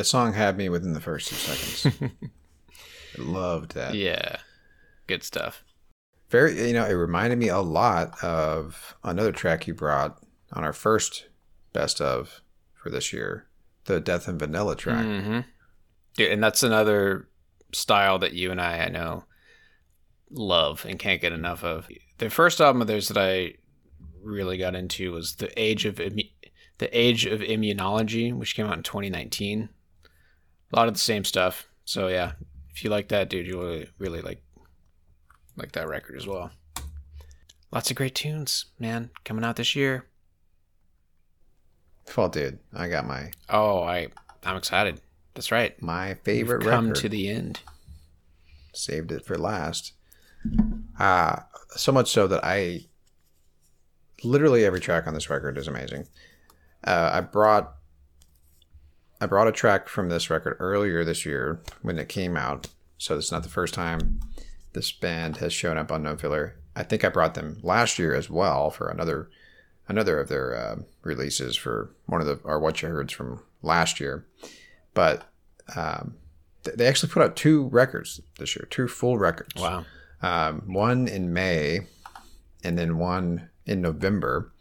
that 0.00 0.04
song 0.04 0.32
had 0.32 0.56
me 0.56 0.70
within 0.70 0.94
the 0.94 1.00
first 1.00 1.28
two 1.28 1.34
seconds. 1.34 2.10
I 3.18 3.22
loved 3.22 3.74
that. 3.74 3.94
Yeah. 3.94 4.36
Good 5.06 5.22
stuff. 5.22 5.62
Very, 6.30 6.68
you 6.68 6.72
know, 6.72 6.86
it 6.86 6.94
reminded 6.94 7.38
me 7.38 7.48
a 7.48 7.58
lot 7.58 8.14
of 8.24 8.96
another 9.04 9.30
track 9.30 9.66
you 9.66 9.74
brought 9.74 10.18
on 10.54 10.64
our 10.64 10.72
first 10.72 11.28
best 11.74 12.00
of 12.00 12.40
for 12.72 12.88
this 12.88 13.12
year, 13.12 13.46
the 13.84 14.00
Death 14.00 14.26
and 14.26 14.38
Vanilla 14.38 14.74
track. 14.74 15.04
Mm-hmm. 15.04 15.40
Dude, 16.16 16.32
and 16.32 16.42
that's 16.42 16.62
another 16.62 17.28
style 17.74 18.18
that 18.20 18.32
you 18.32 18.50
and 18.50 18.58
I, 18.58 18.78
I 18.78 18.88
know, 18.88 19.24
love 20.30 20.86
and 20.88 20.98
can't 20.98 21.20
get 21.20 21.34
enough 21.34 21.62
of. 21.62 21.88
The 22.16 22.30
first 22.30 22.58
album 22.58 22.80
of 22.80 22.88
theirs 22.88 23.08
that 23.08 23.18
I 23.18 23.56
really 24.22 24.56
got 24.56 24.74
into 24.74 25.12
was 25.12 25.36
the 25.36 25.52
Age 25.60 25.84
of 25.84 25.96
Immu- 25.96 26.30
the 26.78 26.98
Age 26.98 27.26
of 27.26 27.40
Immunology, 27.40 28.34
which 28.34 28.56
came 28.56 28.64
out 28.64 28.78
in 28.78 28.82
2019. 28.82 29.68
A 30.72 30.76
lot 30.76 30.88
of 30.88 30.94
the 30.94 31.00
same 31.00 31.24
stuff. 31.24 31.68
So 31.84 32.08
yeah, 32.08 32.32
if 32.70 32.84
you 32.84 32.90
like 32.90 33.08
that, 33.08 33.28
dude, 33.28 33.46
you'll 33.46 33.62
really, 33.62 33.88
really 33.98 34.22
like 34.22 34.42
like 35.56 35.72
that 35.72 35.88
record 35.88 36.16
as 36.16 36.26
well. 36.26 36.50
Lots 37.72 37.90
of 37.90 37.96
great 37.96 38.14
tunes, 38.14 38.66
man, 38.78 39.10
coming 39.24 39.44
out 39.44 39.56
this 39.56 39.74
year. 39.76 40.06
Well, 42.16 42.28
dude, 42.28 42.58
I 42.74 42.88
got 42.88 43.06
my 43.06 43.30
Oh, 43.48 43.82
I 43.82 44.08
I'm 44.44 44.56
excited. 44.56 45.00
That's 45.34 45.52
right. 45.52 45.80
my 45.80 46.14
favorite 46.24 46.60
We've 46.64 46.70
come 46.70 46.88
record. 46.88 47.00
to 47.02 47.08
the 47.08 47.28
end. 47.28 47.60
saved 48.72 49.12
it 49.12 49.24
for 49.24 49.38
last. 49.38 49.92
Uh, 50.98 51.36
so 51.70 51.92
much 51.92 52.10
so 52.10 52.26
that 52.26 52.44
I 52.44 52.86
literally 54.24 54.64
every 54.64 54.80
track 54.80 55.06
on 55.06 55.14
this 55.14 55.30
record 55.30 55.56
is 55.58 55.68
amazing. 55.68 56.06
Uh, 56.84 57.10
I 57.12 57.20
brought 57.20 57.74
I 59.20 59.26
brought 59.26 59.48
a 59.48 59.52
track 59.52 59.88
from 59.88 60.08
this 60.08 60.30
record 60.30 60.56
earlier 60.60 61.04
this 61.04 61.26
year 61.26 61.60
when 61.82 61.98
it 61.98 62.08
came 62.08 62.36
out, 62.36 62.68
so 62.98 63.16
it's 63.18 63.30
not 63.32 63.42
the 63.42 63.48
first 63.48 63.74
time 63.74 64.20
this 64.72 64.92
band 64.92 65.38
has 65.38 65.52
shown 65.52 65.76
up 65.76 65.92
on 65.92 66.02
No 66.02 66.16
Filler. 66.16 66.56
I 66.76 66.84
think 66.84 67.04
I 67.04 67.08
brought 67.08 67.34
them 67.34 67.58
last 67.62 67.98
year 67.98 68.14
as 68.14 68.30
well 68.30 68.70
for 68.70 68.88
another 68.88 69.28
another 69.88 70.20
of 70.20 70.28
their 70.28 70.56
uh, 70.56 70.76
releases 71.02 71.56
for 71.56 71.90
one 72.06 72.20
of 72.20 72.26
the 72.26 72.38
or 72.44 72.60
what 72.60 72.80
you 72.80 72.88
heard 72.88 73.10
from 73.10 73.42
last 73.60 73.98
year, 74.00 74.24
but 74.94 75.24
um, 75.76 76.14
th- 76.64 76.76
they 76.76 76.86
actually 76.86 77.10
put 77.12 77.22
out 77.22 77.34
two 77.36 77.66
records 77.68 78.20
this 78.38 78.54
year, 78.56 78.66
two 78.70 78.86
full 78.88 79.18
records 79.18 79.60
Wow. 79.60 79.84
um, 80.22 80.62
one 80.72 81.08
in 81.08 81.32
May, 81.32 81.80
and 82.62 82.78
then 82.78 82.98
one 82.98 83.50
in 83.66 83.82
November. 83.82 84.52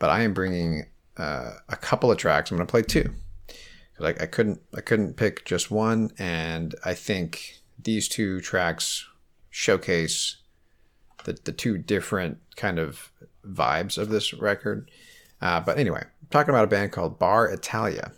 But 0.00 0.10
I 0.10 0.22
am 0.22 0.34
bringing 0.34 0.86
uh, 1.16 1.52
a 1.68 1.76
couple 1.76 2.10
of 2.10 2.18
tracks. 2.18 2.50
I'm 2.50 2.56
going 2.56 2.66
to 2.66 2.70
play 2.70 2.82
two. 2.82 3.14
I, 4.06 4.10
I 4.10 4.26
couldn't 4.26 4.60
I 4.76 4.80
couldn't 4.80 5.16
pick 5.16 5.44
just 5.44 5.70
one, 5.70 6.10
and 6.18 6.74
I 6.84 6.94
think 6.94 7.60
these 7.82 8.08
two 8.08 8.40
tracks 8.40 9.06
showcase 9.50 10.36
the 11.24 11.38
the 11.44 11.52
two 11.52 11.78
different 11.78 12.38
kind 12.56 12.78
of 12.78 13.10
vibes 13.46 13.98
of 13.98 14.08
this 14.08 14.32
record. 14.34 14.90
Uh, 15.40 15.60
but 15.60 15.78
anyway, 15.78 16.02
I'm 16.02 16.28
talking 16.30 16.50
about 16.50 16.64
a 16.64 16.68
band 16.68 16.92
called 16.92 17.18
Bar 17.18 17.50
Italia, 17.50 18.12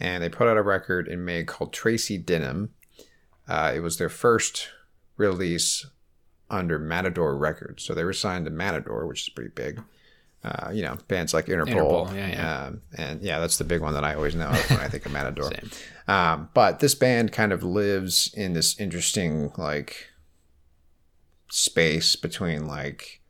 and 0.00 0.22
they 0.22 0.28
put 0.28 0.48
out 0.48 0.56
a 0.56 0.62
record 0.62 1.08
in 1.08 1.24
May 1.24 1.44
called 1.44 1.72
Tracey 1.72 2.18
Denim. 2.18 2.70
Uh, 3.48 3.72
it 3.74 3.80
was 3.80 3.98
their 3.98 4.08
first 4.08 4.70
release 5.16 5.86
under 6.50 6.78
Matador 6.78 7.36
Records. 7.36 7.82
So 7.82 7.94
they 7.94 8.04
were 8.04 8.12
signed 8.12 8.44
to 8.46 8.50
Matador, 8.50 9.06
which 9.06 9.22
is 9.22 9.28
pretty 9.28 9.50
big. 9.54 9.82
Uh, 10.44 10.70
you 10.70 10.82
know, 10.82 10.96
bands 11.08 11.34
like 11.34 11.46
Interpol. 11.46 12.08
Interpol, 12.08 12.14
yeah, 12.14 12.28
yeah. 12.28 12.64
Um, 12.66 12.82
and 12.96 13.20
yeah, 13.20 13.40
that's 13.40 13.58
the 13.58 13.64
big 13.64 13.80
one 13.80 13.94
that 13.94 14.04
I 14.04 14.14
always 14.14 14.36
know 14.36 14.48
of 14.48 14.70
when 14.70 14.78
I 14.80 14.88
think 14.88 15.06
of 15.06 15.12
Matador. 15.12 15.50
Um, 16.08 16.50
but 16.54 16.78
this 16.78 16.94
band 16.94 17.32
kind 17.32 17.52
of 17.52 17.64
lives 17.64 18.32
in 18.32 18.52
this 18.52 18.78
interesting, 18.78 19.50
like, 19.56 20.06
space 21.50 22.14
between, 22.14 22.68
like, 22.68 23.22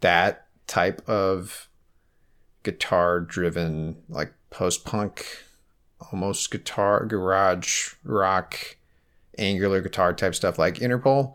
that 0.00 0.46
type 0.68 1.02
of 1.08 1.68
guitar 2.62 3.18
driven, 3.18 3.96
like, 4.08 4.32
post 4.50 4.84
punk, 4.84 5.26
almost 6.12 6.52
guitar, 6.52 7.04
garage 7.04 7.94
rock, 8.04 8.76
angular 9.36 9.80
guitar 9.80 10.12
type 10.12 10.36
stuff 10.36 10.56
like 10.56 10.76
Interpol. 10.76 11.34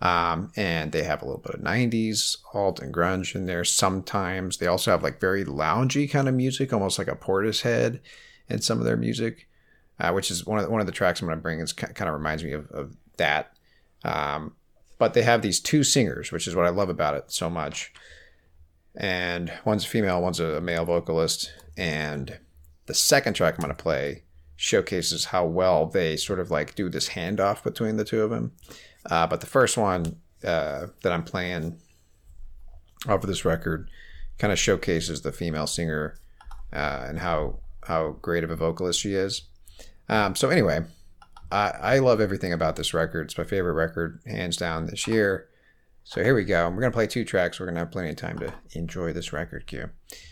Um, 0.00 0.50
and 0.56 0.92
they 0.92 1.02
have 1.02 1.20
a 1.20 1.26
little 1.26 1.40
bit 1.40 1.54
of 1.54 1.60
90s 1.60 2.38
alt 2.54 2.80
and 2.80 2.92
grunge 2.92 3.34
in 3.34 3.46
there 3.46 3.64
sometimes. 3.64 4.56
They 4.56 4.66
also 4.66 4.90
have 4.90 5.02
like 5.02 5.20
very 5.20 5.44
loungy 5.44 6.10
kind 6.10 6.28
of 6.28 6.34
music, 6.34 6.72
almost 6.72 6.98
like 6.98 7.08
a 7.08 7.16
Portishead 7.16 8.00
in 8.48 8.62
some 8.62 8.78
of 8.78 8.84
their 8.84 8.96
music, 8.96 9.46
uh, 9.98 10.12
which 10.12 10.30
is 10.30 10.46
one 10.46 10.58
of 10.58 10.64
the, 10.64 10.70
one 10.70 10.80
of 10.80 10.86
the 10.86 10.92
tracks 10.92 11.20
I'm 11.20 11.28
going 11.28 11.38
to 11.38 11.42
bring. 11.42 11.60
Is 11.60 11.74
kind 11.74 12.08
of 12.08 12.14
reminds 12.14 12.42
me 12.42 12.52
of, 12.52 12.70
of 12.70 12.96
that. 13.18 13.52
Um, 14.02 14.54
but 14.98 15.14
they 15.14 15.22
have 15.22 15.42
these 15.42 15.60
two 15.60 15.82
singers, 15.82 16.32
which 16.32 16.46
is 16.46 16.56
what 16.56 16.66
I 16.66 16.70
love 16.70 16.88
about 16.88 17.14
it 17.14 17.30
so 17.30 17.50
much. 17.50 17.92
And 18.96 19.52
one's 19.64 19.84
a 19.84 19.88
female, 19.88 20.20
one's 20.20 20.40
a 20.40 20.60
male 20.60 20.84
vocalist. 20.84 21.52
And 21.76 22.38
the 22.86 22.94
second 22.94 23.34
track 23.34 23.54
I'm 23.54 23.62
going 23.62 23.74
to 23.74 23.82
play 23.82 24.24
showcases 24.56 25.26
how 25.26 25.46
well 25.46 25.86
they 25.86 26.16
sort 26.16 26.38
of 26.38 26.50
like 26.50 26.74
do 26.74 26.88
this 26.88 27.10
handoff 27.10 27.62
between 27.62 27.96
the 27.96 28.04
two 28.04 28.22
of 28.22 28.30
them. 28.30 28.52
Uh, 29.06 29.26
but 29.26 29.40
the 29.40 29.46
first 29.46 29.76
one 29.76 30.16
uh, 30.44 30.86
that 31.02 31.12
I'm 31.12 31.24
playing 31.24 31.78
off 33.08 33.22
of 33.22 33.28
this 33.28 33.44
record 33.44 33.90
kind 34.38 34.52
of 34.52 34.58
showcases 34.58 35.22
the 35.22 35.32
female 35.32 35.66
singer 35.66 36.16
uh, 36.72 37.04
and 37.06 37.18
how 37.18 37.60
how 37.84 38.10
great 38.22 38.44
of 38.44 38.50
a 38.50 38.56
vocalist 38.56 39.00
she 39.00 39.14
is. 39.14 39.42
Um, 40.08 40.34
so 40.34 40.50
anyway, 40.50 40.84
I, 41.50 41.70
I 41.70 41.98
love 41.98 42.20
everything 42.20 42.52
about 42.52 42.76
this 42.76 42.92
record. 42.94 43.26
It's 43.26 43.38
my 43.38 43.44
favorite 43.44 43.72
record, 43.72 44.20
hands 44.26 44.56
down, 44.56 44.86
this 44.86 45.06
year. 45.06 45.48
So 46.04 46.22
here 46.22 46.34
we 46.34 46.44
go. 46.44 46.68
We're 46.68 46.80
gonna 46.80 46.92
play 46.92 47.06
two 47.06 47.24
tracks. 47.24 47.58
We're 47.58 47.66
gonna 47.66 47.80
have 47.80 47.90
plenty 47.90 48.10
of 48.10 48.16
time 48.16 48.38
to 48.40 48.52
enjoy 48.72 49.12
this 49.12 49.32
record 49.32 49.66
queue. 49.66 49.90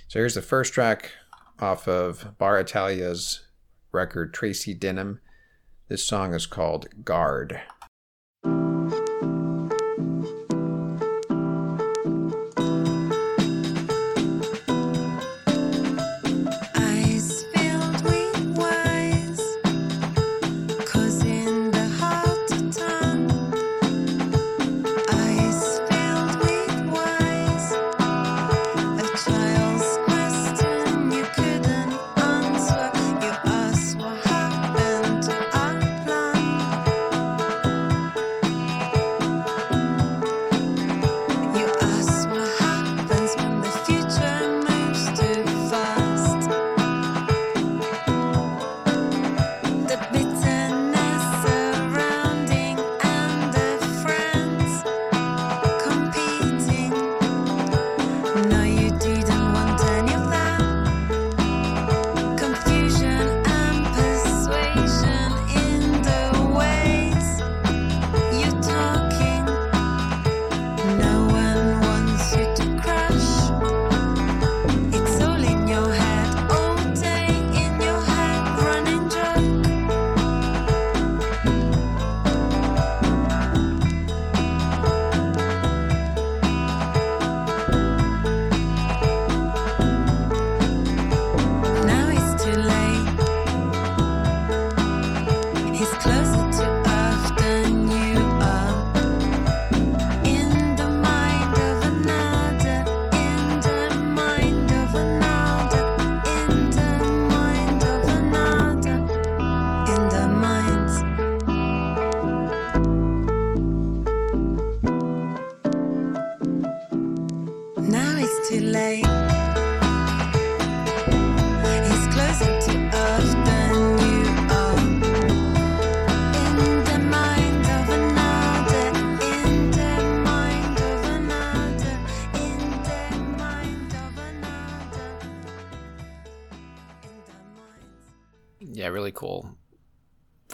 So 0.08 0.18
here's 0.18 0.34
the 0.34 0.42
first 0.42 0.72
track 0.72 1.12
off 1.60 1.88
of 1.88 2.38
Bar 2.38 2.60
Italia's 2.60 3.46
record, 3.92 4.34
Tracey 4.34 4.74
Denim. 4.74 5.20
This 5.88 6.04
song 6.04 6.34
is 6.34 6.46
called 6.46 7.04
Guard. 7.04 7.60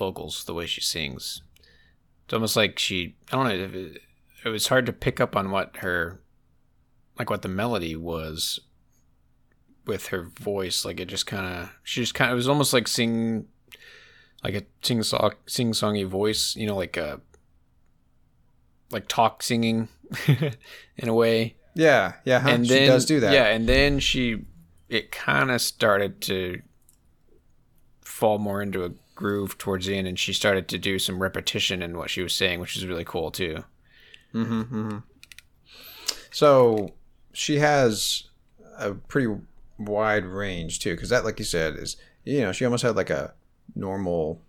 Vocals. 0.05 0.45
The 0.45 0.55
way 0.55 0.67
she 0.67 0.81
sings, 0.81 1.43
it's 2.25 2.35
almost 2.35 2.57
like 2.57 2.79
she. 2.79 3.17
I 3.33 3.37
don't 3.37 3.49
know. 3.49 3.65
If 3.65 3.75
it, 3.75 4.03
it 4.45 4.49
was 4.49 4.69
hard 4.69 4.87
to 4.87 4.93
pick 4.93 5.21
up 5.21 5.37
on 5.37 5.51
what 5.51 5.79
her, 5.79 6.21
like 7.19 7.31
what 7.31 7.43
the 7.43 7.49
melody 7.49 7.97
was, 7.97 8.61
with 9.87 10.09
her 10.09 10.23
voice. 10.23 10.85
Like 10.85 11.01
it 11.01 11.07
just 11.09 11.27
kind 11.27 11.47
of. 11.47 11.71
She 11.83 12.01
just 12.01 12.15
kind 12.15 12.31
of. 12.31 12.35
It 12.35 12.37
was 12.37 12.49
almost 12.49 12.73
like 12.73 12.89
sing, 12.89 13.47
like 14.43 14.55
a 14.55 14.63
sing 14.83 15.03
song, 15.03 15.33
sing 15.47 15.73
songy 15.73 16.07
voice. 16.07 16.55
You 16.57 16.67
know, 16.67 16.77
like 16.77 16.97
a. 16.97 17.21
Like 18.91 19.09
talk 19.09 19.43
singing, 19.43 19.89
in 20.97 21.09
a 21.09 21.15
way 21.15 21.57
Yeah, 21.75 22.13
yeah, 22.25 22.41
huh? 22.41 22.51
and 22.51 22.67
she 22.67 22.75
then 22.75 22.89
does 22.89 23.07
do 23.07 23.19
that. 23.21 23.33
Yeah, 23.33 23.47
and 23.47 23.69
then 23.69 23.99
she 23.99 24.45
it 24.89 25.11
kind 25.11 25.51
of 25.51 25.61
started 25.61 26.21
to 26.21 26.63
fall 28.03 28.39
more 28.39 28.63
into 28.63 28.85
a 28.85 28.91
groove 29.15 29.59
towards 29.59 29.87
the 29.87 29.97
end, 29.97 30.07
and 30.07 30.19
she 30.19 30.33
started 30.33 30.69
to 30.69 30.79
do 30.79 30.99
some 30.99 31.23
repetition 31.23 31.83
in 31.83 31.97
what 31.97 32.11
she 32.11 32.23
was 32.23 32.35
saying, 32.35 32.61
which 32.61 32.77
is 32.77 32.87
really 32.87 33.05
cool 33.05 33.31
too. 33.31 33.65
Mm-hmm, 34.35 34.63
mm-hmm. 34.63 34.99
So 36.31 36.95
she 37.33 37.59
has 37.59 38.25
a 38.79 38.95
pretty 38.95 39.33
wide 39.79 40.25
range 40.25 40.81
too, 40.81 40.95
because 40.95 41.11
that, 41.11 41.25
like 41.25 41.39
you 41.39 41.45
said, 41.45 41.77
is 41.77 41.97
you 42.25 42.41
know 42.41 42.53
she 42.53 42.65
almost 42.65 42.83
had 42.83 42.97
like 42.97 43.11
a 43.11 43.35
normal 43.75 44.41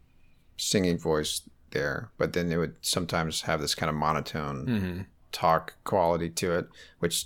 singing 0.57 0.97
voice 0.97 1.41
there, 1.71 2.09
but 2.17 2.33
then 2.33 2.51
it 2.51 2.57
would 2.57 2.75
sometimes 2.81 3.41
have 3.41 3.61
this 3.61 3.75
kind 3.75 3.89
of 3.89 3.95
monotone 3.95 4.65
mm-hmm. 4.65 5.01
talk 5.31 5.75
quality 5.83 6.29
to 6.29 6.57
it, 6.57 6.67
which 6.99 7.25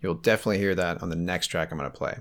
you'll 0.00 0.14
definitely 0.14 0.58
hear 0.58 0.74
that 0.74 1.02
on 1.02 1.08
the 1.10 1.16
next 1.16 1.48
track 1.48 1.72
I'm 1.72 1.78
going 1.78 1.90
to 1.90 1.96
play. 1.96 2.18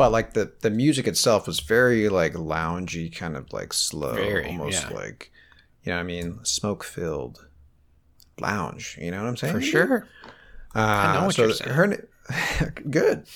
But 0.00 0.12
like 0.12 0.32
the 0.32 0.50
the 0.60 0.70
music 0.70 1.06
itself 1.06 1.46
was 1.46 1.60
very 1.60 2.08
like 2.08 2.32
loungy, 2.32 3.14
kind 3.14 3.36
of 3.36 3.52
like 3.52 3.74
slow, 3.74 4.14
Very, 4.14 4.46
almost 4.46 4.88
yeah. 4.88 4.96
like 4.96 5.30
you 5.84 5.90
know 5.90 5.96
what 5.96 6.00
I 6.00 6.04
mean, 6.04 6.38
smoke 6.42 6.84
filled 6.84 7.46
lounge. 8.40 8.96
You 8.98 9.10
know 9.10 9.20
what 9.20 9.28
I'm 9.28 9.36
saying? 9.36 9.52
For 9.52 9.60
sure. 9.60 10.08
Uh, 10.74 11.12
know 11.12 11.26
what 11.26 11.34
so 11.34 11.44
you're 11.44 11.52
saying. 11.52 11.74
Her, 11.74 12.72
good. 12.90 13.26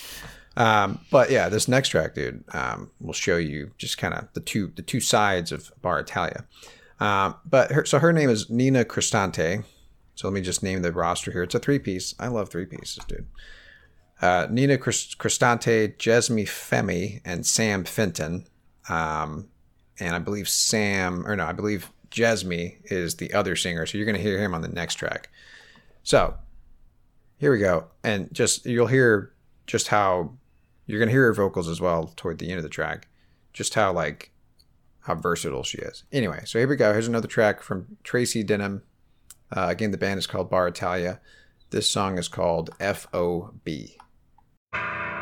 Um, 0.56 1.00
but 1.10 1.30
yeah, 1.30 1.50
this 1.50 1.68
next 1.68 1.90
track, 1.90 2.14
dude, 2.14 2.42
um, 2.54 2.90
will 2.98 3.12
show 3.12 3.36
you 3.36 3.72
just 3.76 3.98
kind 3.98 4.14
of 4.14 4.28
the 4.32 4.40
two 4.40 4.72
the 4.74 4.80
two 4.80 5.00
sides 5.00 5.52
of 5.52 5.70
Bar 5.82 6.00
Italia. 6.00 6.46
Um, 6.98 7.34
but 7.44 7.72
her, 7.72 7.84
so 7.84 7.98
her 7.98 8.10
name 8.10 8.30
is 8.30 8.48
Nina 8.48 8.86
Cristante. 8.86 9.64
So 10.14 10.28
let 10.28 10.32
me 10.32 10.40
just 10.40 10.62
name 10.62 10.80
the 10.80 10.92
roster 10.92 11.30
here. 11.30 11.42
It's 11.42 11.54
a 11.54 11.58
three 11.58 11.78
piece. 11.78 12.14
I 12.18 12.28
love 12.28 12.48
three 12.48 12.64
pieces, 12.64 13.04
dude. 13.06 13.26
Uh, 14.20 14.46
Nina 14.50 14.78
Crist- 14.78 15.18
Cristante, 15.18 15.96
Jezmi 15.96 16.44
Fehmi, 16.44 17.20
and 17.24 17.44
Sam 17.44 17.84
Fenton. 17.84 18.46
Um, 18.88 19.48
and 19.98 20.14
I 20.14 20.18
believe 20.18 20.48
Sam, 20.48 21.26
or 21.26 21.36
no, 21.36 21.46
I 21.46 21.52
believe 21.52 21.90
Jezmi 22.10 22.76
is 22.84 23.16
the 23.16 23.32
other 23.34 23.56
singer. 23.56 23.86
So 23.86 23.98
you're 23.98 24.06
going 24.06 24.16
to 24.16 24.22
hear 24.22 24.38
him 24.38 24.54
on 24.54 24.62
the 24.62 24.68
next 24.68 24.94
track. 24.94 25.28
So 26.02 26.34
here 27.38 27.52
we 27.52 27.58
go. 27.58 27.86
And 28.02 28.32
just, 28.32 28.66
you'll 28.66 28.86
hear 28.86 29.32
just 29.66 29.88
how, 29.88 30.32
you're 30.86 30.98
going 30.98 31.08
to 31.08 31.14
hear 31.14 31.24
her 31.24 31.34
vocals 31.34 31.68
as 31.68 31.80
well 31.80 32.12
toward 32.16 32.38
the 32.38 32.50
end 32.50 32.58
of 32.58 32.62
the 32.62 32.68
track. 32.68 33.08
Just 33.52 33.74
how, 33.74 33.92
like, 33.92 34.30
how 35.00 35.14
versatile 35.14 35.62
she 35.62 35.78
is. 35.78 36.04
Anyway, 36.12 36.42
so 36.44 36.58
here 36.58 36.68
we 36.68 36.76
go. 36.76 36.92
Here's 36.92 37.08
another 37.08 37.28
track 37.28 37.62
from 37.62 37.96
Tracey 38.04 38.42
Denim. 38.42 38.82
Uh, 39.54 39.66
again, 39.68 39.90
the 39.90 39.98
band 39.98 40.18
is 40.18 40.26
called 40.26 40.50
Bar 40.50 40.68
Italia. 40.68 41.20
This 41.70 41.88
song 41.88 42.18
is 42.18 42.28
called 42.28 42.70
F.O.B. 42.80 43.96
I 44.74 45.13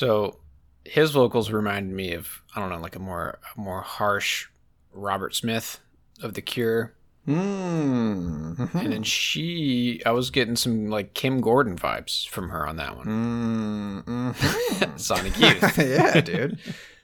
So 0.00 0.38
his 0.86 1.10
vocals 1.10 1.50
reminded 1.50 1.94
me 1.94 2.14
of 2.14 2.40
I 2.56 2.60
don't 2.60 2.70
know, 2.70 2.80
like 2.80 2.96
a 2.96 2.98
more 2.98 3.38
a 3.54 3.60
more 3.60 3.82
harsh 3.82 4.46
Robert 4.94 5.34
Smith 5.34 5.78
of 6.22 6.32
The 6.32 6.40
Cure. 6.40 6.94
Mm. 7.28 8.74
And 8.74 8.92
then 8.94 9.02
she 9.02 10.00
I 10.06 10.12
was 10.12 10.30
getting 10.30 10.56
some 10.56 10.86
like 10.86 11.12
Kim 11.12 11.42
Gordon 11.42 11.76
vibes 11.76 12.26
from 12.26 12.48
her 12.48 12.66
on 12.66 12.76
that 12.76 12.96
one. 12.96 14.04
Mm, 14.06 14.32
mhm. 14.32 14.98
Sonic 14.98 15.38
Youth. 15.38 15.76
yeah, 15.78 16.20
dude, 16.22 16.58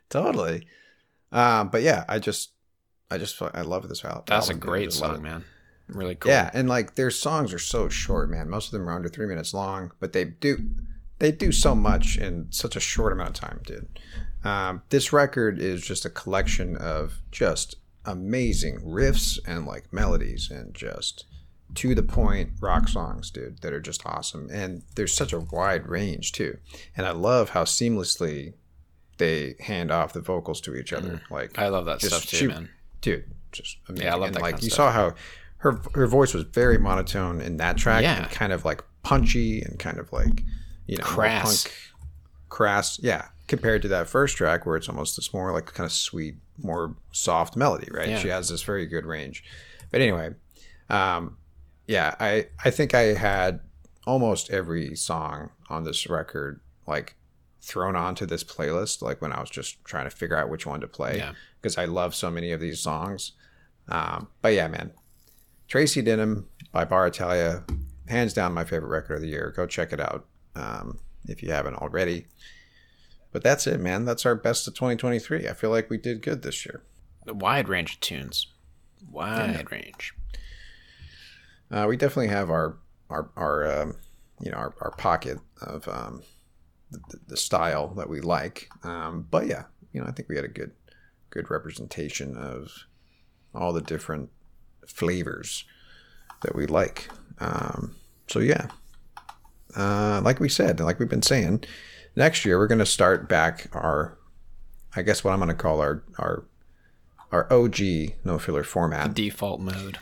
totally. 0.09 0.66
Um, 1.31 1.68
but 1.68 1.82
yeah, 1.82 2.06
I 2.09 2.18
just, 2.18 2.52
I 3.10 3.18
just, 3.18 3.43
I 3.43 3.60
love 3.60 3.86
this 3.90 4.06
album. 4.06 4.24
That's 4.27 4.48
a 4.48 4.55
album. 4.55 4.66
Great 4.66 4.93
song, 4.94 5.20
man. 5.20 5.44
Really 5.89 6.14
cool. 6.14 6.32
Yeah, 6.32 6.48
and 6.55 6.66
like 6.66 6.94
their 6.94 7.10
songs 7.10 7.52
are 7.52 7.59
so 7.59 7.90
short, 7.90 8.31
man. 8.31 8.48
Most 8.48 8.66
of 8.66 8.73
them 8.73 8.89
are 8.89 8.97
under 8.97 9.10
three 9.10 9.27
minutes 9.27 9.52
long, 9.52 9.93
but 10.01 10.14
they 10.14 10.24
do, 10.24 10.56
they 11.18 11.32
do 11.32 11.52
so 11.52 11.74
much 11.74 12.16
in 12.18 12.47
such 12.51 12.76
a 12.76 12.80
short 12.80 13.12
amount 13.12 13.30
of 13.30 13.34
time, 13.36 13.60
dude. 13.64 13.88
Um, 14.44 14.82
this 14.90 15.12
record 15.12 15.59
is 15.59 15.82
just 15.82 16.05
a 16.05 16.10
collection 16.10 16.76
of 16.76 17.20
just 17.32 17.76
amazing 18.05 18.78
riffs 18.80 19.38
and 19.47 19.66
like 19.66 19.93
melodies 19.93 20.51
and 20.51 20.74
just 20.74 21.24
to 21.74 21.94
the 21.94 22.02
point 22.02 22.51
rock 22.60 22.88
songs, 22.88 23.30
dude, 23.30 23.59
that 23.62 23.72
are 23.72 23.80
just 23.80 24.06
awesome. 24.06 24.48
And 24.52 24.82
there's 24.94 25.12
such 25.14 25.32
a 25.32 25.40
wide 25.40 25.86
range 25.88 26.32
too. 26.32 26.59
And 26.97 27.06
I 27.06 27.10
love 27.10 27.51
how 27.51 27.64
seamlessly 27.64 28.55
they 29.18 29.55
hand 29.60 29.90
off 29.90 30.12
the 30.12 30.20
vocals 30.20 30.60
to 30.62 30.76
each 30.76 30.93
other. 30.93 31.22
Like 31.30 31.52
Mm-hmm. 31.55 31.60
I 31.60 31.68
love 31.68 31.86
that 31.86 32.01
stuff 32.02 32.24
too, 32.26 32.36
shoot. 32.36 32.48
man. 32.51 32.68
dude, 33.01 33.24
just 33.51 33.78
amazing. 33.88 34.06
Yeah, 34.06 34.14
I 34.14 34.16
love 34.18 34.26
and 34.28 34.34
that 34.36 34.43
like 34.43 34.52
kind 34.55 34.60
of 34.60 34.64
you 34.64 34.70
stuff. 34.70 34.76
saw 34.76 34.93
how 34.93 35.14
her 35.59 35.80
her 35.94 36.06
voice 36.06 36.34
was 36.34 36.44
very 36.44 36.78
monotone 36.78 37.40
in 37.40 37.56
that 37.56 37.76
track, 37.78 38.02
Yeah. 38.02 38.22
and 38.22 38.30
kind 38.30 38.52
of 38.52 38.64
like 38.64 38.84
punchy 39.02 39.62
and 39.62 39.78
kind 39.78 39.98
of 39.98 40.12
like 40.12 40.44
you 40.86 40.96
know 40.98 41.04
Crass. 41.04 41.64
punk, 41.64 41.74
crass. 42.48 42.98
Yeah, 43.02 43.26
compared 43.46 43.82
to 43.82 43.88
that 43.88 44.08
first 44.08 44.36
track 44.36 44.66
where 44.66 44.76
it's 44.76 44.88
almost 44.88 45.16
this 45.16 45.32
more 45.32 45.52
like 45.52 45.66
kind 45.66 45.84
of 45.86 45.92
sweet, 45.92 46.36
more 46.58 46.96
soft 47.12 47.56
melody. 47.56 47.88
Right? 47.90 48.08
Yeah. 48.08 48.18
She 48.18 48.28
has 48.28 48.48
this 48.48 48.62
very 48.62 48.86
good 48.86 49.04
range. 49.06 49.44
But 49.90 50.00
anyway, 50.00 50.34
um, 50.90 51.36
yeah, 51.86 52.14
I 52.20 52.46
I 52.64 52.70
think 52.70 52.94
I 52.94 53.14
had 53.14 53.60
almost 54.06 54.50
every 54.50 54.94
song 54.94 55.50
on 55.68 55.84
this 55.84 56.06
record 56.08 56.60
like 56.86 57.16
thrown 57.60 57.96
onto 57.96 58.24
this 58.26 58.44
playlist 58.44 59.02
like 59.02 59.20
when 59.20 59.32
I 59.32 59.40
was 59.40 59.50
just 59.50 59.84
trying 59.84 60.08
to 60.08 60.14
figure 60.16 60.36
out 60.36 60.48
which 60.48 60.64
one 60.66 60.80
to 60.80 60.86
play 60.86 61.16
Yeah. 61.18 61.32
because 61.60 61.76
I 61.76 61.84
love 61.86 62.14
so 62.14 62.30
many 62.30 62.52
of 62.52 62.60
these 62.60 62.78
songs. 62.78 63.32
Um, 63.88 64.28
but 64.40 64.54
yeah, 64.54 64.68
man, 64.68 64.92
Tracey 65.66 66.00
Denim 66.02 66.48
by 66.70 66.84
Bar 66.84 67.08
Italia, 67.08 67.64
hands 68.08 68.32
down 68.32 68.54
my 68.54 68.64
favorite 68.64 68.88
record 68.90 69.14
of 69.14 69.20
the 69.22 69.26
year. 69.28 69.52
Go 69.56 69.66
check 69.66 69.92
it 69.92 70.00
out 70.00 70.26
um, 70.57 70.99
if 71.27 71.43
you 71.43 71.51
haven't 71.51 71.74
already. 71.77 72.27
But 73.33 73.43
that's 73.43 73.66
it, 73.66 73.81
man. 73.81 74.05
That's 74.05 74.24
our 74.24 74.35
best 74.35 74.66
of 74.66 74.74
2023. 74.74 75.49
I 75.49 75.53
feel 75.53 75.70
like 75.70 75.91
we 75.91 75.99
did 75.99 76.23
good 76.23 76.43
this 76.43 76.65
year. 76.65 76.83
A 77.27 77.35
wide 77.35 77.69
range 77.69 77.95
of 77.95 78.01
tunes. 78.01 78.47
Wide 79.11 79.70
range. 79.70 80.15
Uh, 81.70 81.87
we 81.89 81.97
definitely 81.97 82.28
have 82.28 82.51
our 82.51 82.78
our 83.11 83.31
our 83.37 83.83
um, 83.83 83.97
you 84.41 84.51
know 84.51 84.57
our, 84.57 84.74
our 84.81 84.93
pocket 84.93 85.39
of 85.61 85.87
um, 85.89 86.23
the, 86.91 87.19
the 87.28 87.37
style 87.37 87.89
that 87.95 88.09
we 88.09 88.20
like. 88.20 88.70
Um, 88.83 89.27
but 89.31 89.47
yeah, 89.47 89.65
you 89.93 90.01
know 90.01 90.07
I 90.07 90.12
think 90.12 90.28
we 90.28 90.37
had 90.37 90.45
a 90.45 90.49
good 90.49 90.73
good 91.31 91.51
representation 91.51 92.37
of 92.37 92.73
all 93.55 93.73
the 93.73 93.83
different 93.83 94.31
flavors 94.87 95.65
that 96.43 96.55
we 96.55 96.66
like. 96.66 97.09
Um, 97.39 97.97
so 98.28 98.39
yeah, 98.39 98.69
uh, 99.77 100.20
like 100.24 100.40
we 100.40 100.48
said, 100.48 100.81
like 100.81 100.98
we've 100.98 101.09
been 101.09 101.23
saying, 101.23 101.65
next 102.15 102.44
year 102.44 102.59
we're 102.59 102.66
going 102.66 102.78
to 102.78 102.86
start 102.86 103.28
back 103.28 103.69
our, 103.73 104.16
I 104.94 105.03
guess 105.03 105.23
what 105.23 105.32
I'm 105.32 105.39
going 105.39 105.48
to 105.48 105.55
call 105.55 105.81
our 105.81 106.03
our 106.19 106.44
our 107.32 107.53
OG 107.53 107.81
no 108.24 108.39
filler 108.39 108.62
format. 108.62 109.15
Default 109.15 109.61
mode. 109.61 109.98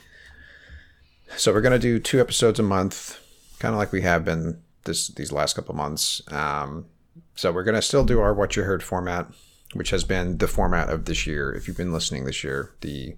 So 1.36 1.52
we're 1.52 1.62
gonna 1.62 1.78
do 1.78 1.98
two 1.98 2.20
episodes 2.20 2.60
a 2.60 2.62
month, 2.62 3.20
kind 3.58 3.74
of 3.74 3.78
like 3.78 3.92
we 3.92 4.02
have 4.02 4.24
been 4.24 4.62
this 4.84 5.08
these 5.08 5.32
last 5.32 5.56
couple 5.56 5.74
months. 5.74 6.22
Um, 6.32 6.86
so 7.34 7.50
we're 7.50 7.64
gonna 7.64 7.82
still 7.82 8.04
do 8.04 8.20
our 8.20 8.32
what 8.32 8.56
you 8.56 8.62
heard 8.62 8.82
format, 8.82 9.26
which 9.72 9.90
has 9.90 10.04
been 10.04 10.38
the 10.38 10.46
format 10.46 10.90
of 10.90 11.06
this 11.06 11.26
year. 11.26 11.52
If 11.52 11.66
you've 11.66 11.76
been 11.76 11.92
listening 11.92 12.24
this 12.24 12.44
year, 12.44 12.74
the 12.82 13.16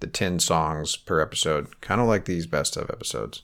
the 0.00 0.06
ten 0.06 0.38
songs 0.38 0.96
per 0.96 1.20
episode, 1.20 1.80
kind 1.80 2.00
of 2.00 2.06
like 2.06 2.24
these 2.24 2.46
best 2.46 2.76
of 2.76 2.88
episodes. 2.90 3.42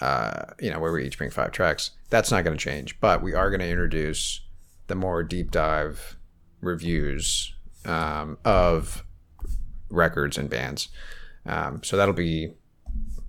Uh, 0.00 0.44
you 0.60 0.70
know, 0.70 0.78
where 0.78 0.92
we 0.92 1.04
each 1.04 1.18
bring 1.18 1.30
five 1.30 1.50
tracks. 1.50 1.90
That's 2.08 2.30
not 2.30 2.44
going 2.44 2.56
to 2.56 2.62
change, 2.62 3.00
but 3.00 3.20
we 3.20 3.34
are 3.34 3.50
going 3.50 3.60
to 3.60 3.68
introduce 3.68 4.40
the 4.86 4.94
more 4.94 5.22
deep 5.22 5.50
dive 5.50 6.16
reviews 6.60 7.52
um, 7.84 8.38
of 8.44 9.04
records 9.90 10.38
and 10.38 10.48
bands. 10.48 10.88
Um, 11.46 11.82
so 11.82 11.96
that'll 11.96 12.14
be 12.14 12.52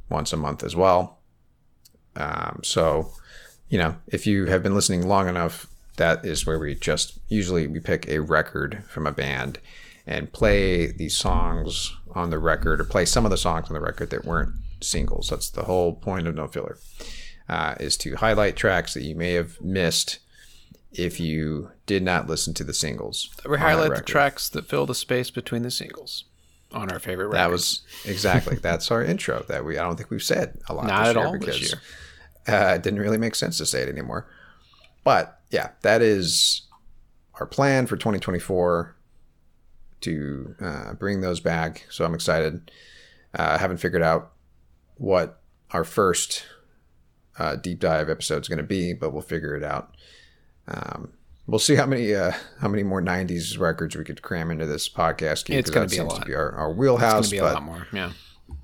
once 0.09 0.33
a 0.33 0.37
month 0.37 0.63
as 0.63 0.75
well. 0.75 1.19
Um, 2.15 2.61
so, 2.63 3.13
you 3.69 3.77
know, 3.77 3.95
if 4.07 4.27
you 4.27 4.45
have 4.45 4.61
been 4.63 4.75
listening 4.75 5.07
long 5.07 5.27
enough, 5.27 5.67
that 5.97 6.25
is 6.25 6.45
where 6.45 6.59
we 6.59 6.75
just 6.75 7.19
usually 7.27 7.67
we 7.67 7.79
pick 7.79 8.07
a 8.07 8.19
record 8.19 8.83
from 8.87 9.05
a 9.05 9.11
band 9.11 9.59
and 10.07 10.31
play 10.31 10.87
the 10.87 11.09
songs 11.09 11.95
on 12.15 12.29
the 12.29 12.39
record 12.39 12.81
or 12.81 12.85
play 12.85 13.05
some 13.05 13.25
of 13.25 13.31
the 13.31 13.37
songs 13.37 13.67
on 13.67 13.73
the 13.73 13.79
record 13.79 14.09
that 14.09 14.25
weren't 14.25 14.53
singles. 14.81 15.29
That's 15.29 15.49
the 15.49 15.63
whole 15.63 15.93
point 15.93 16.27
of 16.27 16.35
No 16.35 16.47
Filler, 16.47 16.77
uh, 17.47 17.75
is 17.79 17.97
to 17.97 18.15
highlight 18.15 18.55
tracks 18.55 18.93
that 18.93 19.03
you 19.03 19.15
may 19.15 19.33
have 19.33 19.59
missed 19.61 20.19
if 20.91 21.19
you 21.19 21.71
did 21.85 22.03
not 22.03 22.27
listen 22.27 22.53
to 22.55 22.63
the 22.63 22.73
singles. 22.73 23.29
We 23.47 23.57
highlight 23.57 23.95
the 23.95 24.01
tracks 24.01 24.49
that 24.49 24.67
fill 24.67 24.85
the 24.85 24.95
space 24.95 25.29
between 25.29 25.61
the 25.61 25.71
singles 25.71 26.25
on 26.71 26.91
our 26.91 26.99
favorite 26.99 27.27
records. 27.27 27.39
That 27.39 27.51
was 27.51 27.81
exactly 28.05 28.55
that's 28.57 28.91
our 28.91 29.03
intro 29.03 29.43
that 29.47 29.65
we 29.65 29.77
I 29.77 29.83
don't 29.83 29.95
think 29.95 30.09
we've 30.09 30.23
said 30.23 30.59
a 30.67 30.73
lot. 30.73 30.87
Not 30.87 30.99
this 30.99 31.09
at 31.09 31.15
year 31.15 31.25
all 31.25 31.33
because 31.33 31.59
this 31.59 31.71
year. 31.71 31.81
Uh, 32.47 32.73
it 32.75 32.83
didn't 32.83 32.99
really 32.99 33.17
make 33.17 33.35
sense 33.35 33.57
to 33.57 33.65
say 33.65 33.81
it 33.81 33.89
anymore. 33.89 34.27
But 35.03 35.39
yeah, 35.51 35.69
that 35.81 36.01
is 36.01 36.63
our 37.39 37.45
plan 37.45 37.85
for 37.85 37.95
2024 37.95 38.95
to 40.01 40.55
uh, 40.59 40.93
bring 40.93 41.21
those 41.21 41.39
back. 41.39 41.85
So 41.89 42.05
I'm 42.05 42.13
excited. 42.13 42.71
Uh, 43.37 43.51
I 43.51 43.57
haven't 43.57 43.77
figured 43.77 44.01
out 44.01 44.31
what 44.99 45.41
our 45.71 45.83
first 45.83 46.43
uh, 47.39 47.55
deep 47.55 47.79
dive 47.79 48.09
episode 48.09 48.41
is 48.43 48.47
going 48.47 48.57
to 48.57 48.63
be, 48.63 48.93
but 48.93 49.11
we'll 49.11 49.21
figure 49.21 49.55
it 49.55 49.63
out. 49.63 49.95
Um, 50.67 51.13
we'll 51.47 51.57
see 51.59 51.75
how 51.75 51.85
many 51.87 52.13
uh, 52.13 52.33
how 52.59 52.67
many 52.67 52.83
more 52.83 53.01
90s 53.01 53.57
records 53.59 53.95
we 53.95 54.03
could 54.03 54.21
cram 54.21 54.51
into 54.51 54.65
this 54.67 54.87
podcast. 54.87 55.45
Keith, 55.45 55.57
It's 55.57 55.69
gonna 55.69 55.87
that 55.87 55.91
be 55.95 55.97
a 55.97 56.03
lot. 56.03 56.21
To 56.21 56.25
be 56.27 56.35
our, 56.35 56.51
our 56.51 56.69
It's 56.71 56.77
going 56.79 57.23
to 57.23 57.29
be 57.31 57.37
a 57.37 57.43
lot 57.43 57.63
more. 57.63 57.87
Yeah. 57.93 58.11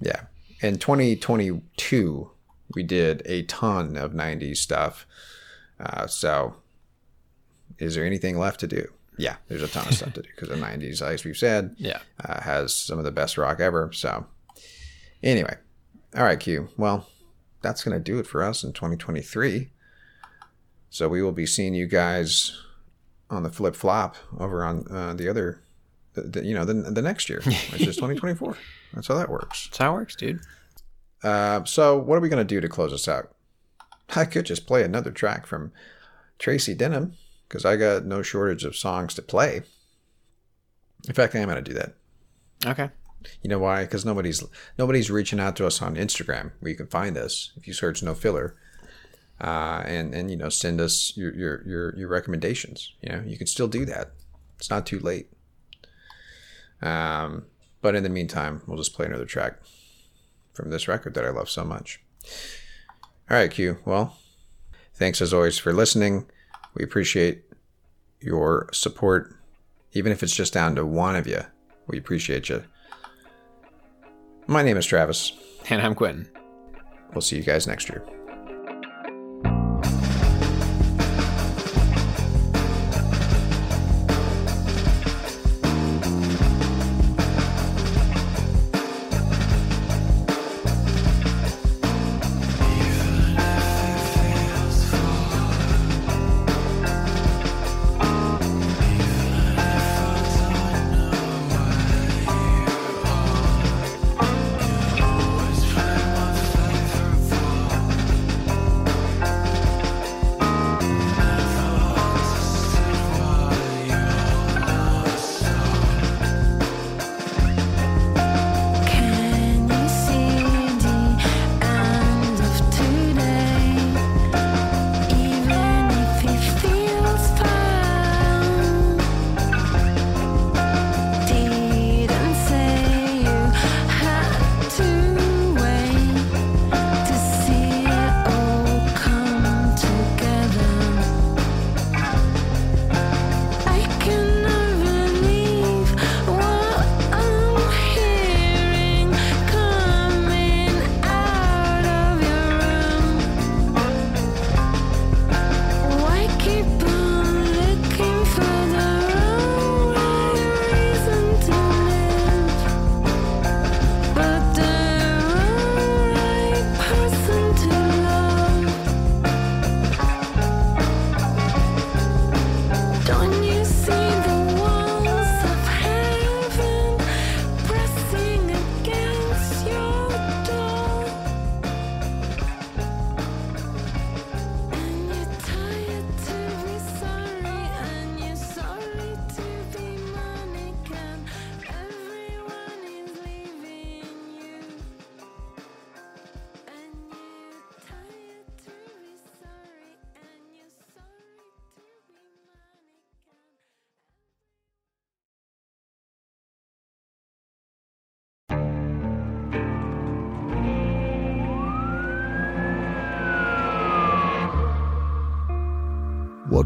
yeah. 0.01 0.21
In 0.61 0.77
2022, 0.77 2.29
we 2.73 2.83
did 2.83 3.21
a 3.25 3.43
ton 3.43 3.95
of 3.97 4.11
90s 4.13 4.57
stuff. 4.57 5.05
Uh, 5.79 6.07
so, 6.07 6.55
is 7.77 7.95
there 7.95 8.05
anything 8.05 8.37
left 8.37 8.59
to 8.61 8.67
do? 8.67 8.87
Yeah, 9.17 9.37
there's 9.47 9.61
a 9.63 9.67
ton 9.67 9.87
of 9.87 9.93
stuff 9.93 10.13
to 10.13 10.21
do 10.21 10.29
because 10.35 10.49
the 10.49 10.55
90s, 10.55 11.01
as 11.01 11.23
we've 11.23 11.37
said, 11.37 11.75
Yeah. 11.79 11.99
uh, 12.23 12.41
has 12.41 12.73
some 12.73 12.97
of 12.99 13.05
the 13.05 13.11
best 13.11 13.37
rock 13.37 13.59
ever. 13.59 13.91
So, 13.93 14.25
anyway, 15.23 15.55
all 16.15 16.23
right, 16.23 16.39
Q. 16.39 16.69
Well, 16.77 17.07
that's 17.61 17.83
going 17.83 17.97
to 17.97 18.03
do 18.03 18.19
it 18.19 18.27
for 18.27 18.43
us 18.43 18.63
in 18.63 18.73
2023. 18.73 19.69
So, 20.89 21.09
we 21.09 21.21
will 21.21 21.31
be 21.31 21.45
seeing 21.45 21.73
you 21.73 21.87
guys 21.87 22.57
on 23.29 23.43
the 23.43 23.51
flip 23.51 23.75
flop 23.75 24.15
over 24.39 24.63
on 24.63 24.85
uh, 24.89 25.13
the 25.13 25.27
other, 25.27 25.61
the, 26.13 26.21
the, 26.21 26.45
you 26.45 26.53
know, 26.53 26.63
the, 26.63 26.73
the 26.73 27.01
next 27.01 27.27
year, 27.29 27.41
which 27.43 27.81
is 27.81 27.95
2024. 27.97 28.57
That's 28.93 29.07
how 29.07 29.15
that 29.15 29.29
works. 29.29 29.67
That's 29.67 29.77
how 29.79 29.91
it 29.91 29.99
works, 29.99 30.15
dude. 30.15 30.39
Uh, 31.23 31.63
so, 31.65 31.97
what 31.97 32.17
are 32.17 32.21
we 32.21 32.29
going 32.29 32.45
to 32.45 32.55
do 32.55 32.61
to 32.61 32.69
close 32.69 32.93
us 32.93 33.07
out? 33.07 33.35
I 34.15 34.25
could 34.25 34.45
just 34.45 34.67
play 34.67 34.83
another 34.83 35.11
track 35.11 35.45
from 35.45 35.71
Tracey 36.39 36.73
Denim 36.73 37.13
because 37.47 37.65
I 37.65 37.75
got 37.75 38.05
no 38.05 38.21
shortage 38.21 38.63
of 38.63 38.75
songs 38.75 39.13
to 39.15 39.21
play. 39.21 39.63
In 41.07 41.13
fact, 41.13 41.35
I 41.35 41.39
am 41.39 41.49
going 41.49 41.63
to 41.63 41.69
do 41.69 41.77
that. 41.77 41.93
Okay. 42.65 42.89
You 43.41 43.49
know 43.49 43.59
why? 43.59 43.83
Because 43.83 44.05
nobody's 44.05 44.43
nobody's 44.77 45.11
reaching 45.11 45.39
out 45.39 45.55
to 45.57 45.67
us 45.67 45.81
on 45.81 45.95
Instagram 45.95 46.51
where 46.59 46.71
you 46.71 46.77
can 46.77 46.87
find 46.87 47.17
us 47.17 47.51
if 47.55 47.67
you 47.67 47.73
search 47.73 48.03
no 48.03 48.13
filler, 48.13 48.55
uh, 49.41 49.83
and 49.85 50.13
and 50.13 50.29
you 50.29 50.37
know 50.37 50.49
send 50.49 50.79
us 50.81 51.15
your 51.15 51.33
your 51.33 51.63
your 51.67 51.95
your 51.97 52.07
recommendations. 52.07 52.93
You 53.01 53.09
know 53.09 53.23
you 53.25 53.37
can 53.37 53.47
still 53.47 53.67
do 53.67 53.85
that. 53.85 54.11
It's 54.57 54.69
not 54.69 54.85
too 54.85 54.99
late. 54.99 55.29
Um, 56.81 57.45
but 57.81 57.95
in 57.95 58.03
the 58.03 58.09
meantime, 58.09 58.61
we'll 58.67 58.77
just 58.77 58.93
play 58.93 59.05
another 59.05 59.25
track 59.25 59.59
from 60.53 60.69
this 60.69 60.87
record 60.87 61.13
that 61.13 61.25
I 61.25 61.29
love 61.29 61.49
so 61.49 61.63
much. 61.63 62.01
All 63.29 63.37
right, 63.37 63.51
Q. 63.51 63.77
Well, 63.85 64.17
thanks 64.93 65.21
as 65.21 65.33
always 65.33 65.57
for 65.57 65.73
listening. 65.73 66.27
We 66.73 66.83
appreciate 66.83 67.43
your 68.19 68.69
support, 68.71 69.35
even 69.93 70.11
if 70.11 70.23
it's 70.23 70.35
just 70.35 70.53
down 70.53 70.75
to 70.75 70.85
one 70.85 71.15
of 71.15 71.27
you. 71.27 71.41
We 71.87 71.97
appreciate 71.97 72.49
you. 72.49 72.63
My 74.47 74.61
name 74.61 74.77
is 74.77 74.85
Travis. 74.85 75.33
And 75.69 75.81
I'm 75.81 75.95
Quentin. 75.95 76.27
We'll 77.13 77.21
see 77.21 77.37
you 77.37 77.43
guys 77.43 77.65
next 77.65 77.89
year. 77.89 78.03